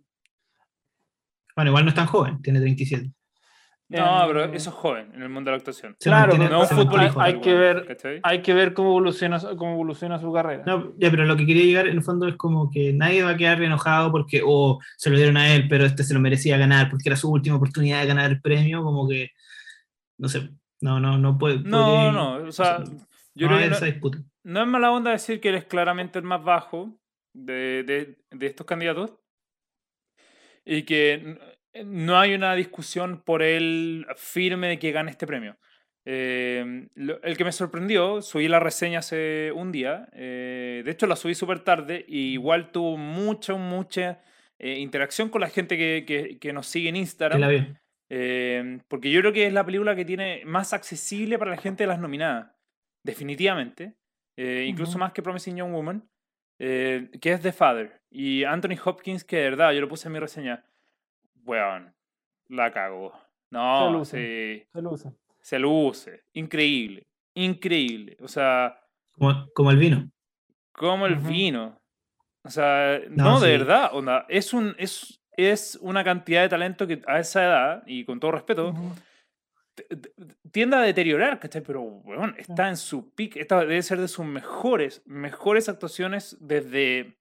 Bueno, 1.55 1.69
igual 1.71 1.85
no 1.85 1.89
es 1.89 1.95
tan 1.95 2.05
joven, 2.07 2.41
tiene 2.41 2.59
37. 2.59 3.11
No, 3.89 4.23
pero 4.27 4.43
Em, 4.43 4.53
eso 4.53 4.69
es 4.69 4.75
joven 4.75 5.11
en 5.15 5.21
el 5.23 5.29
mundo 5.29 5.49
de 5.49 5.53
la 5.53 5.57
actuación. 5.59 5.95
Claro, 5.99 6.33
mantiene- 6.33 6.49
No 6.51 6.61
hay- 6.61 6.67
futbolista. 6.67 7.23
hay 7.23 7.33
el 7.33 7.41
que 7.41 7.53
ver-. 7.53 8.19
Hay 8.23 8.41
que 8.41 8.53
ver 8.53 8.73
cómo 8.73 8.89
evoluciona, 8.89 9.39
su- 9.39 9.55
cómo 9.55 9.71
evoluciona 9.73 10.19
su 10.19 10.31
carrera. 10.33 10.63
No, 10.65 10.93
ya, 10.97 11.09
pero 11.09 11.23
lo 11.23 11.37
que 11.37 11.45
quería 11.45 11.63
llegar 11.63 11.87
en 11.87 11.95
el 11.95 12.03
fondo 12.03 12.27
es 12.27 12.35
como 12.35 12.69
que 12.69 12.91
nadie 12.91 13.23
va 13.23 13.31
a 13.31 13.37
quedar 13.37 13.61
enojado 13.63 14.11
porque 14.11 14.41
oh, 14.45 14.79
se 14.97 15.09
lo 15.09 15.15
dieron 15.15 15.37
a 15.37 15.53
él, 15.55 15.67
pero 15.69 15.85
este 15.85 16.03
se 16.03 16.13
lo 16.13 16.19
merecía 16.19 16.57
ganar 16.57 16.89
porque 16.89 17.07
era 17.07 17.15
su 17.15 17.31
última 17.31 17.55
oportunidad 17.55 18.01
de 18.01 18.07
ganar 18.07 18.29
el 18.29 18.41
premio, 18.41 18.83
como 18.83 19.07
que 19.07 19.29
no 20.17 20.27
sé, 20.27 20.49
no, 20.81 20.99
no, 20.99 21.17
no 21.17 21.37
puede. 21.37 21.59
No, 21.59 21.85
podría- 21.85 22.11
no, 22.11 22.33
o 22.47 22.51
sea, 22.51 22.79
no 22.79 22.85
yo 23.35 23.47
va 23.47 23.57
creo 23.57 23.69
que 23.69 23.79
no, 23.79 23.85
disputa. 23.85 24.17
no 24.43 24.61
es 24.61 24.67
mala 24.67 24.91
onda 24.91 25.11
decir 25.11 25.39
que 25.39 25.49
él 25.49 25.55
es 25.55 25.65
claramente 25.65 26.19
el 26.19 26.25
más 26.25 26.43
bajo 26.43 26.99
de, 27.33 27.83
de- 27.83 28.17
de 28.31 28.45
estos 28.47 28.65
candidatos 28.65 29.13
y 30.65 30.83
que 30.83 31.37
no 31.85 32.19
hay 32.19 32.33
una 32.33 32.55
discusión 32.55 33.21
por 33.23 33.41
él 33.43 34.05
firme 34.15 34.67
de 34.67 34.79
que 34.79 34.91
gane 34.91 35.11
este 35.11 35.27
premio. 35.27 35.57
Eh, 36.09 36.87
el 36.95 37.37
que 37.37 37.43
me 37.43 37.51
sorprendió, 37.51 38.21
subí 38.21 38.47
la 38.47 38.59
reseña 38.61 38.99
hace 38.99 39.51
un 39.53 39.71
día, 39.73 40.07
eh, 40.13 40.81
de 40.85 40.91
hecho 40.91 41.05
la 41.05 41.15
subí 41.17 41.35
súper 41.35 41.59
tarde 41.59 42.05
y 42.07 42.31
igual 42.33 42.71
tuvo 42.71 42.97
mucha, 42.97 43.55
mucha 43.55 44.21
eh, 44.57 44.79
interacción 44.79 45.29
con 45.29 45.41
la 45.41 45.49
gente 45.49 45.77
que, 45.77 46.05
que- 46.07 46.39
que 46.39 46.53
nos 46.53 46.65
sigue 46.67 46.89
en 46.89 46.95
Instagram. 46.95 47.39
Eh, 48.09 48.79
porque 48.87 49.11
yo 49.11 49.19
creo 49.21 49.33
que 49.33 49.47
es 49.47 49.53
la 49.53 49.65
película 49.65 49.95
que 49.95 50.05
tiene 50.05 50.43
más 50.45 50.73
accesible 50.73 51.37
para 51.37 51.51
la 51.51 51.57
gente 51.57 51.83
de 51.83 51.87
las 51.87 51.99
nominadas. 51.99 52.51
Definitivamente. 53.03 53.93
Eh, 54.35 54.65
incluso 54.67 54.91
Ujú. 54.91 54.99
más 54.99 55.13
que 55.13 55.21
Promising 55.21 55.57
Young 55.57 55.71
Woman. 55.73 56.07
eh, 56.59 57.11
que 57.21 57.31
es 57.33 57.41
The 57.41 57.51
Father. 57.51 58.01
Y 58.09 58.43
Anthony 58.43 58.77
Hopkins, 58.83 59.23
que 59.23 59.35
de 59.37 59.43
verdad, 59.43 59.71
yo 59.73 59.81
lo 59.81 59.87
puse 59.87 60.07
en 60.07 60.13
mi 60.13 60.19
reseña. 60.19 60.63
Weón, 61.45 61.93
la 62.49 62.71
cago. 62.71 63.11
Se 63.11 63.19
No, 63.51 63.91
luce. 63.93 64.17
sí, 64.63 64.67
Se 64.73 64.81
luce. 64.81 65.09
se 65.39 65.59
luce. 65.59 66.23
Increíble. 66.33 67.05
Increíble. 67.35 68.17
O 68.21 68.27
sea, 68.27 68.79
Como, 69.11 69.47
como 69.53 69.69
el 69.69 69.77
vino. 69.77 70.09
como 70.71 71.05
el 71.05 71.19
Ujú. 71.19 71.27
vino. 71.27 71.79
O 72.43 72.49
sea, 72.49 73.01
No, 73.09 73.23
no, 73.33 73.39
de 73.39 73.51
sí. 73.51 73.57
verdad, 73.59 73.89
onda, 73.93 74.25
es, 74.27 74.51
un, 74.53 74.75
es, 74.79 75.21
es 75.37 75.77
una 75.81 76.03
cantidad 76.03 76.41
de 76.41 76.49
talento 76.49 76.85
que 76.87 77.01
a 77.07 77.19
esa 77.19 77.43
edad, 77.45 77.83
y 77.85 78.03
con 78.05 78.19
todo 78.19 78.31
respeto, 78.31 78.73
tiende 80.51 80.75
a 80.75 80.81
deteriorar, 80.81 81.39
¿cachai? 81.39 81.61
Pero, 81.61 81.81
weón, 81.81 82.35
está 82.37 82.67
en 82.67 82.77
su 82.77 83.13
pick. 83.13 83.35
Esta 83.37 83.59
debe 83.59 83.81
ser 83.83 83.99
de 83.99 84.07
sus 84.07 84.25
mejores, 84.25 85.03
mejores 85.05 85.69
actuaciones 85.69 86.35
desde 86.39 87.15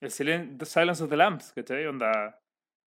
el 0.00 0.10
Silence 0.10 1.02
of 1.02 1.08
the 1.08 1.16
Lambs, 1.16 1.52
¿cachai? 1.54 1.86
Onda, 1.86 2.38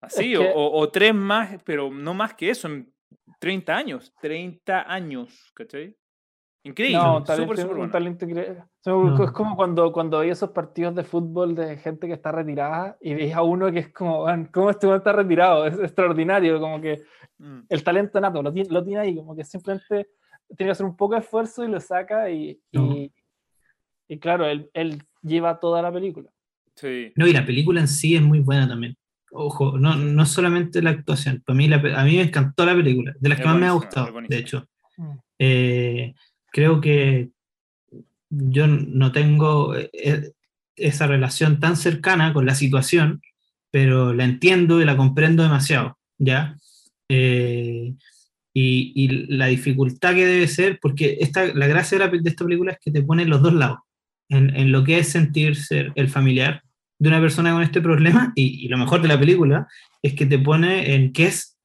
así, 0.04 0.36
o- 0.36 0.42
que- 0.42 0.52
o, 0.54 0.72
o 0.80 0.90
tres 0.92 1.14
más, 1.14 1.64
pero 1.64 1.90
no 1.90 2.14
más 2.14 2.34
que 2.34 2.50
eso, 2.50 2.68
en 2.68 2.94
30 3.40 3.76
años. 3.78 4.14
30 4.22 4.92
años, 4.92 5.52
¿cachai? 5.56 5.96
Increíble, 6.66 6.98
No, 6.98 7.18
un 7.18 7.24
talento, 7.24 7.54
súper 7.56 7.66
un 7.72 7.78
bueno. 7.78 7.92
talento 7.92 8.26
increíble. 8.26 8.52
O 8.52 8.56
sea, 8.56 8.69
No. 8.86 9.24
Es 9.24 9.32
como 9.32 9.56
cuando, 9.56 9.92
cuando 9.92 10.20
hay 10.20 10.30
esos 10.30 10.52
partidos 10.52 10.96
de 10.96 11.04
fútbol 11.04 11.54
de 11.54 11.78
gente 11.78 12.08
que 12.08 12.14
está 12.14 12.32
retirada 12.32 12.98
y 13.02 13.14
veis 13.14 13.34
a 13.36 13.42
uno 13.44 13.72
que 13.72 13.80
es 13.80 13.90
como, 13.94 14.24
"Man, 14.26 14.50
¿cómo 14.54 14.70
este 14.70 14.94
está 14.96 15.12
retirado? 15.12 15.66
Es 15.66 15.78
extraordinario, 15.78 16.60
como 16.60 16.80
que 16.82 17.02
Mm. 17.40 17.60
el 17.70 17.84
talento 17.84 18.20
nato 18.20 18.42
lo 18.44 18.52
tiene, 18.52 18.70
lo 18.70 18.84
tiene 18.84 19.00
ahí, 19.02 19.16
como 19.16 19.36
que 19.36 19.44
simplemente 19.46 20.10
tiene 20.56 20.70
que 20.70 20.72
hacer 20.72 20.86
un 20.86 20.96
poco 20.98 21.14
de 21.16 21.22
esfuerzo 21.22 21.64
y 21.64 21.68
lo 21.70 21.80
saca 21.80 22.30
y, 22.30 22.60
No. 22.72 22.94
y, 22.96 23.12
Y 24.12 24.18
claro, 24.18 24.46
él, 24.48 24.70
él 24.74 25.04
lleva 25.22 25.60
toda 25.60 25.82
la 25.84 25.92
película. 25.92 26.30
Sí. 26.76 27.14
No, 27.16 27.28
y 27.28 27.34
la 27.34 27.46
película 27.46 27.80
en 27.80 27.88
sí 27.88 28.16
es 28.16 28.22
muy 28.24 28.40
buena 28.40 28.68
también. 28.68 28.98
Ojo, 29.32 29.78
no, 29.78 29.96
no 29.96 30.26
solamente 30.26 30.82
la 30.82 30.90
actuación. 30.90 31.44
Para 31.46 31.56
mí, 31.56 31.68
la 31.68 31.76
a 31.76 32.04
mí 32.06 32.16
me 32.16 32.24
encantó 32.24 32.66
la 32.66 32.74
película, 32.74 33.14
de 33.20 33.30
las 33.30 33.38
Es 33.38 33.44
que 33.44 33.48
más 33.52 33.60
me 33.60 33.68
ha 33.68 33.72
gustado, 33.74 34.12
de 34.28 34.38
hecho. 34.38 34.66
Mm. 34.98 35.12
Eh, 35.38 36.16
creo 36.52 36.82
que 36.82 37.30
yo 38.30 38.68
no 38.68 39.12
tengo 39.12 39.76
eh, 39.76 40.32
esa 40.76 41.08
relación 41.08 41.60
tan 41.60 41.76
cercana 41.76 42.34
con 42.34 42.46
la 42.46 42.56
situación, 42.56 43.22
pero 43.72 44.14
la 44.14 44.24
entiendo 44.24 44.82
y 44.82 44.86
la 44.86 44.98
comprendo 44.98 45.44
demasiado, 45.44 45.98
¿ya? 46.18 46.58
Eh, 47.10 47.94
y, 48.54 48.92
y 48.96 49.08
la 49.28 49.48
dificultad 49.48 50.16
que 50.16 50.26
debe 50.26 50.48
ser, 50.48 50.80
porque 50.82 51.18
esta, 51.22 51.54
la 51.54 51.68
gracia 51.68 51.98
de, 51.98 52.06
la 52.06 52.12
de 52.12 52.30
esta 52.30 52.46
película 52.46 52.74
es 52.74 52.80
que 52.80 52.92
te 52.92 53.04
pone 53.04 53.26
los 53.26 53.42
dos 53.42 53.54
lados, 53.54 53.80
en, 54.30 54.72
lo 54.72 54.84
que 54.84 55.00
es 55.00 55.08
sentir 55.08 55.56
ser 55.56 55.92
el 55.96 56.08
familiar 56.08 56.62
de 57.00 57.10
una 57.10 57.20
persona 57.20 57.52
con 57.52 57.64
este 57.64 57.82
problema, 57.82 58.32
y, 58.36 58.68
lo 58.68 58.78
mejor 58.78 59.02
de 59.02 59.08
la 59.08 59.20
película 59.20 59.68
es 60.02 60.14
que 60.14 60.26
te 60.26 60.38
pone 60.38 60.96
en 60.96 61.14
qué 61.14 61.28
es 61.28 61.58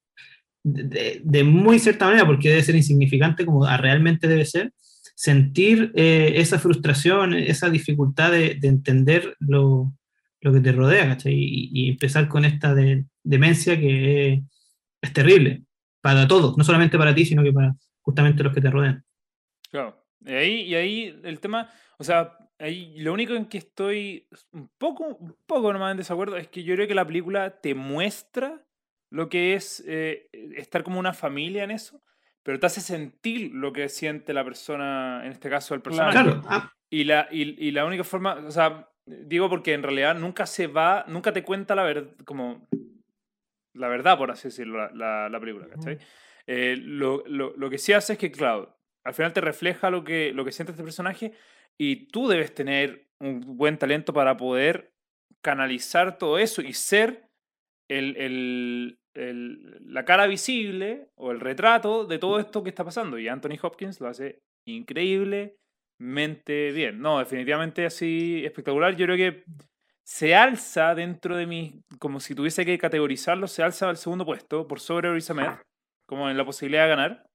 de, 0.63 1.21
de 1.23 1.45
muy 1.45 1.79
cierta 1.79 2.07
manera, 2.07 2.27
porque 2.27 2.49
debe 2.49 2.63
ser 2.63 2.75
insignificante 2.75 3.45
como 3.45 3.67
realmente 3.77 4.29
debe 4.29 4.45
ser, 4.47 4.73
sentir 5.15 5.93
eh, 5.95 6.35
esa 6.37 6.59
frustración, 6.59 7.35
esa 7.35 7.71
dificultad 7.71 8.33
de, 8.33 8.57
de 8.57 8.69
entender 8.69 9.37
lo, 9.39 9.93
lo 10.41 10.53
que 10.53 10.61
te 10.61 10.73
rodea. 10.73 11.17
Y, 11.25 11.71
y 11.73 11.91
empezar 11.91 12.29
con 12.29 12.45
esta 12.45 12.75
de- 12.75 13.05
demencia 13.23 13.79
que 13.79 14.33
es, 14.33 14.41
es 15.03 15.13
terrible 15.13 15.63
para 16.01 16.29
todos, 16.29 16.57
no 16.59 16.65
solamente 16.65 16.99
para 16.99 17.15
ti, 17.15 17.25
sino 17.25 17.43
que 17.43 17.53
para 17.53 17.75
justamente 18.03 18.43
los 18.43 18.53
que 18.53 18.61
te 18.61 18.71
rodean. 18.71 19.05
Claro. 19.71 20.05
Y 20.27 20.33
ahí, 20.33 20.61
y 20.63 20.75
ahí 20.75 21.21
el 21.25 21.41
tema, 21.41 21.71
o 21.99 22.05
sea, 22.05 22.37
ahí 22.59 22.95
lo 22.99 23.13
único 23.13 23.35
en 23.35 23.47
que 23.47 23.59
estoy 23.59 24.27
un 24.53 24.71
poco, 24.79 25.17
un 25.17 25.37
poco 25.47 25.73
nomás 25.73 25.93
en 25.93 25.99
desacuerdo 25.99 26.37
es 26.37 26.49
que 26.49 26.63
yo 26.63 26.75
creo 26.75 26.89
que 26.89 26.95
la 26.95 27.07
película 27.07 27.61
te 27.61 27.75
muestra 27.75 28.65
lo 29.11 29.29
que 29.29 29.55
es 29.55 29.85
eh, 29.87 30.29
estar 30.57 30.83
como 30.83 30.99
una 30.99 31.13
familia 31.13 31.65
en 31.65 31.71
eso, 31.71 32.03
pero 32.45 32.61
te 32.61 32.67
hace 32.67 32.81
sentir 32.81 33.53
lo 33.53 33.73
que 33.73 33.89
siente 33.89 34.33
la 34.33 34.45
persona, 34.45 35.23
en 35.25 35.33
este 35.33 35.51
caso 35.51 35.75
el 35.75 35.81
personaje. 35.81 36.13
Claro, 36.13 36.43
ah, 36.47 36.73
Y 36.91 37.05
la, 37.05 37.27
y, 37.31 37.67
y 37.67 37.71
la 37.73 37.85
única 37.85 38.05
forma, 38.05 38.35
o 38.47 38.51
sea, 38.51 38.89
digo 39.07 39.49
porque 39.49 39.73
en 39.73 39.83
realidad 39.83 40.15
nunca 40.15 40.47
se 40.47 40.67
va, 40.67 41.05
nunca 41.09 41.33
te 41.33 41.43
cuenta 41.43 41.75
la 41.75 41.83
verdad, 41.83 42.11
como 42.25 42.69
la 43.75 43.89
verdad, 43.89 44.17
por 44.19 44.31
así 44.31 44.49
decirlo, 44.49 44.79
la, 44.79 44.91
la, 44.95 45.29
la 45.29 45.41
película, 45.41 45.67
¿cachai? 45.69 45.99
Eh, 46.47 46.77
lo, 46.79 47.25
lo, 47.27 47.57
lo 47.57 47.71
que 47.71 47.79
sí 47.79 47.93
hace 47.93 48.13
es 48.13 48.19
que, 48.19 48.31
claro, 48.31 48.77
al 49.05 49.15
final 49.15 49.33
te 49.33 49.41
refleja 49.41 49.91
lo 49.91 50.05
que, 50.05 50.33
lo 50.33 50.45
que 50.45 50.53
siente 50.53 50.73
este 50.73 50.85
personaje 50.85 51.33
y 51.79 52.07
tú 52.09 52.29
debes 52.29 52.55
tener 52.55 53.09
un 53.21 53.57
buen 53.57 53.79
talento 53.79 54.13
para 54.13 54.37
poder 54.37 54.93
canalizar 55.43 56.19
todo 56.19 56.39
eso 56.39 56.63
y 56.63 56.73
ser 56.75 57.31
el, 57.89 58.17
el, 58.17 58.99
el- 59.15 59.93
la 59.93 60.05
cara 60.05 60.27
visible 60.27 61.09
o 61.17 61.33
el 61.33 61.41
retrato 61.41 62.07
de 62.07 62.19
todo 62.19 62.39
esto 62.39 62.63
que 62.63 62.71
está 62.71 62.85
pasando. 62.85 63.19
Y 63.19 63.29
Anthony 63.29 63.59
Hopkins 63.63 64.01
lo 64.01 64.09
hace 64.09 64.41
increíblemente 64.67 66.73
bien. 66.73 67.01
No, 67.01 67.19
definitivamente 67.19 67.87
así 67.87 68.45
espectacular. 68.45 68.97
Yo 68.97 69.07
creo 69.07 69.17
que 69.17 69.45
se 70.07 70.35
alza 70.35 70.95
dentro 70.95 71.37
de 71.37 71.47
mis, 71.47 71.75
como 71.99 72.21
si 72.21 72.35
tuviese 72.35 72.67
que 72.67 72.79
categorizarlo, 72.79 73.47
se 73.47 73.63
alza 73.63 73.89
al 73.89 73.97
segundo 73.97 74.27
puesto 74.27 74.69
por 74.69 74.81
sobre 74.81 75.13
Riz 75.13 75.31
Ahmed, 75.31 75.49
como 76.07 76.29
en 76.29 76.37
la 76.37 76.45
posibilidad 76.45 76.85
de 76.85 76.89
ganar. 76.91 77.27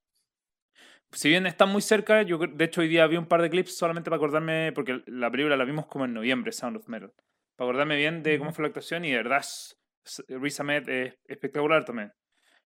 Si 1.11 1.29
bien 1.29 1.47
están 1.47 1.69
muy 1.69 1.81
cerca, 1.81 2.21
yo 2.21 2.37
de 2.37 2.65
hecho 2.65 2.81
hoy 2.81 2.87
día 2.87 3.07
vi 3.07 3.17
un 3.17 3.25
par 3.25 3.41
de 3.41 3.49
clips 3.49 3.75
solamente 3.75 4.11
para 4.11 4.17
acordarme, 4.17 4.71
porque 4.73 5.01
la 5.07 5.31
película 5.31 5.57
la 5.57 5.65
vimos 5.65 5.87
como 5.87 6.05
en 6.05 6.13
noviembre, 6.13 6.51
Sound 6.51 6.77
of 6.77 6.87
Metal, 6.87 7.11
para 7.57 7.67
acordarme 7.67 7.95
bien 7.95 8.21
de 8.21 8.37
cómo 8.37 8.53
fue 8.53 8.61
la 8.63 8.67
actuación 8.67 9.05
y 9.05 9.09
de 9.11 9.17
verdad 9.17 9.39
es- 9.39 9.78
Riz 10.27 10.59
Ahmed 10.59 10.89
es 10.89 11.17
espectacular 11.25 11.85
también. 11.85 12.11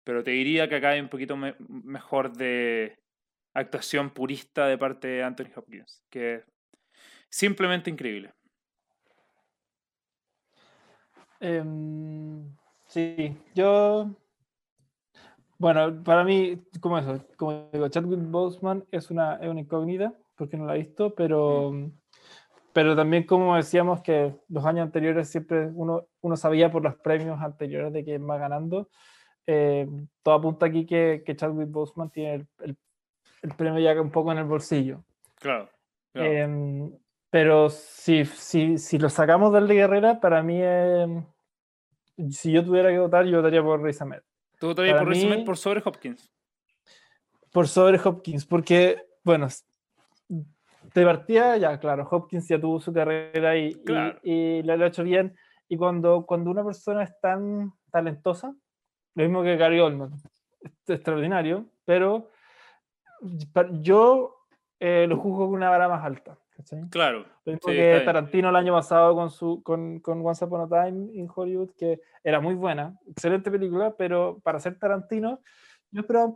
Pero 0.04 0.22
te 0.22 0.30
diría 0.30 0.68
que 0.68 0.76
acá 0.76 0.90
hay 0.90 1.00
un 1.00 1.08
poquito 1.08 1.36
me- 1.36 1.56
mejor 1.58 2.32
de 2.32 2.98
actuación 3.54 4.10
purista 4.10 4.66
de 4.66 4.78
parte 4.78 5.08
de 5.08 5.22
Anthony 5.22 5.50
Hopkins, 5.56 6.04
que 6.10 6.34
es 6.36 6.44
simplemente 7.28 7.90
increíble. 7.90 8.32
Em, 11.40 12.54
sí, 12.86 13.36
yo. 13.54 14.10
Bueno, 15.58 16.02
para 16.02 16.22
mí, 16.24 16.62
como 16.80 16.98
eso, 16.98 17.24
como 17.36 17.68
digo, 17.72 17.88
Chadwick 17.88 18.20
Boseman 18.30 18.84
es 18.90 19.10
una, 19.10 19.36
es 19.36 19.48
una 19.48 19.60
incógnita, 19.60 20.12
porque 20.36 20.56
no 20.56 20.66
la 20.66 20.74
he 20.74 20.78
visto, 20.78 21.14
pero, 21.14 21.72
pero 22.74 22.94
también, 22.94 23.24
como 23.24 23.56
decíamos, 23.56 24.02
que 24.02 24.34
los 24.48 24.64
años 24.66 24.84
anteriores 24.84 25.30
siempre 25.30 25.68
uno, 25.72 26.08
uno 26.26 26.36
sabía 26.36 26.70
por 26.70 26.82
los 26.82 26.96
premios 26.96 27.40
anteriores 27.40 27.92
de 27.92 28.04
quién 28.04 28.28
va 28.28 28.36
ganando. 28.38 28.88
eh, 29.46 29.86
todo 30.24 30.34
apunta 30.34 30.66
aquí 30.66 30.84
que, 30.84 31.22
que 31.24 31.36
Chadwick 31.36 31.70
Boseman 31.70 32.10
tiene 32.10 32.34
el, 32.34 32.46
el- 32.64 32.76
el 33.42 33.50
premio 33.54 33.78
ya 33.78 34.00
un 34.00 34.10
poco 34.10 34.32
en 34.32 34.38
el 34.38 34.44
bolsillo. 34.44 35.04
Claro. 35.36 35.68
claro. 36.12 36.28
Em, 36.32 36.92
pero 37.30 37.70
si, 37.70 38.24
si, 38.24 38.76
si 38.78 38.98
lo 38.98 39.08
sacamos 39.08 39.52
del 39.52 39.68
de 39.68 39.74
Guerrera, 39.74 40.18
para 40.20 40.42
mí, 40.42 40.58
em, 40.60 41.24
si 42.30 42.50
yo 42.50 42.64
tuviera 42.64 42.90
que 42.90 42.98
votar, 42.98 43.24
yo 43.26 43.36
votaría 43.36 43.62
por 43.62 43.80
Riz 43.82 44.00
Ahmed. 44.02 44.22
¿Tú 44.58 44.74
para 44.74 44.98
por 44.98 45.08
Riz 45.08 45.24
Ahmed 45.24 45.44
por 45.44 45.56
sobre 45.58 45.80
Hopkins? 45.84 46.32
Por 47.52 47.68
sobre 47.68 48.00
Hopkins, 48.02 48.44
porque, 48.46 48.96
bueno, 49.22 49.46
de 50.28 51.04
partida, 51.04 51.56
ya, 51.56 51.78
claro, 51.78 52.06
Hopkins 52.10 52.48
ya 52.48 52.60
tuvo 52.60 52.80
su 52.80 52.92
carrera 52.92 53.56
y, 53.56 53.66
y- 53.68 53.74
Claro. 53.84 54.18
y 54.22 54.62
lo, 54.62 54.76
lo 54.76 54.84
ha 54.84 54.88
hecho 54.88 55.04
bien. 55.04 55.36
Y 55.68 55.76
cuando, 55.76 56.24
cuando 56.26 56.50
una 56.50 56.64
persona 56.64 57.02
es 57.02 57.18
tan 57.20 57.72
talentosa, 57.90 58.55
lo 59.14 59.22
mismo 59.22 59.42
que 59.42 59.57
Gary 59.57 59.81
Oldman, 59.81 60.12
es 60.61 60.90
extraordinario, 60.90 61.66
pero 61.85 62.31
yo 63.81 64.46
eh, 64.79 65.07
lo 65.09 65.16
juzgo 65.16 65.46
con 65.46 65.55
una 65.55 65.70
vara 65.70 65.88
más 65.88 66.05
alta. 66.05 66.38
¿cachai? 66.57 66.88
Claro. 66.90 67.26
Lo 67.44 67.52
mismo 67.52 67.68
Sí, 67.68 67.76
que. 67.76 68.02
Tarantino 68.05 68.48
el 68.48 68.57
año 68.57 68.72
pasado 68.72 69.14
con, 69.14 69.31
su, 69.31 69.62
con, 69.62 70.00
con 70.00 70.24
Once 70.24 70.44
Upon 70.44 70.61
a 70.62 70.68
Time 70.68 71.12
in 71.14 71.29
Hollywood, 71.35 71.70
que 71.76 72.00
era 72.24 72.40
muy 72.40 72.55
buena, 72.55 72.98
excelente 73.07 73.50
película, 73.50 73.94
pero 73.96 74.40
para 74.42 74.59
ser 74.59 74.79
Tarantino, 74.79 75.40
yo 75.90 76.00
esperaba 76.00 76.35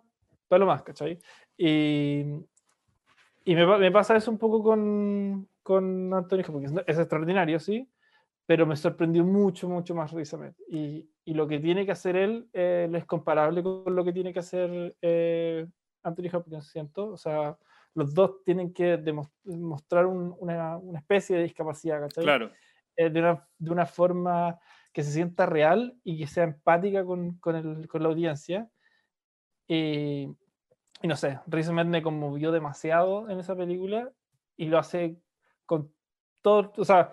para 0.49 0.61
lo 0.61 0.67
más, 0.67 0.83
¿cachai? 0.83 1.19
Y, 1.57 2.25
y 3.45 3.55
me, 3.55 3.79
me 3.79 3.91
pasa 3.91 4.17
eso 4.17 4.31
un 4.31 4.39
poco 4.39 4.63
con, 4.63 5.49
con 5.63 6.13
Anthony 6.13 6.43
Hopkins. 6.49 6.75
Es 6.87 6.99
extraordinario, 6.99 7.59
sí, 7.59 7.89
pero 8.51 8.67
me 8.67 8.75
sorprendió 8.75 9.23
mucho, 9.25 9.69
mucho 9.69 9.95
más 9.95 10.11
Riz 10.11 10.35
Ahmed. 10.35 10.55
Y, 10.67 11.09
y 11.25 11.35
lo 11.35 11.47
que 11.47 11.61
tiene 11.61 11.87
que 11.87 11.93
hacer 11.93 12.17
él 12.17 12.49
eh, 12.53 12.91
es 12.93 13.05
comparable 13.05 13.63
con 13.63 13.95
lo 13.95 14.05
que 14.05 14.13
tiene 14.13 14.33
que 14.33 14.41
hacer 14.41 14.97
eh, 15.01 15.69
Anthony 16.03 16.31
Hopkins, 16.33 16.67
siento. 16.69 17.11
O 17.11 17.17
sea, 17.17 17.57
los 17.95 18.13
dos 18.13 18.43
tienen 18.45 18.73
que 18.75 18.99
demos- 18.99 19.31
mostrar 19.45 20.07
un- 20.07 20.35
una, 20.41 20.77
una 20.79 20.99
especie 20.99 21.37
de 21.37 21.45
discapacidad, 21.45 22.01
¿cachai? 22.01 22.25
Claro. 22.25 22.51
eh, 22.97 23.09
de, 23.09 23.21
una, 23.21 23.49
de 23.57 23.71
una 23.71 23.87
forma 23.87 24.59
que 24.93 25.05
se 25.05 25.13
sienta 25.13 25.47
real 25.47 25.97
y 26.03 26.19
que 26.19 26.27
sea 26.27 26.43
empática 26.43 27.05
con, 27.05 27.39
con, 27.39 27.55
el- 27.55 27.87
con 27.87 28.03
la 28.03 28.09
audiencia. 28.09 28.69
Y, 29.69 30.29
y 31.03 31.07
no 31.07 31.15
sé, 31.15 31.39
Riz 31.47 31.69
Ahmed 31.69 31.87
me 31.87 32.03
conmovió 32.03 32.51
demasiado 32.51 33.31
en 33.31 33.39
esa 33.39 33.55
película 33.55 34.11
y 34.57 34.67
lo 34.67 34.77
hace 34.79 35.21
con 35.67 35.95
todo, 36.43 36.73
o 36.77 36.85
sea, 36.85 37.13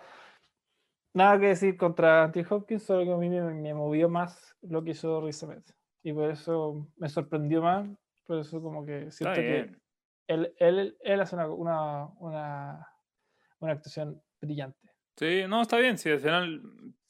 nada 1.17 1.39
que 1.39 1.47
decir 1.47 1.75
contra 1.75 2.23
Anthony 2.23 2.45
Hopkins, 2.49 2.83
solo 2.83 3.03
que 3.03 3.11
a 3.11 3.17
mí 3.17 3.29
me, 3.29 3.41
me 3.41 3.73
movió 3.73 4.07
más 4.07 4.55
lo 4.61 4.83
que 4.83 4.91
hizo 4.91 5.21
Riz 5.21 5.43
Ahmed. 5.43 5.63
Y 6.03 6.13
por 6.13 6.29
eso 6.31 6.87
me 6.95 7.09
sorprendió 7.09 7.61
más, 7.61 7.89
por 8.25 8.39
eso 8.39 8.61
como 8.61 8.85
que 8.85 9.11
siento 9.11 9.35
que 9.35 9.75
él, 10.27 10.53
él, 10.57 10.97
él 11.01 11.21
hace 11.21 11.35
una, 11.35 11.47
una, 11.47 12.05
una, 12.19 12.87
una 13.59 13.71
actuación 13.71 14.21
brillante. 14.39 14.89
Sí, 15.17 15.43
no, 15.47 15.63
está 15.63 15.77
bien. 15.77 15.97
Sí, 15.97 16.09
al 16.09 16.19
final. 16.19 16.61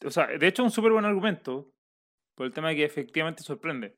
O 0.06 0.10
sea, 0.10 0.28
de 0.28 0.48
hecho, 0.48 0.62
es 0.62 0.68
un 0.68 0.72
súper 0.72 0.92
buen 0.92 1.06
argumento. 1.06 1.74
Por 2.36 2.46
el 2.46 2.54
tema 2.54 2.70
de 2.70 2.76
que 2.78 2.86
efectivamente 2.86 3.44
sorprende. 3.44 3.96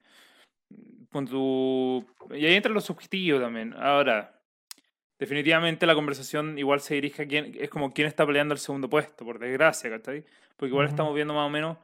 Con 1.11 1.27
tu... 1.27 2.05
Y 2.31 2.45
ahí 2.45 2.55
entra 2.55 2.71
lo 2.71 2.81
subjetivo 2.81 3.39
también. 3.39 3.73
Ahora, 3.73 4.38
definitivamente 5.19 5.85
la 5.85 5.95
conversación 5.95 6.57
igual 6.57 6.79
se 6.79 6.95
dirige 6.95 7.23
a 7.23 7.27
quién. 7.27 7.55
Es 7.59 7.69
como 7.69 7.93
quién 7.93 8.07
está 8.07 8.25
peleando 8.25 8.53
el 8.53 8.59
segundo 8.59 8.89
puesto, 8.89 9.25
por 9.25 9.37
desgracia, 9.37 9.89
¿cachai? 9.89 10.23
Porque 10.55 10.71
igual 10.71 10.87
estamos 10.87 11.13
viendo 11.13 11.33
más 11.33 11.45
o 11.45 11.49
menos 11.49 11.77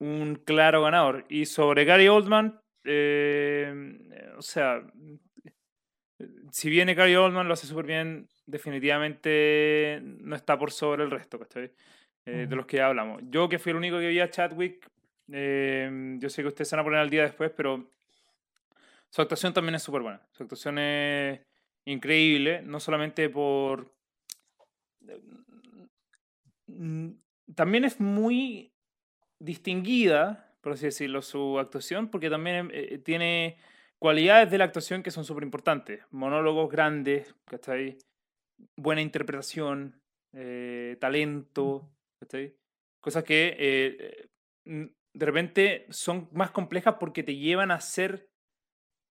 un 0.00 0.34
claro 0.44 0.82
ganador. 0.82 1.24
Y 1.28 1.46
sobre 1.46 1.84
Gary 1.84 2.08
Oldman, 2.08 2.60
eh, 2.84 4.34
o 4.36 4.42
sea, 4.42 4.82
si 6.50 6.68
viene 6.68 6.94
Gary 6.94 7.14
Oldman, 7.14 7.46
lo 7.46 7.54
hace 7.54 7.66
súper 7.66 7.86
bien, 7.86 8.28
definitivamente 8.46 10.00
no 10.02 10.36
está 10.36 10.58
por 10.58 10.72
sobre 10.72 11.04
el 11.04 11.10
resto, 11.10 11.38
¿cachai? 11.38 11.70
Eh, 12.26 12.46
De 12.48 12.56
los 12.56 12.66
que 12.66 12.78
ya 12.78 12.86
hablamos. 12.86 13.22
Yo 13.30 13.48
que 13.48 13.58
fui 13.58 13.70
el 13.70 13.76
único 13.76 13.98
que 13.98 14.08
vi 14.08 14.20
a 14.20 14.30
Chadwick, 14.30 14.88
eh, 15.32 16.16
yo 16.18 16.28
sé 16.28 16.42
que 16.42 16.48
ustedes 16.48 16.68
se 16.68 16.76
van 16.76 16.80
a 16.80 16.84
poner 16.84 17.00
al 17.00 17.10
día 17.10 17.22
después, 17.22 17.50
pero 17.56 17.90
su 19.10 19.22
actuación 19.22 19.52
también 19.52 19.76
es 19.76 19.82
súper 19.82 20.02
buena. 20.02 20.20
Su 20.32 20.42
actuación 20.42 20.78
es 20.78 21.40
increíble, 21.84 22.62
no 22.62 22.80
solamente 22.80 23.28
por 23.28 23.94
mm, 26.66 27.10
también 27.54 27.84
es 27.84 28.00
muy 28.00 28.72
distinguida, 29.38 30.54
por 30.60 30.72
así 30.72 30.86
decirlo, 30.86 31.22
su 31.22 31.58
actuación, 31.58 32.08
porque 32.08 32.30
también 32.30 32.70
eh, 32.72 32.98
tiene 32.98 33.58
cualidades 33.98 34.50
de 34.50 34.58
la 34.58 34.64
actuación 34.64 35.02
que 35.02 35.10
son 35.10 35.24
súper 35.24 35.44
importantes. 35.44 36.02
Monólogos 36.10 36.70
grandes, 36.70 37.34
¿cachai? 37.46 37.98
Buena 38.76 39.02
interpretación, 39.02 40.00
eh, 40.32 40.96
talento, 41.00 41.90
¿cachai? 42.20 42.56
Cosas 43.00 43.24
que 43.24 43.56
eh, 43.58 44.28
mm, 44.64 44.84
de 45.14 45.26
repente 45.26 45.86
son 45.90 46.28
más 46.32 46.50
complejas 46.50 46.96
porque 46.98 47.22
te 47.22 47.36
llevan 47.36 47.70
a 47.70 47.80
ser, 47.80 48.28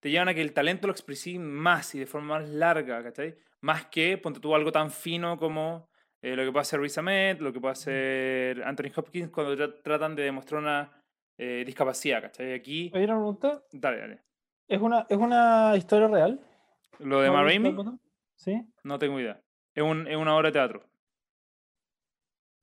te 0.03 0.09
llevan 0.11 0.27
a 0.27 0.33
que 0.33 0.41
el 0.41 0.51
talento 0.51 0.85
lo 0.87 0.91
expresí 0.91 1.39
más 1.39 1.95
y 1.95 1.99
de 1.99 2.05
forma 2.05 2.39
más 2.39 2.49
larga, 2.49 3.01
¿cachai? 3.01 3.35
Más 3.61 3.85
que, 3.85 4.17
ponte 4.17 4.41
tú 4.41 4.53
algo 4.53 4.69
tan 4.69 4.91
fino 4.91 5.37
como 5.37 5.87
eh, 6.21 6.35
lo 6.35 6.43
que 6.43 6.51
puede 6.51 6.63
hacer 6.63 6.81
Riz 6.81 6.97
Ahmed, 6.97 7.39
lo 7.39 7.53
que 7.53 7.61
puede 7.61 7.71
hacer 7.71 8.61
Anthony 8.65 8.91
Hopkins 8.93 9.29
cuando 9.29 9.55
tra- 9.55 9.81
tratan 9.81 10.13
de 10.15 10.23
demostrar 10.23 10.61
una 10.61 10.91
eh, 11.37 11.63
discapacidad, 11.65 12.21
¿cachai? 12.21 12.53
Aquí, 12.53 12.91
¿Hay 12.93 13.05
una 13.05 13.13
pregunta? 13.15 13.63
dale, 13.71 13.97
dale. 13.99 14.19
¿Es 14.67 14.81
una, 14.81 15.05
¿Es 15.09 15.17
una 15.17 15.73
historia 15.77 16.09
real? 16.09 16.41
Lo 16.99 17.21
de 17.21 17.27
¿No 17.27 17.33
Ma 17.33 17.39
habéis 17.39 17.61
Rainey, 17.61 17.71
visto? 17.83 17.99
Sí. 18.35 18.61
no 18.83 18.99
tengo 18.99 19.19
idea. 19.21 19.41
Es, 19.73 19.83
un, 19.83 20.05
es 20.07 20.17
una 20.17 20.35
obra 20.35 20.49
de 20.49 20.53
teatro, 20.53 20.83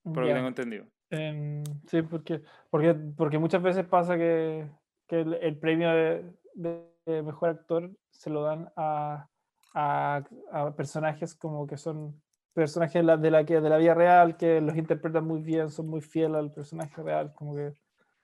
por 0.04 0.18
lo 0.18 0.26
que 0.26 0.34
tengo 0.34 0.48
entendido. 0.48 0.86
Em, 1.10 1.64
sí, 1.86 2.02
porque, 2.02 2.42
porque, 2.70 2.94
porque 3.16 3.38
muchas 3.38 3.62
veces 3.62 3.84
pasa 3.86 4.16
que, 4.16 4.68
que 5.08 5.20
el, 5.22 5.34
el 5.34 5.58
premio 5.58 5.90
de, 5.90 6.24
de 6.54 6.89
mejor 7.22 7.50
actor 7.50 7.90
se 8.10 8.30
lo 8.30 8.42
dan 8.42 8.70
a, 8.76 9.28
a, 9.74 10.22
a 10.52 10.74
personajes 10.76 11.34
como 11.34 11.66
que 11.66 11.76
son 11.76 12.20
personajes 12.52 12.94
de 12.94 13.02
la, 13.04 13.16
de, 13.16 13.30
la, 13.30 13.42
de 13.44 13.60
la 13.60 13.78
vida 13.78 13.94
real, 13.94 14.36
que 14.36 14.60
los 14.60 14.76
interpretan 14.76 15.24
muy 15.24 15.40
bien, 15.42 15.70
son 15.70 15.88
muy 15.88 16.00
fieles 16.00 16.36
al 16.36 16.52
personaje 16.52 17.02
real, 17.02 17.32
como 17.34 17.54
que, 17.54 17.72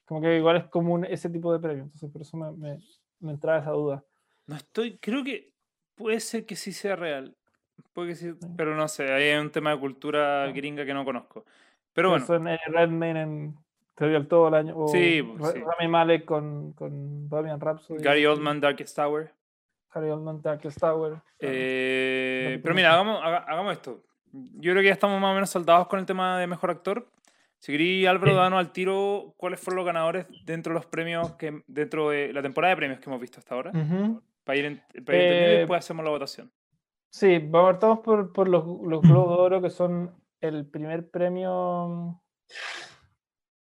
como 0.04 0.20
que 0.20 0.36
igual 0.36 0.56
es 0.56 0.64
común 0.66 1.04
ese 1.04 1.30
tipo 1.30 1.52
de 1.52 1.60
premio. 1.60 1.84
Entonces, 1.84 2.10
por 2.10 2.22
eso 2.22 2.36
me, 2.36 2.50
me, 2.52 2.78
me 3.20 3.32
entraba 3.32 3.58
esa 3.60 3.70
duda. 3.70 4.04
No 4.46 4.56
estoy, 4.56 4.98
creo 4.98 5.22
que 5.24 5.52
puede 5.94 6.20
ser 6.20 6.44
que 6.46 6.56
sí 6.56 6.72
sea 6.72 6.96
real. 6.96 7.36
Puede 7.92 8.08
que 8.10 8.14
sí, 8.16 8.32
pero 8.56 8.74
no 8.74 8.88
sé, 8.88 9.12
ahí 9.12 9.24
hay 9.30 9.38
un 9.38 9.50
tema 9.50 9.70
de 9.70 9.80
cultura 9.80 10.46
No. 10.46 10.54
gringa 10.54 10.84
que 10.84 10.94
no 10.94 11.04
conozco. 11.04 11.44
Pero 11.92 12.10
bueno, 12.10 12.26
Son 12.26 12.48
eh, 12.48 12.58
Redmayne 12.66 13.22
en 13.22 13.58
Del 13.98 14.28
Todo 14.28 14.48
el 14.48 14.54
año, 14.54 14.74
o 14.76 14.88
Sí, 14.88 15.22
pues, 15.22 15.52
sí. 15.52 15.60
Rami 15.60 15.88
Malek 15.90 16.24
con, 16.24 16.72
con 16.74 17.28
Bohemian 17.28 17.58
Rhapsody. 17.60 18.02
Gary 18.02 18.26
Oldman, 18.26 18.60
Darkest 18.60 18.94
Tower. 18.96 19.32
Gary 19.94 20.10
Oldman, 20.10 20.42
Darkest 20.42 20.78
Tower. 20.78 21.14
Eh, 21.38 22.60
pero 22.62 22.74
mira, 22.74 22.92
hagamos, 22.92 23.20
haga- 23.22 23.44
hagamos 23.48 23.72
esto. 23.72 24.02
Yo 24.32 24.72
creo 24.72 24.82
que 24.82 24.88
ya 24.88 24.92
estamos 24.92 25.18
más 25.20 25.30
o 25.30 25.34
menos 25.34 25.48
soldados 25.48 25.86
con 25.86 25.98
el 25.98 26.04
tema 26.06 26.38
de 26.38 26.46
mejor 26.46 26.70
actor. 26.70 27.08
Si 27.58 27.72
querí, 27.72 28.04
Álvaro, 28.04 28.32
Sí. 28.32 28.36
danos 28.36 28.58
al 28.58 28.70
tiro 28.72 29.34
cuáles 29.38 29.58
fueron 29.60 29.76
los 29.76 29.86
ganadores 29.86 30.26
dentro 30.44 30.74
de 30.74 30.80
los 30.80 30.86
premios, 30.86 31.32
que 31.36 31.62
dentro 31.66 32.10
de 32.10 32.32
la 32.34 32.42
temporada 32.42 32.74
de 32.74 32.76
premios 32.76 33.00
que 33.00 33.08
hemos 33.08 33.20
visto 33.20 33.38
hasta 33.38 33.54
ahora. 33.54 33.70
Ujú. 33.70 34.22
Para 34.44 34.58
ir, 34.58 34.64
en- 34.66 34.76
para 35.04 35.16
ir 35.16 35.24
entendiendo 35.24 35.50
y 35.50 35.54
Eh, 35.54 35.58
después 35.60 35.78
hacemos 35.78 36.04
la 36.04 36.10
votación. 36.10 36.52
Sí, 37.08 37.38
vamos 37.38 37.70
partamos 37.72 38.00
por, 38.00 38.30
por 38.32 38.46
los, 38.48 38.62
los 38.66 39.00
Globos 39.00 39.38
de 39.38 39.42
Oro, 39.42 39.62
que 39.62 39.70
son 39.70 40.14
el 40.42 40.66
primer 40.66 41.08
premio. 41.10 42.20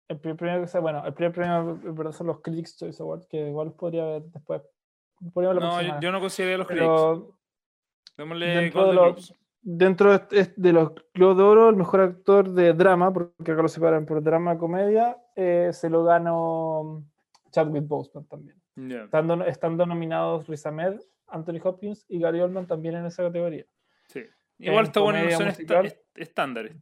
El 0.09 0.19
primer 0.19 0.37
premio 0.37 0.61
que 0.61 0.67
se, 0.67 0.79
bueno, 0.79 1.05
el 1.05 1.13
primer 1.13 1.31
premio 1.31 1.79
verdad 1.93 2.11
son 2.11 2.27
los 2.27 2.41
Critics 2.41 2.77
Choice 2.77 3.01
Awards, 3.01 3.27
que 3.27 3.47
igual 3.47 3.67
los 3.67 3.75
podría 3.75 4.03
ver 4.05 4.23
después. 4.23 4.61
Podría 5.33 5.53
No, 5.53 5.99
yo, 6.01 6.11
no 6.11 6.19
consideré 6.19 6.57
los 6.57 6.67
critics. 6.67 6.87
Dentro 8.17 8.87
de, 8.87 8.93
los, 8.93 9.05
Globes. 9.05 9.33
dentro 9.61 10.11
de, 10.17 10.39
este- 10.39 10.73
los 10.73 10.91
Globos 11.13 11.37
de 11.37 11.43
Oro, 11.43 11.69
el 11.69 11.75
mejor 11.75 12.01
actor 12.01 12.49
de 12.49 12.73
drama, 12.73 13.13
porque 13.13 13.51
acá 13.51 13.61
lo 13.61 13.67
separan 13.67 14.05
por 14.05 14.21
drama 14.23 14.57
comedia, 14.57 15.17
eh, 15.35 15.69
se 15.71 15.89
lo 15.89 16.03
ganó 16.03 17.03
Chadwick 17.51 17.87
Boseman 17.87 18.25
también. 18.27 18.59
Estando, 19.03 19.43
estando 19.45 19.85
nominados 19.85 20.47
Riz 20.47 20.65
Ahmed, 20.65 20.99
Anthony 21.27 21.59
Hopkins 21.63 22.05
y 22.09 22.19
Gary 22.19 22.39
Oldman 22.41 22.65
también 22.65 22.95
en 22.95 23.05
esa 23.05 23.23
categoría. 23.23 23.65
Sí. 24.07 24.23
Igual 24.57 24.79
En 24.79 24.85
está 24.85 24.99
bueno, 25.01 25.23
no 25.23 25.31
son 25.31 25.47
est- 25.85 26.01
estándares. 26.15 26.75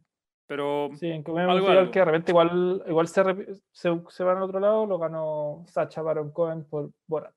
Pero 0.48 0.88
Sí, 0.96 1.08
en 1.10 1.22
comedia 1.22 1.50
Algo, 1.52 1.68
algo. 1.68 1.90
que 1.92 1.98
de 2.00 2.04
repente 2.06 2.32
igual, 2.32 2.82
igual 2.88 3.06
se, 3.06 3.22
se, 3.70 4.02
se 4.08 4.24
van 4.24 4.38
al 4.38 4.42
otro 4.42 4.58
lado, 4.58 4.86
lo 4.86 4.98
ganó 4.98 5.62
Sacha 5.68 6.02
Baron 6.02 6.32
Cohen 6.32 6.64
por 6.64 6.90
Borat. 7.06 7.36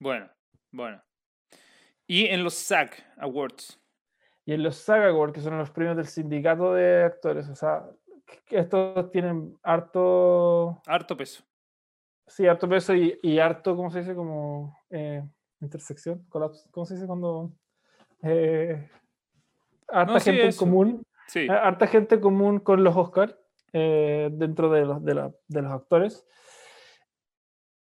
bueno, 0.00 0.28
bueno. 0.72 1.00
Y 2.08 2.26
en 2.26 2.42
los 2.42 2.54
SAG 2.54 2.90
Awards. 3.18 3.78
Y 4.46 4.54
en 4.54 4.62
los 4.62 4.76
SAG 4.76 5.02
Awards, 5.04 5.34
que 5.34 5.40
son 5.40 5.58
los 5.58 5.70
premios 5.70 5.96
del 5.96 6.06
sindicato 6.06 6.72
de 6.72 7.04
actores, 7.04 7.48
o 7.48 7.54
sea, 7.54 7.84
estos 8.50 9.10
tienen 9.10 9.54
harto, 9.62 10.80
Harto 10.86 11.16
peso. 11.16 11.44
sí, 12.26 12.46
harto 12.46 12.68
peso 12.68 12.94
y, 12.94 13.18
y 13.22 13.38
harto, 13.38 13.76
¿cómo 13.76 13.90
se 13.90 13.98
dice? 14.00 14.14
Como 14.14 14.78
eh, 14.90 15.22
intersección, 15.60 16.24
colapso, 16.30 16.68
¿cómo 16.70 16.86
se 16.86 16.94
dice 16.94 17.06
cuando... 17.06 17.52
eh, 18.22 18.88
harta 19.88 20.12
No, 20.14 20.20
sí, 20.20 20.30
gente 20.30 20.46
en 20.48 20.56
común 20.56 21.02
Sí. 21.26 21.46
Ha- 21.48 21.66
harta 21.66 21.86
gente 21.86 22.20
común 22.20 22.60
con 22.60 22.84
los 22.84 22.96
Oscars 22.96 23.36
dentro 23.72 24.70
de 24.70 24.84
los, 24.86 25.04
de, 25.04 25.14
la- 25.14 25.32
de 25.48 25.62
los 25.62 25.72
actores. 25.72 26.24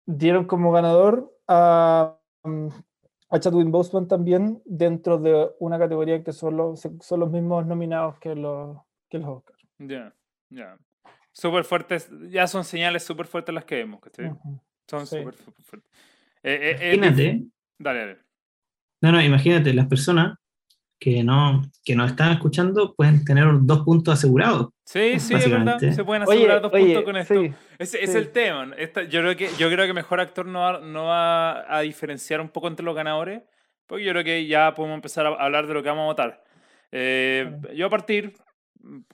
Dieron 0.05 0.45
como 0.45 0.71
ganador 0.71 1.33
a, 1.47 2.17
mm, 2.43 2.67
a 3.29 3.39
Chadwick 3.39 3.69
Boseman 3.69 4.07
también 4.07 4.61
dentro 4.65 5.17
de 5.17 5.49
una 5.59 5.79
categoría 5.79 6.23
que 6.23 6.33
son 6.33 6.57
los, 6.57 6.81
se- 6.81 6.91
son 7.01 7.19
los 7.21 7.31
mismos 7.31 7.65
nominados 7.65 8.19
que 8.19 8.35
los, 8.35 8.77
que 9.09 9.17
los 9.19 9.29
Oscars. 9.29 9.59
Ya, 9.79 10.13
ya. 10.49 10.77
Súper 11.31 11.63
fuertes. 11.63 12.09
Ya 12.29 12.47
son 12.47 12.63
señales 12.63 13.03
súper 13.03 13.25
fuertes 13.27 13.55
las 13.55 13.65
que 13.65 13.75
vemos. 13.75 14.01
¿cachai? 14.01 14.27
Ujú. 14.27 14.61
Son 14.89 15.07
Sí. 15.07 15.17
súper 15.19 15.33
fuertes. 15.35 15.91
Eh, 16.43 16.53
eh, 16.53 16.77
eh, 16.81 16.95
Imagínate, 16.95 17.45
Dale, 17.79 17.99
dale. 17.99 18.17
no, 19.01 19.11
no, 19.13 19.21
imagínate, 19.21 19.73
las 19.73 19.87
personas 19.87 20.37
que 21.03 21.21
no, 21.21 21.61
que 21.83 21.97
no 21.97 22.05
están 22.05 22.31
escuchando 22.31 22.95
pueden 22.95 23.25
tener 23.25 23.45
dos 23.63 23.81
puntos 23.81 24.13
asegurados. 24.13 24.69
Sí, 24.85 25.19
sí, 25.19 25.33
es 25.33 25.49
verdad. 25.49 25.65
Básicamente. 25.65 25.93
Se 25.93 26.05
pueden 26.05 26.23
asegurar 26.23 26.61
dos 26.61 26.71
puntos 26.71 26.95
oye, 26.95 27.03
con 27.03 27.17
esto. 27.17 27.33
sí, 27.33 27.53
es 27.77 27.89
sí. 27.89 28.17
el 28.17 28.29
tema. 28.29 28.71
Esta- 28.77 29.03
yo, 29.03 29.19
creo 29.19 29.35
que, 29.35 29.49
yo 29.59 29.69
creo 29.69 29.85
que 29.85 29.91
mejor 29.91 30.21
actor 30.21 30.45
no 30.45 30.61
va, 30.61 30.79
no 30.79 31.05
va 31.05 31.75
a 31.75 31.81
diferenciar 31.81 32.39
un 32.39 32.47
poco 32.47 32.69
entre 32.69 32.85
los 32.85 32.95
ganadores, 32.95 33.41
porque 33.85 34.05
yo 34.05 34.11
creo 34.13 34.23
que 34.23 34.47
ya 34.47 34.73
podemos 34.73 34.95
empezar 34.95 35.25
a 35.25 35.31
hablar 35.31 35.67
de 35.67 35.73
lo 35.73 35.83
que 35.83 35.89
vamos 35.89 36.03
a 36.03 36.05
votar. 36.05 36.43
Eh. 36.93 37.53
Yo 37.75 37.87
a 37.87 37.89
partir, 37.89 38.33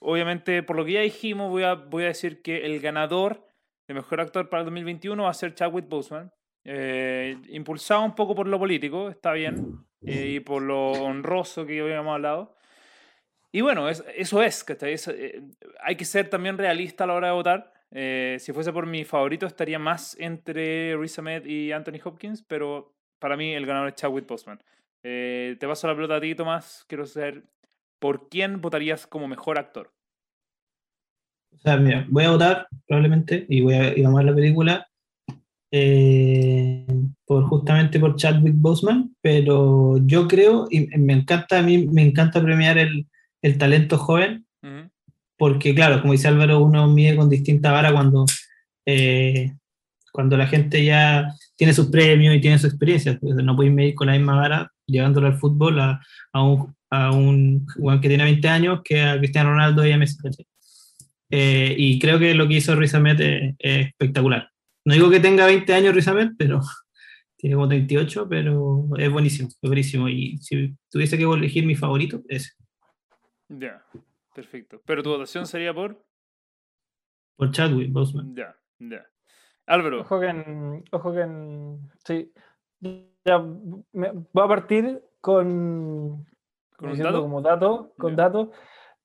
obviamente, 0.00 0.62
por 0.62 0.76
lo 0.76 0.84
que 0.84 0.92
ya 0.92 1.00
dijimos, 1.00 1.50
voy 1.50 1.64
a, 1.64 1.74
voy 1.74 2.04
a 2.04 2.08
decir 2.08 2.40
que 2.40 2.66
el 2.66 2.78
ganador 2.78 3.44
de 3.88 3.94
mejor 3.94 4.20
actor 4.20 4.48
para 4.48 4.60
el 4.60 4.66
2021 4.66 5.24
va 5.24 5.30
a 5.30 5.34
ser 5.34 5.54
Chadwick 5.54 5.88
Boseman. 5.88 6.30
Eh, 6.62 7.36
impulsado 7.48 8.02
un 8.04 8.14
poco 8.14 8.36
por 8.36 8.46
lo 8.46 8.60
político, 8.60 9.08
está 9.08 9.32
bien, 9.32 9.80
y 10.04 10.40
por 10.40 10.62
lo 10.62 10.92
honroso 10.92 11.66
que 11.66 11.80
habíamos 11.80 12.14
hablado. 12.14 12.56
Y 13.52 13.60
bueno, 13.62 13.88
es- 13.88 14.04
eso 14.16 14.42
es. 14.42 14.64
Es, 14.82 15.08
eh, 15.08 15.42
hay 15.82 15.96
que 15.96 16.04
ser 16.04 16.28
también 16.28 16.56
realista 16.58 17.04
a 17.04 17.06
la 17.08 17.14
hora 17.14 17.28
de 17.28 17.34
votar. 17.34 17.72
Eh, 17.90 18.36
si 18.38 18.52
fuese 18.52 18.72
por 18.72 18.86
mi 18.86 19.04
favorito, 19.04 19.46
estaría 19.46 19.78
más 19.78 20.16
entre 20.20 20.96
Riz 20.96 21.18
Ahmed 21.18 21.44
y 21.46 21.72
Anthony 21.72 22.00
Hopkins, 22.04 22.42
pero 22.42 22.94
para 23.18 23.36
mí 23.36 23.52
el 23.52 23.66
ganador 23.66 23.88
es 23.88 23.94
Chadwick 23.96 24.26
Boseman. 24.26 24.62
Eh, 25.02 25.56
te 25.58 25.66
paso 25.66 25.88
la 25.88 25.94
pelota 25.94 26.16
a 26.16 26.20
ti, 26.20 26.34
Tomás. 26.34 26.84
Quiero 26.88 27.06
saber 27.06 27.44
por 27.98 28.28
quién 28.28 28.60
votarías 28.60 29.06
como 29.06 29.26
mejor 29.26 29.58
actor. 29.58 29.92
O 31.52 31.58
sea, 31.58 31.76
mira, 31.76 32.06
voy 32.08 32.24
a 32.24 32.30
votar 32.30 32.68
probablemente 32.86 33.44
y, 33.48 33.60
voy 33.60 33.74
a, 33.74 33.92
vamos 34.02 34.20
a 34.20 34.22
ver 34.22 34.26
la 34.26 34.34
película 34.34 34.89
eh, 35.72 36.86
por 37.24 37.44
justamente 37.44 38.00
por 38.00 38.16
Chadwick 38.16 38.54
Boseman, 38.56 39.14
pero 39.20 39.98
yo 40.04 40.26
creo, 40.26 40.66
y 40.70 40.86
me 40.98 41.12
encanta, 41.12 41.58
a 41.58 41.62
mí 41.62 41.86
me 41.86 42.02
encanta 42.02 42.42
premiar 42.42 42.78
el, 42.78 43.06
el 43.42 43.58
talento 43.58 43.98
joven, 43.98 44.46
porque 45.38 45.74
claro, 45.74 46.02
como 46.02 46.12
dice 46.12 46.28
Álvaro, 46.28 46.60
uno 46.60 46.86
mide 46.88 47.16
con 47.16 47.30
distinta 47.30 47.72
vara 47.72 47.92
cuando, 47.92 48.26
eh, 48.84 49.52
cuando 50.12 50.36
la 50.36 50.46
gente 50.46 50.84
ya 50.84 51.32
tiene 51.56 51.72
sus 51.72 51.86
premios 51.86 52.34
y 52.34 52.40
tiene 52.42 52.58
su 52.58 52.66
experiencia. 52.66 53.18
Pues 53.18 53.36
no 53.36 53.56
puedes 53.56 53.72
medir 53.72 53.94
con 53.94 54.08
la 54.08 54.14
misma 54.14 54.36
vara 54.36 54.70
llevándolo 54.86 55.28
al 55.28 55.38
fútbol 55.38 55.80
a, 55.80 55.98
a 56.34 56.42
un, 56.42 56.74
a 56.90 57.12
un 57.12 57.66
jugador 57.66 58.02
que 58.02 58.08
tiene 58.08 58.24
20 58.24 58.48
años 58.48 58.80
que 58.84 59.00
a 59.00 59.16
Cristiano 59.18 59.50
Ronaldo 59.50 59.86
y 59.86 59.92
a 59.92 59.96
Messi. 59.96 60.18
Eh, 61.30 61.74
y 61.78 61.98
creo 61.98 62.18
que 62.18 62.34
lo 62.34 62.46
que 62.46 62.54
hizo 62.56 62.76
Riz 62.76 62.94
Ahmed 62.94 63.20
es, 63.20 63.54
es 63.58 63.86
espectacular. 63.86 64.50
No 64.90 64.94
digo 64.94 65.08
que 65.08 65.20
tenga 65.20 65.46
20 65.46 65.72
años 65.72 65.94
Riz 65.94 66.08
Ahmed, 66.08 66.30
pero 66.36 66.58
tiene 67.36 67.54
como 67.54 67.68
38, 67.68 68.26
pero 68.28 68.88
es 68.98 69.08
buenísimo, 69.12 69.48
es 69.48 69.56
buenísimo. 69.70 70.08
Y 70.08 70.36
si 70.38 70.76
tuviese 70.90 71.16
que 71.16 71.22
elegir 71.22 71.64
mi 71.64 71.76
favorito, 71.76 72.20
ese, 72.28 72.54
Ya, 73.48 73.84
perfecto. 74.34 74.82
Pero 74.84 75.04
tu 75.04 75.10
votación 75.10 75.46
sería 75.46 75.72
por. 75.72 76.04
por 77.36 77.52
Chadwick 77.52 77.92
Boseman. 77.92 78.34
Ya, 78.34 78.56
ya. 78.80 79.06
Álvaro. 79.66 80.00
Ojo 80.00 80.18
que 80.18 80.26
en. 80.26 80.84
Ojo 80.90 81.14
que 81.14 81.20
en. 81.20 81.88
Sí. 82.04 82.32
Ya, 83.24 83.38
me- 83.92 84.10
voy 84.32 84.44
a 84.44 84.48
partir 84.48 85.00
con. 85.20 86.26
¿Con 86.76 86.88
un 86.88 86.94
diciendo 86.94 87.12
dato? 87.12 87.22
Como 87.22 87.42
dato, 87.42 87.94
con 87.96 88.16
dato. 88.16 88.50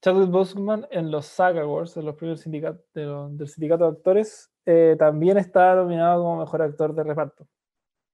Chadwick 0.02 0.30
Boseman 0.30 0.88
en 0.92 1.10
los 1.12 1.26
SAG 1.26 1.58
Awards, 1.60 1.98
en 1.98 2.06
los 2.06 2.16
premios 2.16 2.42
sindicato, 2.42 2.84
de 2.94 3.06
lo- 3.06 3.30
del 3.30 3.48
sindicato 3.48 3.86
de 3.92 3.98
actores, 3.98 4.52
eh, 4.66 4.96
también 5.00 5.38
está 5.38 5.76
nominado 5.76 6.22
como 6.24 6.40
mejor 6.40 6.62
actor 6.62 6.94
de 6.94 7.04
reparto. 7.04 7.48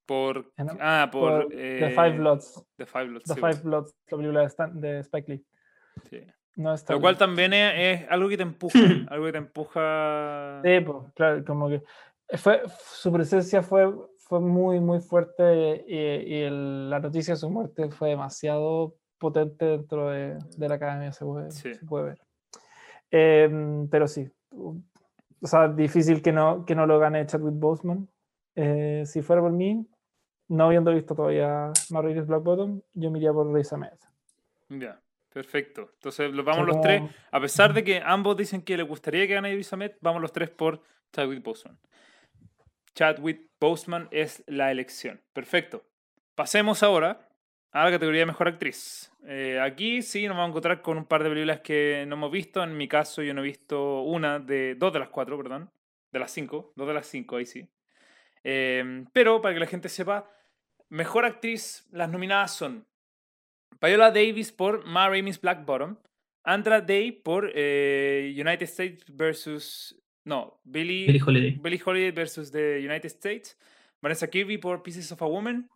Por. 0.06 0.52
En- 0.58 0.70
Ah, 0.80 1.10
por. 1.12 1.44
por 1.44 1.50
The 1.50 1.86
eh, 1.88 1.90
Five 1.92 2.18
Bloods. 2.18 2.66
The 2.78 2.86
Five 2.86 3.06
Bloods, 3.06 3.24
The 3.26 3.34
sí, 3.34 3.40
Five 3.40 3.62
Bloods, 3.64 3.96
la 4.10 4.18
película 4.18 4.40
de, 4.42 4.46
Stan- 4.48 4.82
de 4.82 5.00
Spike 5.00 5.32
Lee. 5.32 5.46
sí. 6.10 6.22
No 6.58 6.76
Lo 6.90 7.00
cual 7.00 7.18
también 7.18 7.54
es, 7.54 7.74
es 8.04 8.10
algo 8.12 8.28
que 8.28 8.36
te 8.36 8.44
empuja. 8.44 8.74
algo 9.10 9.26
que 9.26 9.32
te 9.32 9.38
empuja. 9.38 10.62
Sí, 10.64 10.80
pues, 10.82 11.14
claro, 11.16 11.46
como 11.46 11.70
que 11.70 11.82
fue, 12.38 12.62
su 12.94 13.10
presencia 13.12 13.64
fue, 13.64 13.90
fue 14.20 14.42
muy, 14.42 14.82
muy 14.82 15.00
fuerte 15.00 15.86
y, 15.88 15.96
y 15.96 16.42
el- 16.42 16.90
la 16.90 17.00
noticia 17.00 17.36
de 17.36 17.38
su 17.40 17.50
muerte 17.50 17.90
fue 17.90 18.10
demasiado 18.10 18.96
potente 19.22 19.64
dentro 19.66 20.10
de, 20.10 20.38
de 20.58 20.68
la 20.70 20.76
academia, 20.76 21.14
se 21.14 21.24
puede, 21.24 21.52
Sí. 21.52 21.74
se 21.76 21.86
puede 21.86 22.06
ver. 22.06 22.22
Em, 23.12 23.88
pero 23.90 24.08
sí, 24.08 24.30
o 24.52 24.76
sea, 25.48 25.68
difícil 25.70 26.22
que 26.22 26.32
no, 26.32 26.66
que 26.66 26.76
no 26.76 26.86
lo 26.86 27.00
gane 27.00 27.26
Chadwick 27.26 27.56
Boseman. 27.60 28.08
Eh, 28.56 29.04
si 29.06 29.22
fuera 29.22 29.42
por 29.42 29.52
mí, 29.52 29.86
no 30.50 30.66
habiendo 30.66 30.92
visto 30.94 31.16
todavía 31.16 31.72
Marines 31.90 32.28
Black 32.28 32.44
Bottom, 32.44 32.82
yo 32.94 33.12
me 33.12 33.20
iría 33.20 33.32
por 33.32 33.52
Riz 33.54 33.72
Ahmed. 33.72 33.94
Ya, 34.70 35.00
perfecto. 35.34 35.90
Entonces, 35.94 36.32
los 36.34 36.44
vamos 36.46 36.64
O 36.64 36.66
sea, 36.66 36.74
los 36.74 36.82
tres. 36.82 37.00
como- 37.02 37.14
A 37.32 37.40
pesar 37.40 37.74
de 37.74 37.84
que 37.84 38.02
ambos 38.04 38.36
dicen 38.38 38.62
que 38.62 38.76
les 38.78 38.88
gustaría 38.88 39.28
que 39.28 39.34
gane 39.36 39.54
Riz 39.56 39.72
Ahmed, 39.74 39.92
vamos 40.02 40.22
los 40.22 40.32
tres 40.34 40.50
por 40.50 40.82
Chadwick 41.14 41.44
Boseman. 41.44 41.78
Chadwick 42.94 43.50
Boseman 43.60 44.08
es 44.12 44.44
la 44.48 44.72
elección. 44.72 45.22
Perfecto. 45.34 45.84
Pasemos 46.36 46.84
ahora 46.84 47.28
a 47.72 47.86
la 47.86 47.92
categoría 47.92 48.22
de 48.22 48.26
mejor 48.26 48.48
actriz. 48.48 49.12
Eh, 49.26 49.60
aquí 49.60 50.02
sí 50.02 50.28
nos 50.28 50.36
vamos 50.36 50.48
a 50.48 50.50
encontrar 50.50 50.82
con 50.82 50.98
un 50.98 51.06
par 51.06 51.24
de 51.24 51.30
películas 51.30 51.62
que 51.62 52.06
no 52.08 52.16
hemos 52.16 52.32
visto. 52.32 52.64
En 52.64 52.76
mi 52.76 52.88
caso, 52.88 53.22
yo 53.22 53.34
no 53.34 53.42
he 53.42 53.46
visto 53.46 54.02
una 54.02 54.40
de. 54.40 54.76
dos 54.76 54.92
de 54.94 55.00
las 55.00 55.10
cuatro, 55.10 55.38
perdón. 55.38 55.72
De 56.12 56.20
las 56.20 56.32
cinco. 56.32 56.74
Dos 56.76 56.88
de 56.88 56.94
las 56.94 57.08
cinco, 57.08 57.38
ahí 57.38 57.46
sí. 57.46 57.68
Eh, 58.44 59.06
pero 59.14 59.42
para 59.42 59.54
que 59.54 59.60
la 59.60 59.68
gente 59.68 59.88
sepa, 59.88 60.30
mejor 60.90 61.26
actriz, 61.26 61.88
las 61.92 62.10
nominadas 62.10 62.56
son 62.56 62.88
Viola 63.80 64.12
Davis 64.12 64.52
por 64.52 64.86
Ma 64.86 65.10
Rainey's 65.10 65.40
Black 65.40 65.66
Bottom, 65.66 65.98
Andra 66.44 66.82
Day 66.82 67.12
por 67.12 67.52
eh, 67.54 68.34
United 68.36 68.66
States 68.66 69.06
versus. 69.08 69.98
No, 70.24 70.60
Billie, 70.64 71.08
Billie 71.08 71.22
Holiday. 71.22 71.52
Billie 71.60 71.82
Holiday 71.84 72.12
versus 72.12 72.52
the 72.52 72.80
United 72.80 73.10
States, 73.10 73.58
Vanessa 74.02 74.28
Kirby 74.28 74.60
por 74.60 74.84
Pieces 74.84 75.12
of 75.12 75.22
a 75.24 75.26
Woman, 75.26 75.68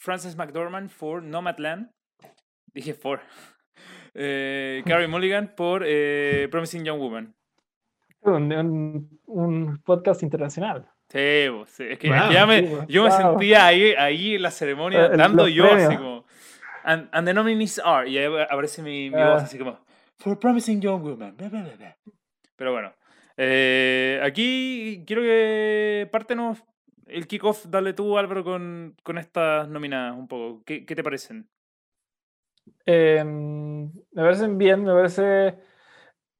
Frances 0.00 0.34
McDormand 0.36 0.90
por 0.90 1.22
Nomadland, 1.22 1.90
dije 2.72 2.94
for, 2.94 3.20
eh, 4.14 4.82
Carey 4.86 5.06
Mulligan 5.08 5.54
por 5.54 5.82
eh, 5.86 6.48
Promising 6.50 6.84
Young 6.84 6.98
Woman. 6.98 7.34
Un, 8.22 8.52
un- 8.52 9.20
un 9.26 9.82
podcast 9.82 10.22
internacional. 10.22 10.88
Sí, 11.08 11.18
es 11.18 11.98
que, 11.98 12.08
Wow. 12.08 12.30
ya 12.32 12.46
me- 12.46 12.86
yo 12.88 13.02
me 13.04 13.08
wow. 13.10 13.18
sentía 13.18 13.66
ahí, 13.66 13.92
ahí 13.98 14.34
en 14.36 14.42
la 14.42 14.50
ceremonia 14.50 15.06
Eh, 15.06 15.16
dando 15.16 15.48
yo 15.48 15.64
así 15.66 15.74
premios. 15.74 15.96
como. 16.00 16.24
And, 16.84 17.08
and 17.12 17.26
the 17.26 17.34
nominees 17.34 17.78
are. 17.84 18.08
Y 18.08 18.16
ahí 18.18 18.26
aparece 18.48 18.82
mi, 18.82 19.10
mi 19.10 19.20
Ah. 19.20 19.32
voz 19.34 19.42
así 19.42 19.58
como. 19.58 19.78
For 20.18 20.38
Promising 20.38 20.80
Young 20.80 21.02
Woman. 21.02 21.36
bla, 21.36 21.48
bla, 21.48 21.62
bla, 21.62 21.76
bla. 21.76 21.96
Pero 22.56 22.72
bueno. 22.72 22.92
eh, 23.36 24.20
aquí 24.22 25.02
quiero 25.06 25.22
que 25.22 26.08
pártenos 26.12 26.62
el 27.12 27.26
kickoff. 27.26 27.66
Dale 27.66 27.92
tú, 27.92 28.16
Álvaro, 28.18 28.42
con, 28.44 28.96
con 29.02 29.18
estas 29.18 29.68
nominadas 29.68 30.16
un 30.16 30.28
poco. 30.28 30.62
¿Qué, 30.64 30.84
qué 30.86 30.94
te 30.94 31.02
parecen? 31.02 31.48
Em, 32.86 33.84
me 34.12 34.22
parecen 34.22 34.58
bien, 34.58 34.84
me 34.84 34.92
parece. 34.92 35.58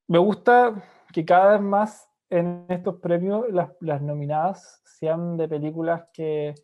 Me 0.09 0.19
gusta 0.19 0.75
que 1.13 1.25
cada 1.25 1.53
vez 1.53 1.61
más 1.61 2.09
en 2.29 2.67
estos 2.69 2.97
premios 3.01 3.47
las, 3.53 3.71
las 3.81 4.01
nominadas 4.03 4.83
sean 4.85 5.37
de 5.37 5.49
películas 5.49 6.05
que. 6.13 6.55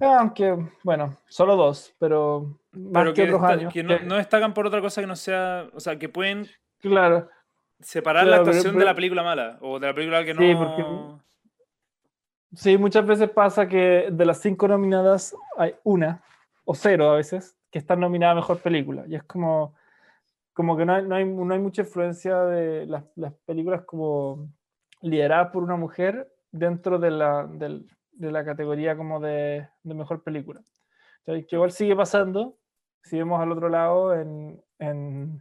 ah, 0.00 0.18
Aunque, 0.20 0.56
bueno, 0.82 1.16
solo 1.28 1.56
dos, 1.56 1.94
pero 1.98 2.58
más 2.72 3.02
Pero 3.04 3.14
que, 3.14 3.26
que, 3.26 3.32
otros 3.34 3.50
años. 3.50 3.72
que 3.72 3.82
no, 3.82 3.98
que- 3.98 4.04
no 4.04 4.16
destacan 4.16 4.54
por 4.54 4.66
otra 4.66 4.80
cosa 4.80 5.00
que 5.00 5.06
no 5.06 5.16
sea. 5.16 5.68
O 5.74 5.80
sea, 5.80 5.98
que 5.98 6.08
pueden 6.08 6.46
Claro, 6.80 7.28
separar 7.80 8.24
Claro, 8.24 8.30
la 8.38 8.42
pero- 8.44 8.50
actuación 8.56 8.78
de 8.78 8.84
la 8.84 8.94
película 8.94 9.22
mala. 9.22 9.58
O 9.60 9.78
de 9.80 9.86
la 9.88 9.94
película 9.94 10.24
que 10.24 10.34
no. 10.34 10.40
Sí, 10.40 10.54
porque- 10.54 11.22
sí, 12.54 12.78
muchas 12.78 13.06
veces 13.06 13.30
pasa 13.30 13.68
que 13.68 14.08
de 14.10 14.24
las 14.26 14.38
cinco 14.40 14.68
nominadas 14.68 15.36
hay 15.56 15.74
una, 15.84 16.22
o 16.64 16.74
cero 16.74 17.10
a 17.10 17.16
veces, 17.16 17.56
que 17.70 17.78
está 17.78 17.96
nominada 17.96 18.32
a 18.32 18.36
mejor 18.36 18.58
película. 18.58 19.04
Y 19.06 19.14
es 19.14 19.22
como, 19.24 19.74
como 20.52 20.76
que 20.76 20.84
no 20.84 20.94
hay, 20.94 21.04
no 21.06 21.14
hay, 21.14 21.24
no 21.24 21.52
hay 21.54 21.60
mucha 21.60 21.82
influencia 21.82 22.36
de 22.44 22.86
las, 22.86 23.04
las 23.16 23.32
películas 23.46 23.82
como 23.82 24.48
lideradas 25.02 25.50
por 25.52 25.62
una 25.62 25.76
mujer 25.76 26.32
dentro 26.50 26.98
de 26.98 27.10
la, 27.10 27.46
del- 27.46 27.86
de 28.12 28.32
la 28.32 28.44
categoría 28.44 28.96
como 28.96 29.20
de, 29.20 29.68
de 29.84 29.94
mejor 29.94 30.22
película. 30.24 30.60
Entonces, 31.20 31.46
que 31.46 31.54
igual 31.56 31.70
sigue 31.70 31.94
pasando. 31.94 32.56
Si 33.04 33.16
vemos 33.16 33.40
al 33.40 33.52
otro 33.52 33.68
lado, 33.68 34.12
en, 34.14 34.60
en, 34.80 35.40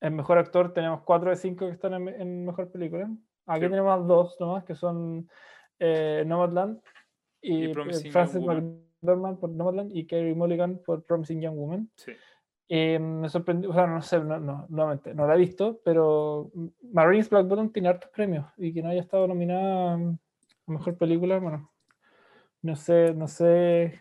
en 0.00 0.16
mejor 0.16 0.36
actor 0.38 0.74
tenemos 0.74 1.00
cuatro 1.02 1.30
de 1.30 1.36
cinco 1.36 1.66
que 1.66 1.72
están 1.72 1.94
en, 1.94 2.08
en 2.08 2.44
mejor 2.44 2.70
película. 2.70 3.08
Aquí 3.46 3.64
Sí. 3.64 3.70
tenemos 3.70 4.06
dos 4.06 4.36
nomás, 4.40 4.64
que 4.64 4.74
son 4.74 5.28
eh, 5.78 6.24
Nomadland 6.26 6.80
y, 7.40 7.66
Y 7.66 7.70
eh, 7.70 8.10
Frances. 8.10 8.42
McDormand 8.42 9.38
por 9.38 9.50
Nomadland 9.50 9.94
y 9.94 10.06
Carey 10.06 10.34
Mulligan 10.34 10.78
por 10.84 11.04
Promising 11.04 11.40
Young 11.40 11.56
Woman. 11.56 11.90
Sí. 11.96 12.12
Eh, 12.68 12.98
me 12.98 13.28
sorprendió, 13.28 13.70
o 13.70 13.74
sea, 13.74 13.86
no 13.86 14.00
sé, 14.00 14.18
no, 14.20 14.40
no, 14.40 14.66
nuevamente, 14.70 15.14
no 15.14 15.26
la 15.26 15.34
he 15.34 15.38
visto, 15.38 15.80
pero 15.84 16.50
Marines 16.92 17.28
Black 17.28 17.46
Bottom 17.46 17.70
tiene 17.70 17.88
hartos 17.90 18.10
premios 18.10 18.46
y 18.56 18.72
que 18.72 18.82
no 18.82 18.88
haya 18.88 19.02
estado 19.02 19.28
nominada 19.28 19.94
a 19.94 20.16
mejor 20.66 20.96
película, 20.96 21.38
bueno, 21.38 21.70
no 22.62 22.74
sé, 22.74 23.12
no 23.12 23.28
sé 23.28 24.00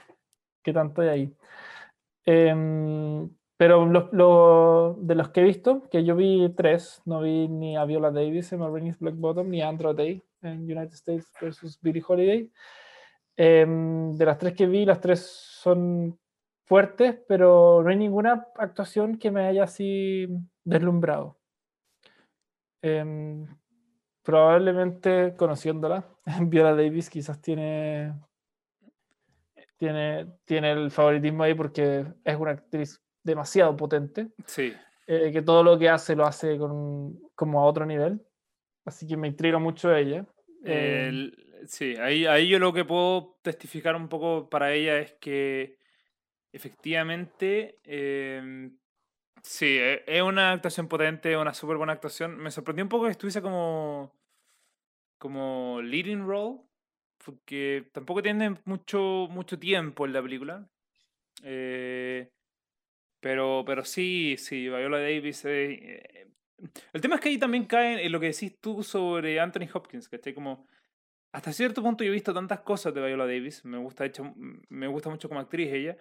qué 0.64 0.72
tanto 0.72 1.02
hay 1.02 1.10
ahí. 1.10 1.36
Em, 2.26 2.93
pero 3.58 3.86
los- 3.86 4.12
lo- 4.13 4.96
de 5.00 5.16
los 5.16 5.30
que 5.30 5.42
he 5.42 5.44
visto, 5.44 5.84
que 5.89 6.04
yo 6.04 6.16
vi 6.16 6.50
tres, 6.56 7.02
no 7.06 7.22
vi 7.22 7.48
ni 7.48 7.78
a 7.78 7.86
Viola 7.86 8.12
Davis 8.12 8.52
en 8.54 8.60
Marines 8.60 9.00
Black 9.00 9.16
Bottom 9.16 9.50
ni 9.50 9.62
a 9.62 9.70
Andra 9.70 9.94
Day 9.94 10.22
en 10.42 10.63
United 10.63 10.94
States 10.94 11.32
versus 11.42 11.80
Billie 11.82 12.04
Holiday. 12.06 12.52
Em, 13.38 14.12
de 14.12 14.26
las 14.26 14.38
tres 14.38 14.54
que 14.54 14.68
vi, 14.68 14.86
las 14.86 15.00
tres 15.02 15.22
son 15.22 16.20
fuertes, 16.66 17.20
pero 17.28 17.82
no 17.84 17.89
hay 17.89 17.96
ninguna 17.98 18.48
actuación 18.56 19.18
que 19.18 19.32
me 19.32 19.46
haya 19.46 19.63
así 19.63 20.28
deslumbrado. 20.63 21.38
Em, 22.82 23.48
probablemente 24.24 25.36
conociéndola, 25.38 26.06
Viola 26.50 26.76
Davis 26.76 27.10
quizás 27.10 27.42
tiene, 27.42 28.13
tiene, 29.78 30.28
tiene 30.46 30.72
el 30.72 30.92
favoritismo 30.92 31.44
ahí 31.44 31.54
porque 31.54 32.06
es 32.24 32.36
una 32.38 32.52
actriz 32.52 33.02
demasiado 33.24 33.76
potente, 33.76 34.28
Sí. 34.46 34.74
eh, 35.08 35.32
que 35.32 35.42
todo 35.42 35.64
lo 35.64 35.78
que 35.80 35.90
hace 35.90 36.16
lo 36.16 36.26
hace 36.26 36.58
con, 36.58 37.20
como 37.36 37.62
a 37.62 37.66
otro 37.66 37.86
nivel, 37.86 38.22
así 38.86 39.08
que 39.08 39.18
me 39.18 39.28
intriga 39.28 39.60
mucho 39.60 39.96
ella. 39.96 40.26
El- 40.64 41.64
sí, 41.68 41.96
ahí, 41.98 42.26
ahí 42.26 42.48
yo 42.48 42.60
lo 42.60 42.72
que 42.74 42.86
puedo 42.86 43.38
testificar 43.42 43.96
un 43.96 44.08
poco 44.08 44.50
para 44.50 44.74
ella 44.74 44.98
es 45.00 45.14
que 45.14 45.78
efectivamente 46.54 47.80
em, 47.84 48.78
sí, 49.42 49.78
e- 49.80 50.04
es 50.08 50.22
una 50.22 50.52
actuación 50.54 50.88
potente, 50.88 51.36
una 51.38 51.54
súper 51.54 51.78
buena 51.78 51.94
actuación. 51.94 52.38
Me 52.38 52.52
sorprendió 52.52 52.86
un 52.86 52.90
poco 52.90 53.06
que 53.06 53.12
estuviese 53.12 53.42
como, 53.42 54.14
como 55.18 55.82
leading 55.82 56.26
role, 56.26 56.60
porque 57.26 57.89
tampoco 57.93 58.22
tiene 58.22 58.56
mucho, 58.66 59.28
mucho 59.30 59.58
tiempo 59.60 60.06
en 60.06 60.14
la 60.14 60.22
película. 60.22 60.68
Eh, 61.43 62.30
pero, 63.24 63.63
pero 63.65 63.86
sí, 63.86 64.36
sí, 64.38 64.67
Viola 64.67 64.99
Davis. 64.99 65.45
eh, 65.45 65.71
eh, 65.74 66.28
el 66.91 67.01
tema 67.01 67.15
es 67.15 67.21
que 67.21 67.30
ahí 67.30 67.38
también 67.38 67.65
cae 67.65 68.05
en 68.05 68.11
lo 68.11 68.19
que 68.19 68.28
decís 68.28 68.59
tú 68.59 68.84
sobre 68.84 69.39
Anthony 69.39 69.67
Hopkins, 69.74 70.09
¿cachai? 70.09 70.34
Como 70.34 70.67
hasta 71.32 71.53
cierto 71.53 71.82
punto 71.82 72.03
yo 72.03 72.11
he 72.11 72.13
visto 72.13 72.34
tantas 72.34 72.59
cosas 72.59 72.93
de 72.93 73.03
Viola 73.03 73.26
Davis, 73.26 73.63
me 73.65 73.78
gusta, 73.78 74.05
hecho, 74.05 74.34
me 74.36 74.88
gusta 74.88 75.09
mucho 75.09 75.30
como 75.30 75.39
actriz 75.39 75.71
ella, 75.71 75.97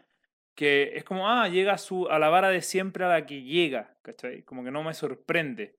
que 0.55 0.93
es 0.97 1.05
como, 1.05 1.29
ah, 1.31 1.49
llega 1.49 1.75
a, 1.75 1.79
su, 1.79 2.09
a 2.09 2.19
la 2.19 2.29
vara 2.29 2.51
de 2.51 2.61
siempre 2.61 3.05
a 3.05 3.09
la 3.09 3.25
que 3.25 3.43
llega, 3.43 3.97
¿cachai? 4.03 4.43
Como 4.43 4.65
que 4.65 4.73
no 4.73 4.83
me 4.83 4.93
sorprende. 4.93 5.77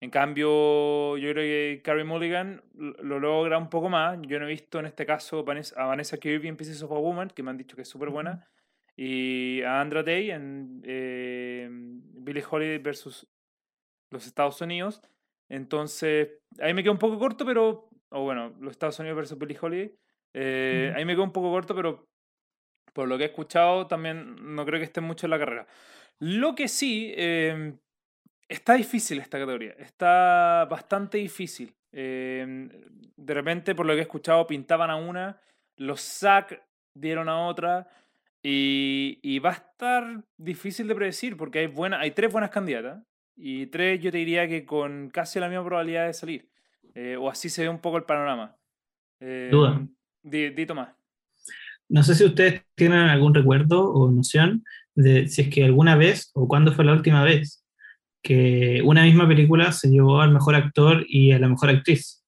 En 0.00 0.10
cambio, 0.10 1.18
yo 1.18 1.30
creo 1.32 1.44
que 1.44 1.82
Carey 1.84 2.04
Mulligan 2.04 2.62
lo 2.74 2.94
lo 3.02 3.20
logra 3.20 3.58
un 3.58 3.68
poco 3.68 3.90
más. 3.90 4.18
Yo 4.22 4.38
no 4.40 4.46
he 4.46 4.48
visto 4.48 4.78
en 4.80 4.86
este 4.86 5.04
caso 5.04 5.44
a 5.76 5.84
Vanessa 5.84 6.16
Kirby 6.16 6.48
en 6.48 6.56
Pieces 6.56 6.82
of 6.82 6.90
a 6.92 6.98
Woman, 6.98 7.28
que 7.28 7.42
me 7.42 7.50
han 7.50 7.58
dicho 7.58 7.76
que 7.76 7.82
es 7.82 7.88
súper 7.88 8.08
buena, 8.08 8.48
y 9.00 9.62
a 9.62 9.80
Andra 9.80 10.02
Day 10.02 10.30
en 10.30 10.82
eh, 10.84 11.68
Billie 11.70 12.44
Holiday 12.48 12.78
versus 12.78 13.26
los 14.10 14.26
Estados 14.26 14.60
Unidos. 14.60 15.00
Entonces, 15.48 16.28
ahí 16.60 16.74
me 16.74 16.82
quedo 16.82 16.92
un 16.92 16.98
poco 16.98 17.18
corto, 17.18 17.46
pero. 17.46 17.88
O 18.10 18.24
bueno, 18.24 18.54
los 18.60 18.72
Estados 18.72 18.98
Unidos 18.98 19.16
versus 19.16 19.38
Billie 19.38 19.58
Holiday. 19.60 19.94
Eh. 20.34 20.92
Ahí 20.94 21.04
me 21.04 21.14
quedo 21.14 21.24
un 21.24 21.32
poco 21.32 21.50
corto, 21.50 21.74
pero 21.74 22.08
por 22.92 23.08
lo 23.08 23.16
que 23.16 23.24
he 23.24 23.28
escuchado, 23.28 23.86
también 23.86 24.54
no 24.54 24.66
creo 24.66 24.78
que 24.78 24.84
esté 24.84 25.00
mucho 25.00 25.26
en 25.26 25.30
la 25.30 25.38
carrera. 25.38 25.66
Lo 26.18 26.54
que 26.54 26.68
sí, 26.68 27.14
eh, 27.16 27.72
Está 28.50 28.74
difícil 28.74 29.20
esta 29.20 29.38
categoría, 29.38 29.76
está 29.78 30.66
bastante 30.68 31.18
difícil. 31.18 31.72
Eh, 31.92 32.68
de 33.16 33.34
repente, 33.34 33.76
por 33.76 33.86
lo 33.86 33.92
que 33.92 34.00
he 34.00 34.02
escuchado, 34.02 34.44
pintaban 34.44 34.90
a 34.90 34.96
una, 34.96 35.40
los 35.76 36.00
SAC 36.00 36.60
dieron 36.92 37.28
a 37.28 37.46
otra, 37.46 37.88
y, 38.42 39.18
y 39.22 39.38
va 39.38 39.50
a 39.50 39.54
estar 39.54 40.24
difícil 40.36 40.88
de 40.88 40.94
predecir 40.94 41.36
porque 41.36 41.60
hay, 41.60 41.66
buena, 41.66 42.00
hay 42.00 42.12
tres 42.12 42.32
buenas 42.32 42.50
candidatas, 42.50 43.02
y 43.36 43.66
tres 43.66 44.00
yo 44.02 44.10
te 44.10 44.18
diría 44.18 44.46
que 44.46 44.66
con 44.66 45.08
casi 45.10 45.40
la 45.40 45.48
misma 45.48 45.64
probabilidad 45.64 46.06
de 46.06 46.12
salir. 46.12 46.48
Eh, 46.94 47.16
o 47.16 47.30
así 47.30 47.48
se 47.48 47.62
ve 47.62 47.68
un 47.68 47.80
poco 47.80 47.96
el 47.96 48.04
panorama. 48.04 48.56
Eh, 49.20 49.48
Duda. 49.50 49.86
Di, 50.22 50.50
di 50.50 50.66
Tomás. 50.66 50.90
No 51.88 52.02
sé 52.02 52.14
si 52.14 52.24
ustedes 52.24 52.62
tienen 52.74 52.98
algún 52.98 53.34
recuerdo 53.34 53.90
o 53.90 54.10
noción 54.10 54.64
de 54.94 55.28
si 55.28 55.42
es 55.42 55.48
que 55.48 55.64
alguna 55.64 55.96
vez 55.96 56.30
o 56.34 56.46
cuándo 56.46 56.72
fue 56.72 56.84
la 56.84 56.92
última 56.92 57.24
vez 57.24 57.64
que 58.22 58.82
una 58.84 59.04
misma 59.04 59.26
película 59.26 59.72
se 59.72 59.88
llevó 59.88 60.20
al 60.20 60.32
mejor 60.32 60.54
actor 60.54 61.04
y 61.08 61.32
a 61.32 61.38
la 61.38 61.48
mejor 61.48 61.70
actriz. 61.70 62.22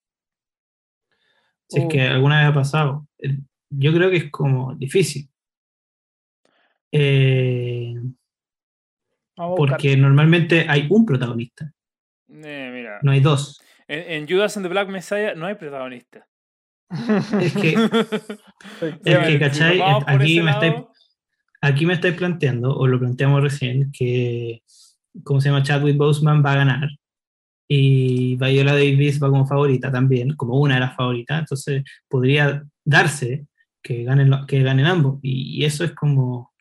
Si 1.69 1.81
es 1.81 1.87
que 1.89 2.03
alguna 2.03 2.41
vez 2.41 2.49
ha 2.49 2.55
pasado. 2.55 3.07
Eh, 3.19 3.37
Yo 3.69 3.93
creo 3.93 4.11
que 4.11 4.17
es 4.17 4.31
como 4.31 4.75
difícil. 4.75 5.29
Eh, 6.93 7.95
porque 9.57 9.97
normalmente 9.97 10.67
hay 10.69 10.87
un 10.91 11.07
protagonista, 11.07 11.73
Eh, 12.29 12.71
mira, 12.73 12.99
no 13.03 13.13
hay 13.13 13.21
dos. 13.21 13.61
en, 13.89 14.23
en 14.23 14.29
Judas 14.29 14.57
and 14.57 14.65
the 14.67 14.71
Black 14.71 14.89
Messiah 14.89 15.35
no 15.35 15.47
hay 15.47 15.55
protagonista. 15.55 16.27
Es 17.41 17.55
que. 17.55 17.75
Es 19.05 19.39
¿cachai? 19.39 19.81
Aquí 20.07 20.41
me 20.43 20.51
estáis- 20.51 20.73
lado, 20.75 20.91
aquí 21.63 21.87
me 21.87 21.95
estáis 21.95 22.15
planteando, 22.15 22.77
o 22.77 22.87
lo 22.87 22.99
planteamos 22.99 23.43
recién, 23.43 23.91
que, 23.93 24.63
¿cómo 25.25 25.41
se 25.41 25.49
llama? 25.49 25.63
Chadwick 25.63 25.97
Boseman 25.97 26.45
va 26.45 26.53
a 26.53 26.57
ganar. 26.57 26.89
Y 27.69 28.37
Viola 28.37 28.73
Davis 28.75 29.23
va 29.23 29.31
como 29.31 29.47
favorita 29.47 29.91
también, 29.91 30.35
como 30.37 30.61
una 30.61 30.75
de 30.75 30.81
las 30.81 30.95
favoritas. 30.95 31.39
Entonces 31.41 31.83
podría 32.09 32.63
darse 32.85 33.47
que 33.83 34.05
ganen, 34.05 34.31
que 34.47 34.63
ganen 34.63 34.85
ambos. 34.87 35.19
Y, 35.23 35.61
y 35.61 35.65
eso 35.65 35.83
es 35.85 35.93
como... 35.93 36.52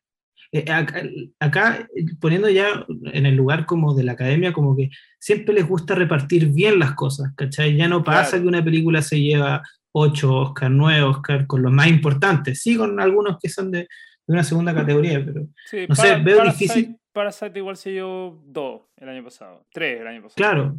eh, 0.54 0.70
acá, 0.72 1.02
acá, 1.40 1.88
eh, 1.96 2.06
poniendo 2.20 2.50
ya 2.50 2.86
en 3.14 3.26
el 3.26 3.36
lugar 3.36 3.66
como 3.66 3.94
de 3.96 4.04
la 4.04 4.14
academia, 4.14 4.52
como 4.54 4.76
que 4.76 4.90
siempre 5.20 5.54
les 5.54 5.68
gusta 5.68 5.96
repartir 5.96 6.48
bien 6.50 6.78
las 6.80 6.94
cosas, 6.94 7.32
¿cachai? 7.36 7.76
Ya 7.78 7.88
no 7.88 8.04
pasa 8.04 8.32
Claro. 8.32 8.44
que 8.44 8.48
una 8.50 8.64
película 8.64 9.02
se 9.02 9.20
lleva 9.22 9.62
8 9.94 10.34
Oscar, 10.34 10.70
9 10.72 11.04
Oscar, 11.04 11.48
con 11.48 11.62
los 11.62 11.72
más 11.72 11.88
importantes, 11.88 12.62
sí 12.62 12.76
con 12.78 13.00
algunos 13.00 13.38
que 13.42 13.50
son 13.50 13.72
de, 13.72 13.80
de 13.80 13.88
una 14.28 14.44
segunda 14.44 14.74
categoría, 14.74 15.24
pero 15.26 15.48
sí, 15.70 15.86
no 15.88 15.96
sé, 15.96 16.16
veo 16.18 16.44
difícil- 16.44 16.98
Parasite 17.14 17.60
igual 17.60 17.76
se 17.76 17.90
dio 17.92 18.42
dos 18.46 18.84
el 18.96 19.10
año 19.10 19.22
pasado, 19.24 19.66
tres 19.74 20.00
el 20.00 20.08
año 20.08 20.22
pasado. 20.22 20.36
claro, 20.36 20.78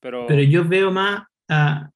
Pero, 0.00 0.26
pero 0.26 0.42
yo 0.42 0.62
veo 0.68 0.90
más 0.92 1.22
a, 1.48 1.90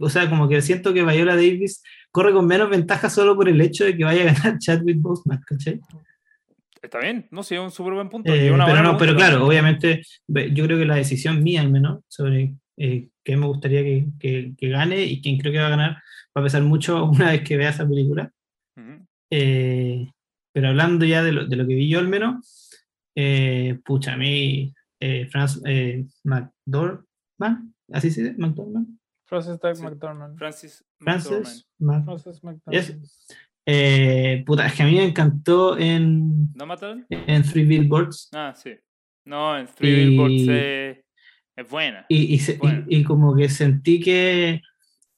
o 0.00 0.08
sea, 0.08 0.30
como 0.30 0.48
que 0.48 0.62
siento 0.62 0.94
que 0.94 1.04
Viola 1.04 1.34
Davis 1.36 1.82
corre 2.10 2.32
con 2.32 2.46
menos 2.46 2.70
ventaja 2.70 3.10
solo 3.10 3.36
por 3.36 3.48
el 3.50 3.60
hecho 3.60 3.84
de 3.84 3.96
que 3.96 4.04
vaya 4.04 4.22
a 4.22 4.32
ganar 4.34 4.58
Chadwick 4.58 4.98
Boseman, 5.00 5.42
¿cachai? 5.46 5.78
Está 6.82 6.98
bien, 7.00 7.28
no 7.30 7.42
sé, 7.42 7.56
es 7.56 7.60
un 7.60 7.70
súper 7.70 7.94
buen 7.94 8.08
punto. 8.08 8.32
Eh, 8.32 8.46
y 8.46 8.50
una 8.50 8.66
pero 8.66 8.82
no, 8.82 8.96
pero 8.96 9.14
claro, 9.14 9.38
también. 9.38 9.48
obviamente 9.48 10.02
yo 10.28 10.64
creo 10.66 10.78
que 10.78 10.86
la 10.86 10.96
decisión 10.96 11.42
mía 11.42 11.60
al 11.60 11.70
menos 11.70 12.00
sobre 12.08 12.54
eh, 12.76 13.08
qué 13.24 13.36
me 13.36 13.46
gustaría 13.46 13.82
que, 13.82 14.06
que- 14.18 14.54
que 14.56 14.68
gane 14.68 15.02
y 15.04 15.20
quién 15.20 15.38
creo 15.38 15.52
que 15.52 15.58
va 15.58 15.66
a 15.66 15.70
ganar 15.70 15.90
va 16.36 16.40
a 16.40 16.44
pesar 16.44 16.62
mucho 16.62 17.04
una 17.10 17.30
vez 17.32 17.42
que 17.42 17.56
vea 17.56 17.70
esa 17.70 17.86
película. 17.88 18.32
Ujú. 18.76 19.06
Eh, 19.30 20.10
pero 20.52 20.68
hablando 20.68 21.04
ya 21.04 21.22
de 21.22 21.32
lo, 21.32 21.46
de 21.46 21.56
lo 21.56 21.66
que 21.66 21.74
vi 21.74 21.88
yo 21.88 21.98
al 21.98 22.08
menos, 22.08 22.70
eh, 23.16 23.78
pucha, 23.84 24.14
a 24.14 24.16
mí 24.16 24.72
eh, 25.00 25.26
Franz 25.30 25.60
eh, 25.66 26.06
McDormand, 26.24 27.72
así 27.92 28.10
se 28.10 28.22
dice, 28.22 28.34
McDormand, 28.38 28.98
Francis 29.26 29.58
Doug 29.60 29.76
Sí. 29.76 29.82
McDormand. 29.82 30.38
Francis 30.38 30.84
McDormand. 30.98 31.42
Francis, 31.44 31.66
Mac- 31.78 32.04
Francis 32.04 32.44
McDormand. 32.44 32.72
Yes. 32.72 33.26
Eh, 33.72 34.42
puta, 34.46 34.66
es 34.66 34.74
que 34.74 34.82
a 34.82 34.86
mí 34.86 34.94
me 34.96 35.04
encantó 35.04 35.78
en, 35.78 36.52
¿No 36.54 36.66
mataron? 36.66 37.06
en 37.08 37.42
Three 37.42 37.64
Billboards 37.64 38.28
Ah, 38.32 38.52
sí. 38.56 38.72
No, 39.24 39.56
en 39.56 39.66
Three 39.66 39.90
Y- 39.90 40.08
Billboards 40.08 40.46
eh, 40.48 41.02
es 41.56 41.70
buena. 41.70 42.06
y, 42.08 42.34
y, 42.34 42.38
se- 42.38 42.56
Bueno. 42.58 42.84
y 42.88 43.04
como 43.04 43.36
que 43.36 43.48
sentí 43.48 44.00
que, 44.00 44.60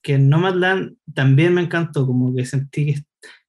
que 0.03 0.15
en 0.15 0.29
Nomadland 0.29 0.97
también 1.15 1.55
me 1.55 1.63
encantó, 1.63 2.07
como 2.07 2.35
que 2.35 2.45
sentí 2.45 2.87
que 2.87 3.01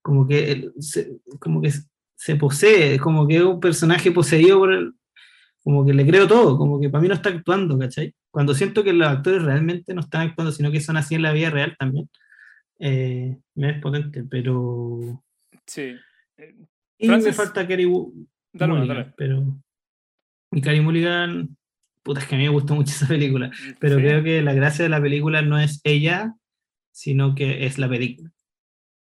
como 0.01 0.27
que, 0.27 0.69
se, 0.79 1.11
como 1.39 1.61
que 1.61 1.71
se 2.15 2.35
posee, 2.35 2.99
como 2.99 3.25
que 3.25 3.37
es 3.37 3.41
un 3.43 3.59
personaje 3.61 4.11
poseído 4.11 4.59
por 4.59 4.73
el, 4.73 4.93
como 5.63 5.85
que 5.85 5.93
le 5.93 6.05
creo 6.05 6.27
todo, 6.27 6.57
como 6.57 6.79
que 6.79 6.89
para 6.89 7.01
mí 7.01 7.07
no 7.07 7.13
está 7.13 7.29
actuando, 7.29 7.77
¿cachai? 7.79 8.13
Cuando 8.29 8.53
siento 8.53 8.83
que 8.83 8.91
los 8.93 9.07
actores 9.07 9.41
realmente 9.43 9.93
no 9.93 10.01
están 10.01 10.27
actuando, 10.27 10.51
sino 10.51 10.71
que 10.71 10.81
son 10.81 10.97
así 10.97 11.15
en 11.15 11.21
la 11.21 11.31
vida 11.31 11.49
real 11.51 11.75
también, 11.79 12.09
eh, 12.79 13.37
me 13.55 13.69
es 13.71 13.81
potente, 13.81 14.23
pero... 14.23 15.23
Sí. 15.65 15.95
Eh, 16.37 16.55
Y 16.97 17.07
me 17.07 17.13
Francis- 17.19 17.35
falta 17.35 17.67
Kerry 17.67 17.85
Dale, 18.53 18.73
Mulligan, 18.73 18.97
dale. 18.97 19.13
pero... 19.17 19.43
Y 20.51 20.61
Carey 20.61 20.81
Mulligan, 20.81 21.57
puta, 22.03 22.19
es 22.19 22.27
que 22.27 22.35
a 22.35 22.37
mí 22.37 22.43
me 22.43 22.49
gustó 22.49 22.75
mucho 22.75 22.91
esa 22.91 23.07
película, 23.07 23.49
pero 23.79 23.95
Sí. 23.95 24.01
creo 24.01 24.23
que 24.23 24.41
la 24.41 24.53
gracia 24.53 24.83
de 24.83 24.89
la 24.89 25.01
película 25.01 25.41
no 25.41 25.59
es 25.59 25.81
ella, 25.83 26.35
sino 26.91 27.33
que 27.33 27.65
es 27.65 27.77
la 27.79 27.89
película, 27.89 28.29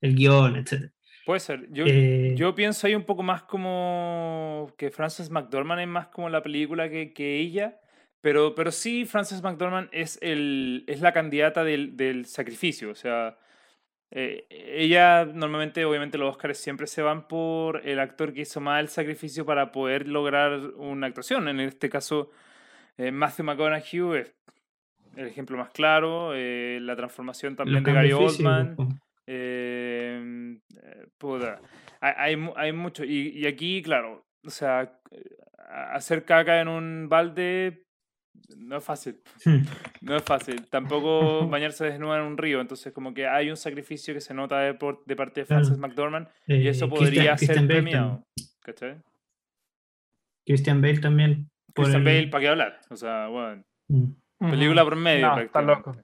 el 0.01 0.15
guion, 0.15 0.55
etc. 0.57 0.91
Puede 1.25 1.39
ser. 1.39 1.67
Yo, 1.71 1.85
Eh, 1.87 2.33
yo 2.37 2.53
pienso 2.53 2.85
ahí 2.85 2.93
un 2.95 3.05
poco 3.05 3.23
más 3.23 3.43
como 3.43 4.71
que 4.77 4.91
Frances 4.91 5.29
McDormand 5.31 5.81
es 5.81 5.87
más 5.87 6.07
como 6.07 6.29
la 6.29 6.43
película 6.43 6.89
que, 6.89 7.13
que 7.13 7.39
ella. 7.39 7.79
Pero, 8.21 8.53
pero 8.53 8.71
sí, 8.71 9.05
Frances 9.05 9.41
McDormand 9.41 9.89
es, 9.91 10.19
el, 10.21 10.83
es 10.87 11.01
la 11.01 11.11
candidata 11.11 11.63
del, 11.63 11.97
del 11.97 12.25
sacrificio. 12.25 12.91
O 12.91 12.95
sea, 12.95 13.37
eh, 14.11 14.45
ella 14.49 15.25
normalmente, 15.25 15.83
obviamente, 15.85 16.17
los 16.17 16.29
Oscars 16.31 16.57
siempre 16.57 16.85
se 16.87 17.01
van 17.01 17.27
por 17.27 17.87
el 17.87 17.99
actor 17.99 18.33
que 18.33 18.41
hizo 18.41 18.59
más 18.61 18.81
el 18.81 18.89
sacrificio 18.89 19.45
para 19.45 19.71
poder 19.71 20.07
lograr 20.07 20.59
una 20.75 21.07
actuación. 21.07 21.47
En 21.47 21.59
este 21.61 21.89
caso, 21.89 22.29
eh, 22.97 23.11
Matthew 23.11 23.45
McConaughey 23.45 24.19
es 24.21 24.35
el 25.15 25.27
ejemplo 25.27 25.57
más 25.57 25.69
claro. 25.71 26.33
eh, 26.35 26.79
la 26.81 26.95
transformación 26.95 27.55
también 27.55 27.83
de 27.83 27.93
Gary 27.93 28.11
Oldman. 28.11 28.75
po. 28.75 28.87
Eh, 29.27 30.57
puta, 31.17 31.59
hay, 32.01 32.13
hay, 32.17 32.35
mu- 32.35 32.53
hay 32.55 32.73
mucho. 32.73 33.03
Y, 33.05 33.29
y 33.29 33.45
aquí, 33.47 33.81
claro, 33.81 34.25
o 34.45 34.49
sea, 34.49 34.99
hacer 35.93 36.25
caca 36.25 36.59
en 36.59 36.67
un 36.67 37.07
balde 37.07 37.85
no 38.57 38.77
es 38.77 38.83
fácil. 38.83 39.21
Hmm. 39.45 39.59
No 40.01 40.15
es 40.15 40.23
fácil. 40.23 40.67
Tampoco 40.67 41.47
bañarse 41.49 41.85
desnuda 41.85 42.17
en 42.19 42.23
un 42.25 42.37
río. 42.37 42.61
Entonces, 42.61 42.91
como 42.93 43.13
que 43.13 43.27
hay 43.27 43.49
un 43.49 43.57
sacrificio 43.57 44.13
que 44.13 44.21
se 44.21 44.33
nota 44.33 44.59
de, 44.59 44.73
por- 44.73 45.03
de 45.05 45.15
parte 45.15 45.41
de 45.41 45.47
Claro. 45.47 45.63
Frances 45.65 45.77
McDormand 45.79 46.27
y 46.47 46.53
Eh, 46.53 46.69
eso 46.69 46.87
Christian- 46.87 46.89
podría 46.89 47.37
ser 47.37 47.47
Christian 47.47 47.67
premiado. 47.67 48.07
también. 48.09 48.25
¿Cachai? 48.61 48.97
Christian 50.45 50.81
Bale 50.81 50.99
también. 50.99 51.49
por 51.73 51.85
Christian 51.85 52.07
el- 52.07 52.15
Bale, 52.15 52.27
¿para 52.29 52.41
qué 52.41 52.47
hablar? 52.49 52.79
O 52.89 52.95
sea, 52.95 53.27
bueno, 53.27 53.63
Mm. 53.87 54.49
Película 54.49 54.83
por 54.83 54.95
medio. 54.95 55.27
No, 55.27 55.39
está 55.39 55.61
loco. 55.61 55.95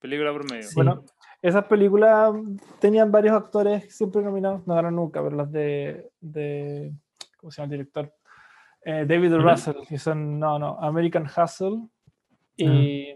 Película 0.00 0.32
por 0.32 0.50
medio. 0.50 0.62
Sí. 0.64 0.74
Bueno, 0.74 1.04
esas 1.42 1.64
películas 1.66 2.32
tenían 2.80 3.12
varios 3.12 3.34
actores 3.36 3.94
siempre 3.94 4.22
nominados, 4.22 4.66
no 4.66 4.74
ganaron 4.74 4.96
nunca, 4.96 5.22
pero 5.22 5.36
las 5.36 5.52
de, 5.52 6.10
de 6.20 6.92
¿cómo 7.36 7.50
se 7.50 7.60
llama 7.62 7.72
el 7.74 7.78
director? 7.80 8.12
Eh, 8.84 9.04
David 9.06 9.34
Ujú. 9.34 9.48
Russell, 9.48 9.76
que 9.88 9.98
son, 9.98 10.38
no, 10.38 10.58
no, 10.58 10.78
American 10.80 11.24
Hustle 11.26 11.88
y, 12.56 13.06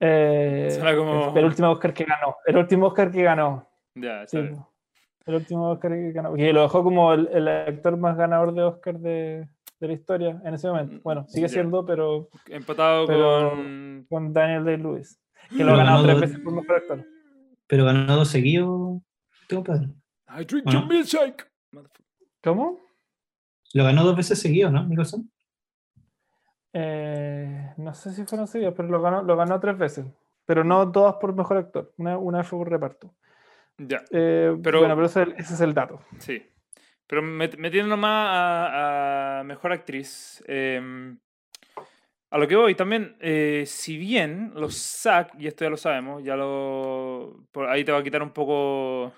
Eh, 0.00 0.68
Suena 0.72 0.96
como- 0.96 1.30
el, 1.32 1.38
el 1.38 1.44
último 1.44 1.70
Oscar 1.70 1.92
que 1.94 2.04
ganó. 2.04 2.36
El 2.46 2.56
último 2.56 2.86
Oscar 2.86 3.10
que 3.10 3.22
ganó. 3.22 3.68
Ya, 3.94 4.26
sí, 4.26 4.38
el 4.38 5.34
último 5.34 5.70
Oscar 5.70 5.92
que 5.92 6.12
ganó. 6.12 6.36
Y 6.36 6.52
lo 6.52 6.62
dejó 6.62 6.82
como 6.82 7.12
el, 7.12 7.28
el 7.28 7.48
actor 7.48 7.96
más 7.96 8.16
ganador 8.16 8.54
de 8.54 8.62
Oscar 8.62 8.98
de, 8.98 9.48
de 9.80 9.86
la 9.88 9.92
historia 9.94 10.40
en 10.44 10.54
ese 10.54 10.68
momento. 10.68 11.00
Bueno, 11.02 11.26
sigue 11.28 11.46
Mm, 11.46 11.50
siendo, 11.50 11.84
pero 11.86 12.28
Empatado 12.46 13.06
Pero- 13.06 13.50
con. 13.50 14.06
con 14.08 14.32
Daniel 14.32 14.64
Day-Lewis. 14.64 15.18
Que 15.48 15.56
Pero 15.56 15.68
lo 15.70 15.74
ha 15.74 15.76
ganado 15.78 16.02
ganó 16.02 16.08
tres 16.18 16.20
veces 16.30 16.44
por 16.44 16.52
mejor 16.52 16.76
actor. 16.76 17.04
Pero 17.66 17.84
ganó 17.86 18.16
dos 18.16 18.28
seguidos. 18.28 19.00
este 19.42 19.54
compadre. 19.56 19.86
I 20.28 20.44
drink 20.44 20.64
Bueno. 20.64 20.80
your 20.80 20.88
milkshake. 20.88 21.50
Motherfucker. 21.72 22.06
¿Cómo? 22.44 22.78
Lo 23.74 23.84
ganó 23.84 24.04
dos 24.04 24.16
veces 24.16 24.38
seguidos, 24.40 24.70
¿no, 24.72 24.84
Nicholson? 24.86 25.28
Eh, 26.72 27.72
no 27.78 27.94
sé 27.94 28.12
si 28.12 28.24
fueron 28.24 28.46
seguidos, 28.46 28.74
pero 28.76 28.88
lo 28.88 29.00
ganó, 29.02 29.22
lo 29.22 29.36
ganó 29.36 29.58
tres 29.58 29.76
veces. 29.78 30.06
Pero 30.46 30.62
no 30.64 30.90
todas 30.92 31.14
por 31.16 31.34
mejor 31.34 31.56
actor. 31.56 31.92
Una, 31.96 32.16
una 32.18 32.38
vez 32.38 32.46
fue 32.48 32.58
por 32.58 32.70
reparto. 32.70 33.14
Ya, 33.78 34.02
Eh, 34.10 34.56
Pero- 34.62 34.80
bueno, 34.80 34.94
pero 34.94 35.06
ese, 35.06 35.22
ese 35.36 35.54
es 35.54 35.60
el 35.60 35.74
dato. 35.74 36.00
sí. 36.18 36.42
Pero 37.10 37.22
met- 37.22 37.56
metiéndonos 37.58 37.98
más 37.98 38.28
a, 38.30 39.40
a 39.40 39.44
mejor 39.44 39.72
actriz. 39.72 40.44
eh, 40.46 41.16
a 42.30 42.38
lo 42.38 42.46
que 42.46 42.54
voy 42.54 42.76
también, 42.76 43.16
eh, 43.20 43.64
si 43.66 43.96
bien 43.96 44.52
los 44.54 44.76
SAC, 44.76 45.32
y 45.40 45.48
esto 45.48 45.64
ya 45.64 45.70
lo 45.70 45.76
sabemos, 45.76 46.22
ya 46.22 46.36
lo. 46.36 47.44
Por 47.50 47.68
ahí 47.68 47.82
te 47.82 47.90
va 47.90 47.98
a 47.98 48.02
quitar 48.04 48.22
un 48.22 48.30
poco. 48.30 49.12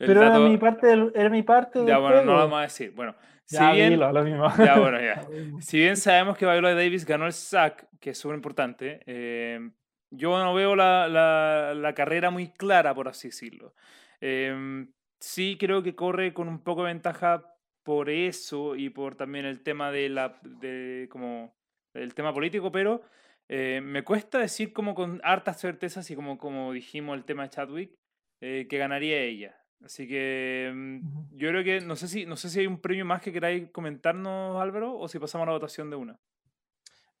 El 0.00 0.08
pero 0.08 0.20
dato. 0.22 0.38
era 0.38 0.48
mi 0.48 0.56
parte 0.58 0.86
del, 0.88 1.12
era 1.14 1.28
mi 1.30 1.42
parte 1.44 1.78
del 1.78 1.86
Ya, 1.86 1.98
bueno, 1.98 2.22
no 2.22 2.32
lo 2.32 2.38
vamos 2.38 2.58
a 2.58 2.62
decir. 2.62 2.90
Bueno, 2.90 3.14
si 3.44 3.54
Ya, 3.56 3.70
bien. 3.72 3.90
dilo, 3.90 4.10
lo 4.10 4.24
mismo. 4.24 4.48
Ya, 4.58 4.78
bueno, 4.80 5.00
ya. 5.00 5.22
Lo 5.22 5.30
mismo. 5.30 5.60
Si 5.62 5.78
bien 5.78 5.96
sabemos 5.96 6.36
que 6.36 6.46
Viola 6.46 6.74
Davis 6.74 7.06
ganó 7.06 7.26
el 7.26 7.32
SAC, 7.32 7.86
que 8.00 8.10
es 8.10 8.18
súper 8.18 8.34
importante, 8.34 9.00
eh, 9.06 9.70
yo 10.10 10.36
no 10.42 10.52
veo 10.52 10.74
la, 10.74 11.06
la- 11.06 11.72
la 11.74 11.94
carrera 11.94 12.30
muy 12.30 12.50
clara, 12.50 12.92
por 12.92 13.06
así 13.06 13.28
decirlo. 13.28 13.74
Eh, 14.20 14.86
sí 15.20 15.56
creo 15.58 15.82
que 15.82 15.94
corre 15.94 16.32
con 16.34 16.48
un 16.48 16.62
poco 16.62 16.82
de 16.82 16.92
ventaja 16.92 17.54
por 17.82 18.10
eso 18.10 18.76
y 18.76 18.90
por 18.90 19.14
también 19.14 19.44
el 19.44 19.62
tema 19.62 19.90
de 19.90 20.08
la 20.08 20.38
de 20.42 21.08
como 21.10 21.54
el 21.94 22.14
tema 22.14 22.32
político, 22.32 22.70
pero 22.70 23.02
eh, 23.48 23.80
me 23.82 24.04
cuesta 24.04 24.38
decir 24.38 24.72
como 24.72 24.94
con 24.94 25.20
hartas 25.24 25.60
certezas 25.60 26.08
y 26.10 26.14
como, 26.14 26.38
como 26.38 26.72
dijimos 26.72 27.16
el 27.16 27.24
tema 27.24 27.42
de 27.42 27.50
Chadwick, 27.50 27.98
eh, 28.40 28.66
que 28.68 28.78
ganaría 28.78 29.20
ella. 29.20 29.56
Así 29.84 30.06
que 30.06 30.70
mm, 30.72 31.36
yo 31.36 31.48
creo 31.48 31.64
que 31.64 31.80
no 31.80 31.96
sé 31.96 32.06
si 32.06 32.26
no 32.26 32.36
sé 32.36 32.48
si 32.48 32.60
hay 32.60 32.66
un 32.66 32.80
premio 32.80 33.04
más 33.04 33.22
que 33.22 33.32
queráis 33.32 33.70
comentarnos, 33.70 34.60
Álvaro, 34.60 34.96
o 34.96 35.08
si 35.08 35.18
pasamos 35.18 35.46
a 35.46 35.50
la 35.50 35.56
votación 35.56 35.90
de 35.90 35.96
una. 35.96 36.20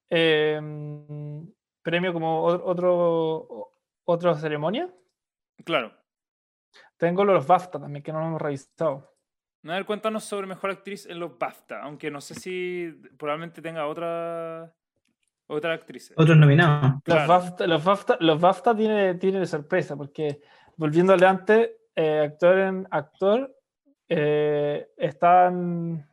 Eh, 0.08 0.60
mm, 0.62 1.48
premio 1.82 2.12
como 2.12 2.44
otro, 2.44 3.72
otra 4.04 4.34
ceremonia. 4.36 4.88
Claro. 5.64 5.99
Tengo 7.00 7.24
los 7.24 7.46
BAFTA 7.46 7.80
también, 7.80 8.02
que 8.02 8.12
no 8.12 8.20
lo 8.20 8.26
hemos 8.26 8.42
revisado. 8.42 9.10
A 9.64 9.68
ver, 9.72 9.86
cuéntanos 9.86 10.22
sobre 10.24 10.46
mejor 10.46 10.70
actriz 10.70 11.06
en 11.06 11.18
los 11.18 11.38
BAFTA, 11.38 11.80
aunque 11.82 12.10
no 12.10 12.20
sé 12.20 12.34
si 12.34 12.92
probablemente 13.18 13.62
tenga 13.62 13.86
otra 13.86 14.70
otra 15.46 15.72
actriz. 15.72 16.12
Otros 16.16 16.36
nominados. 16.36 16.92
Los 16.92 17.02
Claro. 17.02 17.26
BAFTA, 17.28 17.66
los 17.66 17.82
BAFTA, 17.82 18.16
los 18.20 18.40
BAFTA 18.40 18.76
tiene, 18.76 19.14
tiene 19.14 19.44
sorpresa, 19.46 19.96
porque 19.96 20.40
volviendo 20.76 21.12
adelante, 21.14 21.78
eh, 21.96 22.20
actor 22.20 22.58
en 22.58 22.86
actor, 22.90 23.56
eh, 24.08 24.90
están 24.96 26.06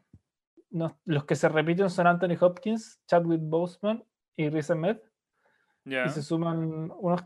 no- 0.72 0.98
los 1.06 1.26
que 1.26 1.36
se 1.36 1.50
repiten 1.50 1.90
son 1.90 2.08
Anthony 2.08 2.36
Hopkins, 2.40 3.00
Chadwick 3.08 3.42
Boseman 3.44 4.04
y 4.38 4.50
Riz 4.50 4.72
Ahmed, 4.72 4.98
Ya. 5.86 6.06
y 6.06 6.10
se 6.10 6.24
suman 6.24 6.92
unos 6.98 7.22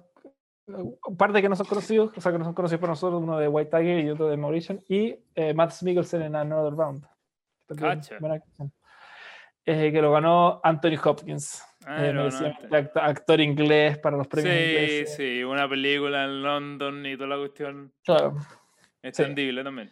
un 0.75 1.17
par 1.17 1.31
de 1.33 1.41
que 1.41 1.49
no 1.49 1.55
son 1.55 1.65
conocidos, 1.67 2.11
o 2.15 2.21
sea, 2.21 2.31
que 2.31 2.37
no 2.37 2.45
son 2.45 2.53
conocidos 2.53 2.79
por 2.79 2.89
nosotros, 2.89 3.21
uno 3.21 3.37
de 3.37 3.47
White 3.47 3.69
Tiger 3.77 3.99
y 4.05 4.09
otro 4.09 4.27
de 4.29 4.37
Mauritian, 4.37 4.79
y 4.87 5.15
eh, 5.35 5.53
Matt 5.53 5.73
Mikkelsen 5.81 6.21
en 6.23 6.35
Another 6.35 6.73
Round. 6.77 7.05
Cacha. 7.77 8.17
Eh, 9.65 9.91
que 9.91 10.01
lo 10.01 10.11
ganó 10.11 10.59
Anthony 10.63 10.97
Hopkins, 11.03 11.63
Ah, 11.85 12.05
eh, 12.07 12.13
no, 12.13 12.23
no, 12.23 12.29
act- 12.29 12.91
actor 12.95 13.39
inglés 13.39 13.97
para 13.99 14.17
los 14.17 14.27
premios 14.27 14.53
Sí, 14.55 14.61
ingleses. 14.61 15.15
sí, 15.15 15.43
una 15.43 15.67
película 15.69 16.23
en 16.25 16.41
London 16.43 17.05
y 17.05 17.15
toda 17.15 17.29
la 17.29 17.37
cuestión 17.37 17.93
Claro. 18.03 18.37
extendible 19.01 19.63
también. 19.63 19.91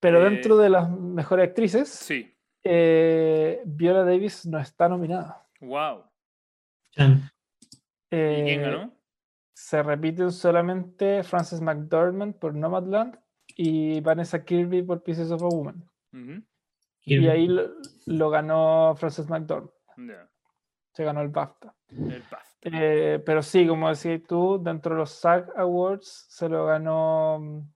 Pero 0.00 0.20
Eh, 0.24 0.30
dentro 0.30 0.56
de 0.56 0.70
las 0.70 0.88
mejores 0.90 1.48
actrices, 1.48 1.88
Sí. 1.88 2.32
eh, 2.62 3.62
Viola 3.64 4.04
Davis 4.04 4.46
no 4.46 4.58
está 4.58 4.88
nominada. 4.88 5.44
Wow. 5.60 6.04
Chan. 6.92 7.30
¿Y 8.10 8.16
quién 8.16 8.48
Eh, 8.48 8.58
ganó? 8.60 8.92
Se 9.54 9.82
repiten 9.82 10.30
solamente 10.30 11.22
Frances 11.22 11.60
McDormand 11.60 12.34
por 12.38 12.54
Nomadland 12.54 13.18
y 13.46 14.00
Vanessa 14.00 14.44
Kirby 14.44 14.82
por 14.82 15.02
Pieces 15.02 15.30
of 15.30 15.42
a 15.42 15.46
Woman. 15.46 15.88
Y 17.02 17.26
ahí 17.28 17.46
lo, 17.46 17.70
lo 18.06 18.30
ganó 18.30 18.94
Frances 18.96 19.28
McDormand. 19.28 19.72
Se 20.92 21.04
ganó 21.04 21.22
el 21.22 21.28
BAFTA. 21.28 21.74
El 21.88 22.22
BAFTA. 22.30 22.54
Eh, 22.62 23.22
pero 23.24 23.42
sí, 23.42 23.66
como 23.66 23.88
decías 23.90 24.22
tú, 24.26 24.58
dentro 24.62 24.94
de 24.94 25.00
los 25.00 25.10
SAG 25.10 25.52
Awards 25.56 26.26
se 26.30 26.48
lo 26.48 26.64
ganó, 26.64 27.68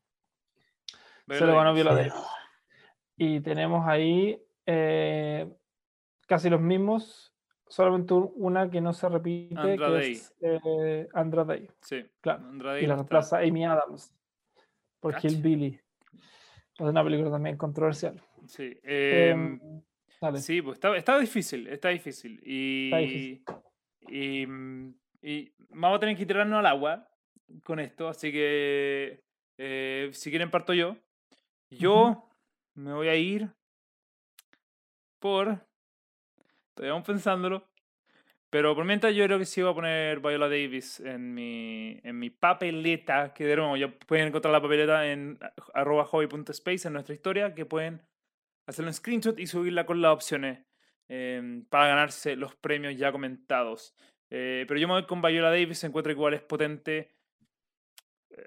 se 1.28 1.44
lo 1.44 1.54
ganó. 1.56 1.74
Viola 1.74 1.94
Davis. 1.94 2.14
Y 3.16 3.40
tenemos 3.40 3.86
ahí 3.86 4.42
eh, 4.64 5.52
casi 6.26 6.48
los 6.48 6.60
mismos, 6.60 7.34
solamente 7.68 8.14
un- 8.14 8.32
una 8.36 8.70
que 8.70 8.80
no 8.80 8.92
se 8.92 9.08
repite, 9.08 9.56
Andra 9.58 9.88
que 10.00 10.10
es 10.12 10.34
eh, 10.40 11.08
Andra 11.14 11.44
Day. 11.44 11.68
Sí. 11.82 12.04
Claro. 12.20 12.44
Andrade 12.48 12.78
Y 12.82 12.86
la 12.86 12.94
está. 12.94 12.96
reemplaza 13.02 13.38
Amy 13.38 13.64
Adams 13.64 14.12
por 15.00 15.12
Cacha. 15.14 15.28
Hillbilly. 15.28 15.80
Es 16.74 16.80
una 16.80 17.02
película 17.04 17.30
también 17.30 17.56
controversial. 17.56 18.20
Sí. 18.46 18.78
Em, 18.82 19.60
em, 19.60 19.82
dale. 20.20 20.38
Sí, 20.38 20.62
pues 20.62 20.76
está, 20.76 20.96
está 20.96 21.18
difícil, 21.18 21.66
está 21.68 21.88
difícil. 21.88 22.40
Y, 22.42 22.90
difícil. 22.96 23.44
y, 24.08 24.46
mm, 24.46 24.94
y 25.22 25.52
vamos 25.70 25.96
a 25.96 26.00
tener 26.00 26.16
que 26.16 26.24
tirarnos 26.26 26.58
al 26.60 26.66
agua 26.66 27.08
con 27.64 27.80
esto, 27.80 28.08
así 28.08 28.30
que 28.30 29.22
eh, 29.58 30.10
si 30.12 30.30
quieren 30.30 30.50
parto 30.50 30.72
yo. 30.72 30.96
Yo 31.70 32.30
me 32.74 32.92
voy 32.94 33.08
a 33.08 33.14
ir 33.16 33.50
por... 35.18 35.66
Todavía 36.78 36.92
vamos 36.92 37.08
pensándolo. 37.08 37.68
Pero 38.50 38.76
por 38.76 38.84
mientras 38.84 39.12
yo 39.12 39.24
creo 39.24 39.36
que 39.36 39.44
sí 39.44 39.60
voy 39.60 39.72
a 39.72 39.74
poner 39.74 40.20
Viola 40.20 40.48
Davis 40.48 41.00
en 41.00 41.34
mi, 41.34 41.98
en 42.04 42.16
mi 42.20 42.30
papeleta, 42.30 43.34
que 43.34 43.44
de 43.44 43.56
nuevo 43.56 43.76
ya 43.76 43.88
pueden 43.88 44.28
encontrar 44.28 44.52
la 44.52 44.62
papeleta 44.62 45.10
en 45.10 45.40
arroba 45.74 46.04
hobby.space 46.04 46.86
en 46.86 46.94
nuestra 46.94 47.16
historia, 47.16 47.52
que 47.52 47.66
pueden 47.66 48.00
hacerlo 48.68 48.90
en 48.90 48.94
screenshot 48.94 49.40
y 49.40 49.48
subirla 49.48 49.86
con 49.86 50.00
las 50.00 50.12
opciones 50.12 50.60
eh, 51.08 51.62
para 51.68 51.88
ganarse 51.88 52.36
los 52.36 52.54
premios 52.54 52.96
ya 52.96 53.10
comentados. 53.10 53.96
Eh, 54.30 54.64
pero 54.68 54.78
yo 54.78 54.86
me 54.86 54.94
voy 54.94 55.06
con 55.06 55.20
Viola 55.20 55.50
Davis, 55.50 55.82
encuentro 55.82 56.12
igual 56.12 56.34
es 56.34 56.42
potente. 56.42 57.16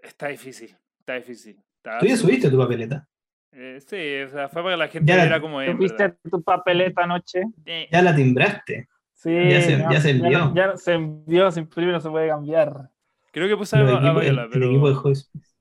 Está 0.01 0.29
difícil, 0.29 0.73
está 0.99 1.15
difícil. 1.15 1.61
Está 1.75 1.99
Tú 1.99 2.05
ya 2.05 2.15
subiste 2.15 2.49
tu 2.49 2.57
papeleta. 2.57 3.09
Eh, 3.53 3.79
sí, 3.85 4.21
o 4.21 4.29
sea, 4.29 4.47
fue 4.49 4.63
para 4.63 4.75
que 4.75 4.79
la 4.79 4.87
gente 4.87 5.07
Ya 5.11 5.17
la- 5.17 5.23
viera 5.23 5.41
cómo 5.41 5.61
es. 5.61 5.75
¿Tuviste 5.75 6.09
tu 6.29 6.41
papeleta 6.41 7.03
anoche? 7.03 7.43
Ya 7.91 8.01
la 8.01 8.15
timbraste. 8.15 8.87
Sí, 9.13 9.29
Ya 9.29 9.61
se- 9.61 9.77
ya 9.77 9.99
se 10.01 10.09
envió. 10.11 10.53
Ya, 10.55 10.77
se 10.77 10.93
envió, 10.93 11.51
se 11.51 11.59
imprime, 11.59 11.91
no 11.91 11.99
se 11.99 12.09
puede 12.09 12.29
cambiar. 12.29 12.89
Creo 13.31 13.47
que 13.47 13.57
puse 13.57 13.75
a, 13.75 13.79
Los 13.79 14.03
a 14.03 14.13
Viola, 14.13 14.43
el, 14.43 14.49
pero, 14.49 14.65
el 14.65 14.71
equipo 14.71 14.89
de 14.89 14.95
Hobby 14.95 15.13
Space. 15.13 15.53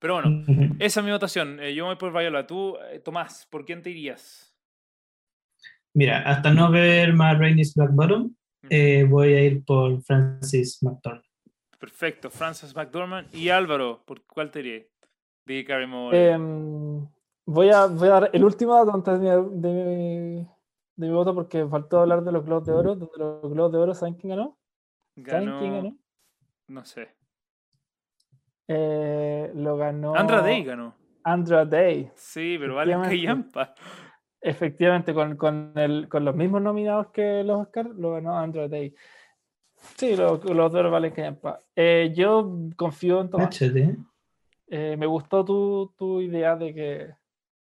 pero 0.00 0.14
bueno, 0.14 0.44
esa 0.80 1.00
es 1.00 1.06
mi 1.06 1.12
votación. 1.12 1.60
Eh, 1.60 1.74
yo 1.74 1.84
me 1.84 1.90
voy 1.90 1.96
por 1.96 2.12
Viola. 2.16 2.46
Tú, 2.46 2.76
eh, 2.90 3.00
Tomás, 3.00 3.46
¿por 3.50 3.64
quién 3.64 3.82
te 3.82 3.90
irías? 3.90 4.54
Mira, 5.92 6.22
hasta 6.22 6.50
no 6.52 6.70
ver 6.70 7.12
más 7.12 7.38
Rainy's 7.38 7.74
Black 7.74 7.90
Bottom, 7.92 8.34
eh, 8.68 9.04
voy 9.08 9.34
a 9.34 9.42
ir 9.44 9.64
por 9.64 10.02
Francis 10.02 10.82
McDormand. 10.82 11.24
Perfecto, 11.78 12.30
Francis 12.30 12.74
McDormand 12.74 13.32
y 13.34 13.50
Álvaro, 13.50 14.02
¿por 14.06 14.24
cuál 14.24 14.50
te 14.50 14.60
irías? 14.60 14.86
De 15.44 15.64
Carey 15.64 15.86
Moore. 15.86 16.30
Em, 16.32 17.06
voy, 17.46 17.70
a, 17.70 17.86
voy 17.86 18.08
a 18.08 18.12
dar 18.12 18.30
el 18.32 18.44
último 18.44 18.74
dato 18.74 18.92
antes 18.94 19.20
de 19.20 19.38
mi, 19.40 19.60
de 19.60 19.68
mi- 19.72 20.48
de 20.96 21.08
mi 21.08 21.12
voto 21.12 21.34
porque 21.34 21.66
faltó 21.66 22.00
hablar 22.00 22.22
de 22.22 22.30
los 22.32 22.44
Globos 22.44 22.66
de 22.66 22.72
Oro. 22.72 22.94
Donde 22.94 23.18
los 23.18 23.42
Globos 23.50 23.72
de 23.72 23.78
Oro, 23.78 23.94
¿saben 23.94 24.14
quién 24.14 24.30
ganó? 24.36 24.58
¿Saben 25.26 25.52
quién 25.58 25.72
ganó, 25.72 25.82
ganó? 25.88 25.96
no 26.68 26.84
sé. 26.84 27.08
Eh, 28.68 29.50
lo 29.54 29.76
ganó 29.76 30.14
Andra 30.14 30.40
Day 30.40 30.64
ganó. 30.64 30.94
Andra 31.22 31.64
Day. 31.64 32.10
Sí, 32.14 32.56
pero 32.58 32.74
vale 32.76 32.92
callampa. 32.94 33.74
Efectivamente, 34.40 35.14
con, 35.14 35.36
con, 35.36 35.72
el, 35.76 36.08
con 36.08 36.24
los 36.24 36.34
mismos 36.36 36.60
nominados 36.62 37.08
que 37.08 37.42
los 37.42 37.62
Oscars, 37.62 37.90
lo 37.96 38.12
ganó 38.12 38.36
Andrew 38.38 38.68
Day. 38.68 38.94
Sí, 39.96 40.16
lo- 40.16 40.36
los 40.36 40.72
dos 40.72 40.90
valen 40.90 41.12
que 41.12 41.36
eh, 41.76 42.12
Yo 42.14 42.50
confío 42.76 43.20
en 43.20 43.30
Tomás. 43.30 43.46
Eh, 44.66 44.96
me 44.98 45.06
gustó 45.06 45.44
tu, 45.44 45.94
tu 45.96 46.20
idea 46.20 46.56
de 46.56 46.74
que 46.74 47.14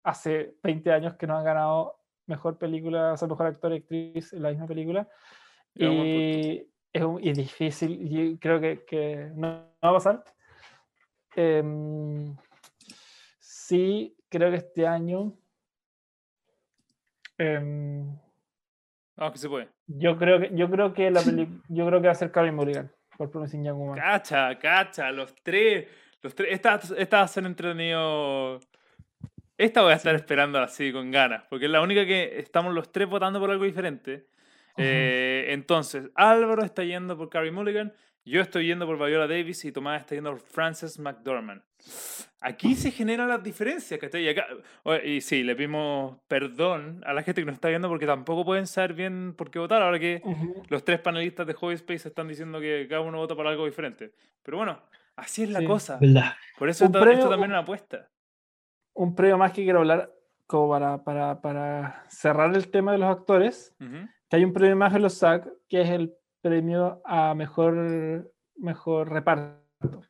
hace 0.07 0.55
20 0.63 0.93
años 0.93 1.15
que 1.17 1.27
no 1.27 1.37
han 1.37 1.45
ganado 1.45 1.99
mejor 2.27 2.59
película, 2.59 3.13
o 3.13 3.17
sea, 3.17 3.29
mejor 3.29 3.47
actor 3.47 3.73
y 3.73 3.77
actriz 3.77 4.33
en 4.33 4.43
la 4.43 4.51
misma 4.51 4.67
película. 4.67 5.09
Y 5.75 6.67
es, 6.93 7.03
un- 7.03 7.23
y 7.23 7.33
difícil, 7.33 7.99
y 8.01 8.39
creo 8.39 8.61
que, 8.61 8.85
que 8.87 9.31
no, 9.35 9.49
no 9.49 9.69
va 9.83 9.91
a 9.91 9.93
pasar. 9.93 10.25
Em, 11.35 12.35
sí, 13.39 14.17
creo 14.31 14.51
que 14.51 14.57
este 14.57 14.87
año. 14.87 15.35
em, 17.39 18.17
Vamos 19.17 19.33
que 19.33 19.39
se 19.39 19.49
puede. 19.49 19.69
yo 19.87 20.17
creo 20.19 20.41
que 20.41 20.51
yo 20.55 20.71
creo 20.71 20.93
que 20.95 21.11
la 21.11 21.21
yo 21.69 21.87
creo 21.87 22.01
que 22.01 22.07
va 22.07 22.13
a 22.13 22.17
ser 22.17 22.31
Carey 22.33 22.51
Mulligan 22.53 22.91
por 23.17 23.31
Promising 23.31 23.65
Young 23.65 23.79
Woman. 23.79 23.99
Cacha, 23.99 24.59
cacha, 24.59 25.11
los 25.11 25.35
tres. 25.43 25.87
Los 26.23 26.35
tres. 26.35 26.49
Esta, 26.53 26.81
esta 26.97 27.19
va 27.19 27.23
a 27.25 27.29
ser 27.29 27.45
entretenido. 27.47 28.61
Esta 29.59 29.83
voy 29.83 29.93
a 29.93 29.97
estar 29.97 30.15
esperando 30.15 30.59
así 30.59 30.93
con 30.93 31.11
ganas, 31.11 31.45
porque 31.49 31.65
es 31.67 31.71
la 31.71 31.81
única 31.81 32.05
que 32.05 32.39
estamos 32.39 32.75
los 32.75 32.93
tres 32.93 33.09
votando 33.09 33.41
por 33.41 33.51
algo 33.51 33.65
diferente. 33.65 34.27
Eh, 34.77 35.47
entonces, 35.49 36.11
Álvaro 36.15 36.63
está 36.63 36.85
yendo 36.85 37.17
por 37.17 37.31
Carrie 37.31 37.51
Mulligan, 37.51 37.95
yo 38.27 38.43
estoy 38.43 38.67
yendo 38.67 38.85
por 38.87 38.99
Viola 38.99 39.27
Davis 39.27 39.65
y 39.65 39.73
Tomás 39.73 40.01
está 40.03 40.15
yendo 40.15 40.33
por 40.33 40.41
Frances 40.41 40.99
McDormand. 40.99 41.63
Aquí 42.41 42.75
se 42.75 42.91
generan 42.91 43.29
las 43.29 43.43
diferencias, 43.43 43.99
¿cachai? 43.99 44.25
Y, 44.25 44.29
acá, 44.29 44.47
y 45.05 45.21
sí, 45.23 45.43
le 45.43 45.57
pedimos 45.57 46.19
perdón 46.29 47.03
a 47.07 47.15
la 47.15 47.23
gente 47.23 47.41
que 47.41 47.47
nos 47.47 47.55
está 47.55 47.69
viendo 47.69 47.89
porque 47.89 48.05
tampoco 48.07 48.45
pueden 48.45 48.67
saber 48.67 48.93
bien 48.93 49.33
por 49.35 49.51
qué 49.51 49.59
votar 49.59 49.81
ahora 49.81 49.99
que 49.99 50.21
los 50.69 50.85
tres 50.85 51.01
panelistas 51.01 51.47
de 51.47 51.55
Hobby 51.55 51.75
Space 51.77 52.09
están 52.09 52.29
diciendo 52.29 52.61
que 52.61 52.87
cada 52.91 53.01
uno 53.01 53.17
vota 53.19 53.35
por 53.35 53.47
algo 53.47 53.65
diferente. 53.65 54.13
Pero 54.43 54.59
bueno, 54.59 54.83
así 55.17 55.45
es 55.45 55.51
la 55.51 55.61
Sí. 55.61 55.65
cosa. 55.67 55.99
¿Verdad? 56.01 56.35
Por 56.59 56.69
eso 56.69 56.85
Un 56.85 56.91
esto, 56.91 57.01
premio- 57.01 57.19
esto 57.19 57.31
también 57.31 57.51
es 57.51 57.55
una 57.55 57.61
apuesta. 57.61 58.09
Un 58.99 59.15
premio 59.15 59.37
más 59.39 59.53
que 59.53 59.63
quiero 59.63 59.81
hablar 59.81 60.11
como 60.47 60.71
para, 60.71 61.05
para, 61.05 61.41
para 61.41 62.05
cerrar 62.09 62.55
el 62.55 62.71
tema 62.71 62.93
de 62.93 62.99
los 62.99 63.11
actores. 63.11 63.75
Ujú. 63.81 64.09
que 64.29 64.37
hay 64.37 64.45
un 64.45 64.53
premio 64.53 64.75
más 64.77 64.93
en 64.95 65.03
los 65.03 65.15
SAG 65.15 65.49
que 65.69 65.83
es 65.83 65.91
el 65.91 66.13
premio 66.41 67.01
a 67.05 67.35
mejor, 67.35 68.33
mejor 68.57 69.09
reparto. 69.11 70.03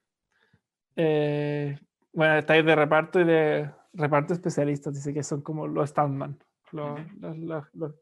Eh, 0.97 1.79
bueno, 2.13 2.37
está 2.39 2.55
ahí 2.55 2.63
de 2.63 2.75
reparto 2.75 3.21
y 3.21 3.25
de 3.25 3.71
reparto 3.93 4.33
especialistas, 4.35 4.95
dice 4.95 5.13
que 5.13 5.23
son 5.23 5.43
como 5.43 5.67
los 5.67 5.91
standman. 5.91 6.39
los- 6.73 6.99
Ujú. 7.01 7.09
los- 7.21 7.39
los- 7.39 7.75
los- 7.75 7.95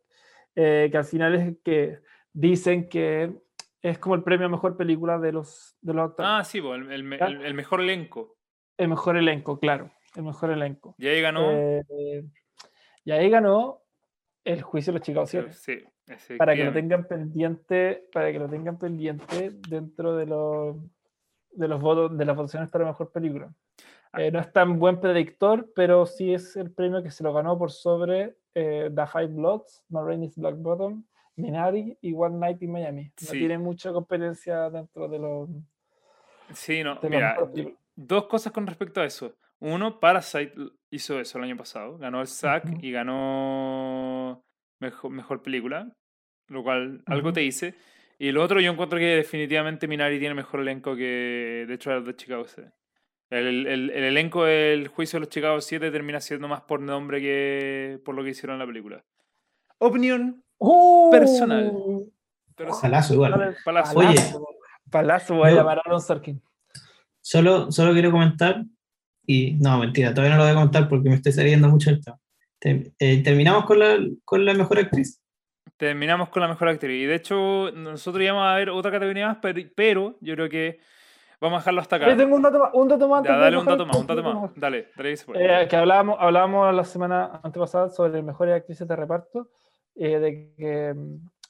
eh, 0.57 0.89
que 0.91 0.97
al 0.97 1.05
final 1.05 1.35
es 1.35 1.57
que 1.63 1.99
dicen 2.33 2.89
que 2.89 3.37
es 3.83 3.99
como 3.99 4.15
el 4.15 4.23
premio 4.23 4.47
a 4.47 4.51
mejor 4.51 4.77
película 4.77 5.19
de 5.19 5.33
los, 5.33 5.77
de 5.83 5.93
los 5.95 6.11
actores. 6.11 6.31
Ah, 6.33 6.45
sí, 6.45 6.59
el, 6.59 6.91
el- 6.91 7.45
el 7.45 7.55
mejor 7.55 7.81
elenco. 7.83 8.37
El 8.79 8.89
mejor 8.89 9.17
elenco, 9.17 9.59
claro. 9.61 9.91
El 10.15 10.23
mejor 10.23 10.51
elenco. 10.51 10.95
Y 10.99 11.07
ahí 11.09 11.21
ganó. 11.21 11.51
Eh, 11.51 12.25
y 13.05 13.11
ahí 13.11 13.29
ganó 13.31 13.81
el 14.45 14.63
juicio 14.63 14.93
de 14.93 14.99
los 14.99 15.07
Chicago 15.07 15.27
7. 15.27 15.53
sí, 15.53 16.37
para 16.37 16.55
que 16.55 16.65
lo 16.65 16.73
tengan 16.73 17.07
pendiente, 17.07 18.09
para 18.13 18.31
que 18.31 18.39
lo 18.39 18.49
tengan 18.49 18.79
pendiente 18.79 19.53
dentro 19.69 20.17
de 20.17 20.27
los 20.27 20.77
de 21.51 21.69
los 21.69 21.81
votos 21.81 22.17
de 22.19 22.25
las 22.25 22.37
votaciones 22.37 22.69
para 22.71 22.85
mejor 22.85 23.11
película. 23.13 23.55
Ah. 24.13 24.23
Eh, 24.23 24.31
no 24.31 24.41
es 24.41 24.53
tan 24.53 24.79
buen 24.79 25.01
predictor, 25.01 25.73
pero 25.75 26.05
sí 26.05 26.35
es 26.35 26.57
el 26.57 26.73
premio 26.73 27.03
que 27.03 27.11
se 27.11 27.23
lo 27.25 27.33
ganó 27.33 27.57
por 27.59 27.71
sobre 27.71 28.37
eh, 28.55 28.91
The 28.95 29.07
Five 29.07 29.29
Bloods, 29.29 29.85
No 29.89 30.05
Rain 30.05 30.23
is 30.25 30.37
Black 30.37 30.57
Bottom, 30.57 31.05
Minari 31.37 31.97
y 32.01 32.13
One 32.15 32.39
Night 32.39 32.63
in 32.63 32.73
Miami. 32.73 33.05
No 33.05 33.29
Sí. 33.29 33.39
tiene 33.39 33.59
mucha 33.59 33.93
competencia 33.93 34.69
dentro 34.71 35.09
de 35.09 35.19
los 35.19 35.49
Sí, 36.53 36.83
no, 36.85 36.99
mira, 37.03 37.39
dos 37.97 38.27
cosas 38.27 38.53
con 38.53 38.67
respecto 38.67 39.01
a 39.01 39.05
eso. 39.07 39.35
Uno, 39.61 39.99
Parasite 40.01 40.53
hizo 40.91 41.21
eso 41.21 41.39
el 41.39 41.45
año 41.45 41.57
pasado. 41.57 41.99
Ganó 41.99 42.21
el 42.21 42.29
Ujú. 42.29 42.79
y 42.83 42.91
ganó 42.93 44.45
mejor, 44.81 45.11
mejor 45.11 45.43
película, 45.43 45.93
lo 46.49 46.63
cual 46.63 47.03
algo 47.07 47.33
te 47.33 47.41
dice. 47.41 47.75
Y 48.19 48.31
lo 48.33 48.43
otro, 48.43 48.61
yo 48.61 48.71
encuentro 48.71 48.99
que 48.99 49.17
definitivamente 49.17 49.89
Minari 49.89 50.19
tiene 50.19 50.35
mejor 50.35 50.61
elenco 50.61 50.95
que 50.95 51.65
The 51.67 51.79
Trial 51.79 51.99
of 51.99 52.07
the 52.07 52.15
Chicago 52.17 52.45
7. 52.47 52.71
El, 53.31 53.47
el- 53.47 53.67
el- 53.67 53.91
el 53.91 54.05
elenco 54.05 54.45
del 54.45 54.89
juicio 54.89 55.17
de 55.19 55.21
los 55.21 55.29
Chicago 55.31 55.61
7 55.61 55.91
termina 55.91 56.21
siendo 56.21 56.47
más 56.47 56.61
por 56.63 56.81
nombre 56.81 57.21
que 57.21 57.99
por 58.05 58.15
lo 58.15 58.23
que 58.23 58.31
hicieron 58.31 58.55
en 58.55 58.59
la 58.61 58.67
película. 58.67 59.05
Opinión 59.79 60.45
personal. 61.11 61.71
¡Uh! 61.73 62.11
Pero 62.55 62.73
sí, 62.75 62.83
Palazo 62.83 63.15
igual. 63.15 63.57
Palazo. 63.65 63.99
Oye. 63.99 64.07
Palazo, 64.15 64.47
Palazo, 64.91 65.35
voy 65.35 65.49
a 65.49 65.51
Yo- 65.51 65.57
llamar 65.57 65.79
a 65.79 65.83
Aaron 65.87 66.01
Sorkin. 66.01 66.41
Solo, 67.21 67.73
solo 67.73 67.93
quiero 67.95 68.13
comentar, 68.13 68.63
y 69.27 69.55
no, 69.61 69.79
mentira, 69.79 70.13
todavía 70.13 70.37
no 70.37 70.39
lo 70.39 70.45
voy 70.45 70.53
a 70.53 70.55
comentar 70.57 70.89
porque 70.89 71.09
me 71.09 71.15
estoy 71.17 71.33
saliendo 71.33 71.69
mucho 71.69 71.91
del 71.91 72.05
tema. 72.05 72.19
Te- 72.59 72.93
eh, 72.99 73.23
Terminamos 73.23 73.65
con 73.65 73.79
la, 73.79 73.97
con 74.25 74.45
la 74.45 74.55
mejor 74.55 74.79
actriz. 74.79 75.21
Terminamos 75.77 76.29
con 76.29 76.43
la 76.43 76.49
mejor 76.49 76.69
actriz. 76.69 77.03
Y 77.03 77.07
de 77.07 77.15
hecho, 77.17 77.71
nosotros 77.73 78.23
íbamos 78.23 78.45
a 78.47 78.55
ver 78.55 78.71
otra 78.71 78.91
categoría 78.91 79.27
más, 79.29 79.39
pero, 79.43 79.61
pero 79.75 80.17
yo 80.21 80.35
creo 80.35 80.49
que 80.49 80.79
vamos 81.41 81.57
a 81.57 81.61
dejarlo 81.61 81.81
hasta 81.81 81.97
acá. 81.97 82.09
Yo 82.09 82.17
tengo 82.17 82.37
un 82.37 82.43
dato 82.43 82.59
más. 82.59 82.71
Un 82.75 82.89
dato 82.89 83.09
más 83.09 83.25
Ya, 83.25 83.37
dale 83.37 83.59
un 83.59 83.65
dato 83.67 83.87
más, 83.87 83.97
un 83.97 84.07
dato 84.07 84.23
más. 84.23 84.51
Dale, 84.55 84.89
dale 84.97 85.11
que 85.11 85.17
se 85.17 85.25
puede. 85.27 85.63
Eh, 85.63 85.69
que 85.69 85.77
hablábamos, 85.77 86.17
hablábamos 86.21 86.75
la 86.75 86.85
semana 86.85 87.41
antepasada 87.43 87.89
sobre 87.91 88.23
mejores 88.23 88.55
actrices 88.55 88.87
de 88.87 88.97
reparto, 88.97 89.51
eh, 89.97 90.19
de, 90.19 90.55
que, 90.57 90.95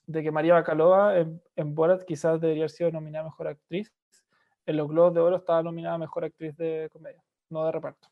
de 0.07 0.23
que 0.23 0.31
María 0.31 0.55
Bacalova 0.55 1.19
en, 1.19 1.41
en 1.57 1.75
Borat 1.75 2.03
quizás 2.05 2.41
debería 2.41 2.63
haber 2.63 2.71
sido 2.71 2.91
nominada 2.91 3.25
mejor 3.25 3.49
actriz. 3.49 3.93
En 4.67 4.79
los 4.79 4.89
Globos 4.89 5.13
de 5.13 5.21
Oro 5.21 5.37
estaba 5.37 5.63
nominada 5.63 5.99
mejor 5.99 6.25
actriz 6.25 6.57
de 6.57 6.89
comedia, 6.91 7.23
no 7.55 7.65
de 7.65 7.73
reparto. 7.73 8.09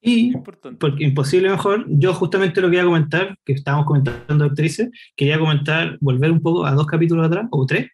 Y, 0.00 0.32
Importante. 0.32 0.78
porque 0.78 1.04
imposible 1.04 1.50
mejor, 1.50 1.84
yo 1.88 2.14
justamente 2.14 2.60
lo 2.60 2.70
que 2.70 2.76
iba 2.76 2.84
a 2.84 2.86
comentar, 2.86 3.36
que 3.44 3.52
estábamos 3.52 3.86
comentando 3.86 4.44
actrices, 4.44 4.90
quería 5.16 5.38
comentar, 5.38 5.98
volver 6.00 6.30
un 6.30 6.40
poco 6.40 6.64
a 6.64 6.72
dos 6.72 6.86
capítulos 6.86 7.26
atrás, 7.26 7.48
o 7.50 7.66
tres, 7.66 7.90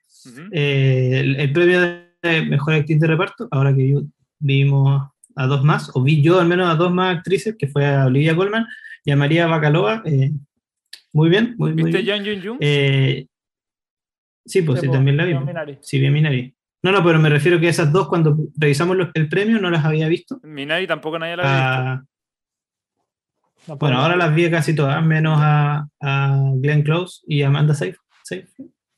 eh, 0.52 1.20
el, 1.20 1.36
el 1.36 1.52
premio 1.52 1.80
de 1.80 2.42
mejor 2.42 2.74
actriz 2.74 3.00
de 3.00 3.06
reparto, 3.06 3.48
ahora 3.50 3.74
que 3.74 3.88
yo 3.88 4.02
vimos 4.38 5.02
a 5.34 5.46
dos 5.46 5.64
más, 5.64 5.90
o 5.94 6.02
vi 6.02 6.22
yo 6.22 6.40
al 6.40 6.46
menos 6.46 6.68
a 6.68 6.74
dos 6.74 6.92
más 6.92 7.16
actrices, 7.16 7.56
que 7.58 7.68
fue 7.68 7.86
a 7.86 8.06
Olivia 8.06 8.36
Colman 8.36 8.66
y 9.04 9.10
a 9.10 9.16
María 9.16 9.46
Bacalova, 9.46 10.02
eh, 10.04 10.30
muy 11.12 11.30
bien, 11.30 11.54
muy, 11.56 11.72
muy 11.72 11.84
¿Viste 11.84 12.02
bien. 12.02 12.24
Yang 12.24 12.42
Jun 12.42 12.48
Jung? 12.48 12.58
Eh, 12.60 13.26
sí, 14.44 14.62
pues 14.62 14.80
sí, 14.80 14.86
Sí, 14.86 14.92
también 14.92 15.16
la 15.16 15.22
pues, 15.22 15.28
vimos. 15.28 15.46
Minari. 15.46 15.78
Sí, 15.80 15.98
bien 16.00 16.12
Minari. 16.12 16.54
No, 16.84 16.92
no, 16.92 17.02
pero 17.02 17.18
me 17.18 17.30
refiero 17.30 17.58
que 17.58 17.68
esas 17.68 17.90
dos, 17.90 18.06
cuando 18.08 18.36
revisamos 18.56 18.96
los- 18.96 19.08
el 19.14 19.28
premio, 19.28 19.58
no 19.58 19.70
las 19.70 19.84
había 19.84 20.06
visto. 20.06 20.38
Minari 20.42 20.86
tampoco 20.86 21.18
nadie 21.18 21.36
la 21.36 21.42
había 21.42 21.54
visto. 21.56 21.80
Ah, 21.80 22.04
No 23.68 23.76
bueno, 23.78 23.98
ahora 23.98 24.16
las 24.16 24.34
vi 24.34 24.50
casi 24.50 24.74
todas, 24.76 25.02
menos 25.04 25.38
a, 25.40 25.86
a 26.00 26.40
Glenn 26.56 26.82
Close 26.82 27.22
y 27.26 27.40
a 27.42 27.48
Amanda. 27.48 27.74
Seyfried. 27.74 27.98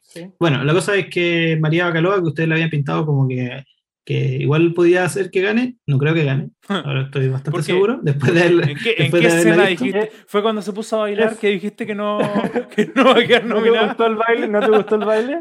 Sí. 0.02 0.30
Bueno, 0.40 0.64
la 0.64 0.72
cosa 0.72 0.96
es 0.96 1.06
que 1.08 1.56
María 1.60 1.84
Bacalova, 1.86 2.16
que 2.16 2.22
ustedes 2.28 2.48
la 2.48 2.54
habían 2.56 2.70
pintado 2.70 3.06
como 3.06 3.28
que, 3.28 3.62
que 4.04 4.14
igual 4.40 4.72
podía 4.74 5.04
hacer 5.04 5.30
que 5.30 5.42
gane, 5.42 5.76
no 5.86 5.98
creo 5.98 6.14
que 6.14 6.24
gane. 6.24 6.50
Ahora 6.68 7.02
estoy 7.02 7.28
bastante 7.28 7.62
seguro. 7.62 8.00
Después 8.02 8.34
de 8.34 8.46
¿En 8.46 8.76
qué, 8.78 8.94
en 8.98 9.12
qué 9.12 9.26
escena 9.26 9.66
visto. 9.66 9.84
dijiste? 9.84 10.10
¿Fue 10.26 10.42
cuando 10.42 10.62
se 10.62 10.72
puso 10.72 10.96
a 10.96 11.00
bailar 11.02 11.32
Es- 11.32 11.38
que 11.38 11.48
dijiste 11.50 11.86
que 11.86 11.94
no, 11.94 12.18
que 12.74 12.90
no 12.94 13.04
va 13.04 13.12
a 13.20 13.26
quedar 13.26 13.44
¿No 13.44 13.54
te 13.56 13.60
nominada? 13.60 13.86
gustó 13.88 14.06
el 14.06 14.16
baile? 14.16 14.48
¿No 14.48 14.60
te 14.60 14.70
gustó 14.70 14.94
el 14.96 15.04
baile? 15.04 15.38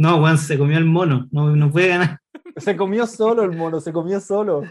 No, 0.00 0.18
Juan 0.18 0.38
se 0.38 0.56
comió 0.56 0.78
el 0.78 0.86
mono, 0.86 1.28
no, 1.30 1.54
no 1.54 1.70
puede 1.70 1.88
ganar. 1.88 2.18
Se 2.56 2.74
comió 2.74 3.06
solo 3.06 3.42
el 3.44 3.52
mono, 3.52 3.80
se 3.80 3.92
comió 3.92 4.18
solo. 4.18 4.64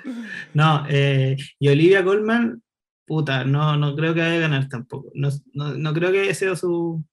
No, 0.55 0.85
eh, 0.89 1.37
y 1.59 1.67
Olivia 1.69 2.03
Colman, 2.03 2.61
puta, 3.05 3.43
no, 3.43 3.77
no 3.77 3.95
creo 3.95 4.13
que 4.15 4.21
vaya 4.21 4.35
a 4.35 4.39
ganar 4.39 4.67
tampoco. 4.67 5.11
No, 5.13 5.29
no, 5.53 5.75
no 5.75 5.93
creo 5.93 6.11
que 6.11 6.21
haya 6.21 6.33
sido 6.33 6.55
su, 6.55 7.03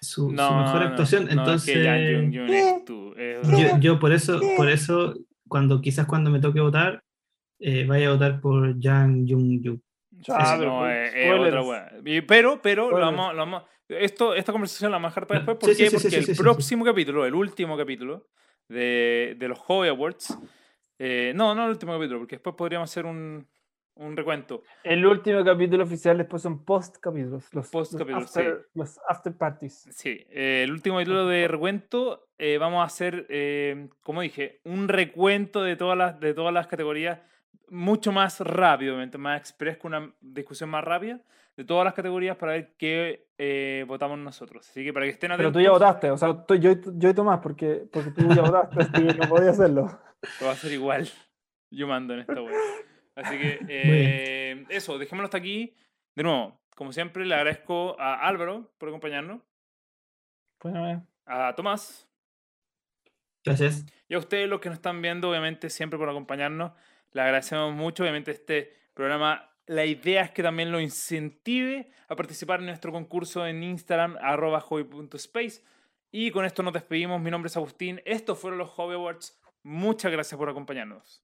su, 0.00 0.22
su 0.22 0.28
mejor 0.30 0.80
no, 0.80 0.86
actuación. 0.86 1.24
no, 1.24 1.30
es 1.30 1.36
Entonces, 1.36 1.74
que 1.74 1.82
Yang 1.82 2.06
Jun 2.14 2.32
Jung 2.32 2.50
es 2.50 2.84
tú, 2.84 3.12
es- 3.16 3.58
yo, 3.58 3.78
yo 3.80 3.98
por 3.98 4.12
eso, 4.12 4.40
por 4.56 4.68
eso, 4.68 5.14
cuando 5.48 5.80
quizás 5.80 6.06
cuando 6.06 6.30
me 6.30 6.38
toque 6.40 6.60
votar, 6.60 7.02
eh, 7.58 7.84
vaya 7.86 8.08
a 8.08 8.12
votar 8.12 8.40
por 8.40 8.80
Jang 8.80 9.26
Jung 9.28 9.60
Yu. 9.62 9.80
Ah, 10.28 10.52
Sí, 10.54 10.56
pero 10.58 10.70
no, 10.70 10.78
otra 10.78 10.90
Pero, 12.26 12.60
pero, 12.62 12.90
lo 12.90 12.98
vamos, 12.98 13.32
lo 13.34 13.38
vamos- 13.40 13.62
esto, 13.88 14.34
esta 14.34 14.52
conversación 14.52 14.90
la 14.90 14.96
vamos 14.96 15.08
a 15.08 15.10
dejar 15.10 15.26
para 15.26 15.40
después. 15.40 15.56
Sí, 15.56 15.60
¿Por 15.66 15.70
sí, 15.70 15.76
qué? 15.76 15.90
sí, 15.90 15.90
sí, 15.90 15.96
Porque 15.96 16.10
sí, 16.10 16.16
el 16.16 16.22
sí, 16.22 16.26
sí, 16.26 16.34
sí. 16.34 16.42
próximo 16.42 16.84
capítulo, 16.84 17.26
el 17.26 17.34
último 17.34 17.76
capítulo 17.76 18.28
de, 18.68 19.34
de 19.38 19.48
los 19.48 19.58
Hobby 19.58 19.88
Awards. 19.88 20.38
eh, 20.98 21.32
no, 21.34 21.54
no 21.54 21.64
el 21.64 21.70
último 21.70 21.92
capítulo, 21.92 22.20
porque 22.20 22.36
después 22.36 22.54
podríamos 22.56 22.90
hacer 22.90 23.04
un, 23.06 23.46
un 23.96 24.16
recuento. 24.16 24.62
El 24.84 25.04
último 25.04 25.44
capítulo 25.44 25.84
oficial 25.84 26.16
después 26.16 26.40
son 26.42 26.64
post 26.64 26.96
capítulos. 26.98 27.52
Los 27.52 27.68
Post 27.68 27.92
los 27.92 28.00
capítulos, 28.00 28.28
after, 28.36 28.66
los 28.74 29.00
after 29.08 29.36
parties. 29.36 29.88
Sí, 29.90 30.24
eh, 30.30 30.62
el 30.64 30.70
último 30.72 30.96
capítulo 30.96 31.26
de 31.26 31.48
recuento 31.48 32.28
eh, 32.38 32.56
vamos 32.58 32.80
a 32.80 32.84
hacer, 32.84 33.26
eh, 33.28 33.88
como 34.02 34.22
dije, 34.22 34.60
un 34.64 34.88
recuento 34.88 35.62
de 35.62 35.76
todas 35.76 35.98
las, 35.98 36.18
de 36.20 36.32
todas 36.34 36.54
las 36.54 36.66
categorías 36.68 37.18
mucho 37.68 38.12
más 38.12 38.40
rápido, 38.40 38.92
obviamente, 38.94 39.18
más 39.18 39.38
express, 39.40 39.76
con 39.78 39.94
una 39.94 40.12
discusión 40.20 40.70
más 40.70 40.84
rápida 40.84 41.20
de 41.56 41.64
todas 41.64 41.84
las 41.84 41.94
categorías 41.94 42.36
para 42.36 42.52
ver 42.52 42.74
qué 42.78 43.28
eh, 43.38 43.84
votamos 43.86 44.18
nosotros. 44.18 44.68
Así 44.68 44.84
que 44.84 44.92
para 44.92 45.04
que 45.06 45.10
estén 45.12 45.28
Pero 45.30 45.34
atentos. 45.48 45.52
tú 45.54 45.60
ya 45.60 45.70
votaste, 45.70 46.10
o 46.10 46.16
sea, 46.16 46.46
tú- 46.46 46.54
yo, 46.56 46.72
yo 46.94 47.10
y 47.10 47.14
Tomás, 47.14 47.40
porque, 47.42 47.86
porque 47.92 48.10
tú 48.10 48.28
ya 48.34 48.42
votaste, 48.42 48.80
así 48.80 48.92
que 48.92 49.14
no 49.14 49.28
podía 49.28 49.50
hacerlo. 49.50 50.00
Lo 50.40 50.46
va 50.46 50.50
a 50.50 50.54
hacer 50.54 50.72
igual. 50.72 51.08
Yo 51.70 51.86
mando 51.86 52.14
en 52.14 52.20
esta 52.20 52.40
web. 52.40 52.54
Así 53.14 53.38
que 53.38 53.58
eh, 53.68 54.64
eso, 54.70 54.98
dejémoslo 54.98 55.26
hasta 55.26 55.38
aquí. 55.38 55.74
De 56.14 56.22
nuevo, 56.22 56.58
como 56.76 56.92
siempre, 56.92 57.24
le 57.26 57.34
agradezco 57.34 57.98
a 58.00 58.26
Álvaro 58.26 58.70
por 58.78 58.88
acompañarnos, 58.88 59.40
Pues, 60.58 60.74
eh, 60.74 61.00
a 61.26 61.54
Tomás 61.54 62.08
Gracias. 63.44 63.84
y 64.08 64.14
a 64.14 64.18
ustedes 64.18 64.48
los 64.48 64.60
que 64.60 64.68
nos 64.68 64.76
están 64.78 65.02
viendo, 65.02 65.28
obviamente, 65.30 65.68
siempre 65.70 65.98
por 65.98 66.08
acompañarnos. 66.08 66.72
Le 67.12 67.22
agradecemos 67.22 67.74
mucho. 67.74 68.02
Obviamente, 68.02 68.30
este 68.30 68.76
programa, 68.94 69.50
la 69.66 69.84
idea 69.84 70.22
es 70.22 70.30
que 70.30 70.42
también 70.42 70.72
lo 70.72 70.80
incentive 70.80 71.90
a 72.08 72.16
participar 72.16 72.60
en 72.60 72.66
nuestro 72.66 72.92
concurso 72.92 73.46
en 73.46 73.62
Instagram, 73.62 74.16
arroba 74.20 74.60
hobby.space. 74.60 75.62
Y 76.10 76.30
con 76.30 76.44
esto 76.44 76.62
nos 76.62 76.72
despedimos. 76.72 77.20
Mi 77.20 77.30
nombre 77.30 77.48
es 77.48 77.56
Agustín. 77.56 78.02
Estos 78.04 78.38
fueron 78.38 78.58
los 78.58 78.70
Hobby 78.70 78.94
Awards. 78.94 79.40
Muchas 79.62 80.12
gracias 80.12 80.38
por 80.38 80.48
acompañarnos. 80.48 81.22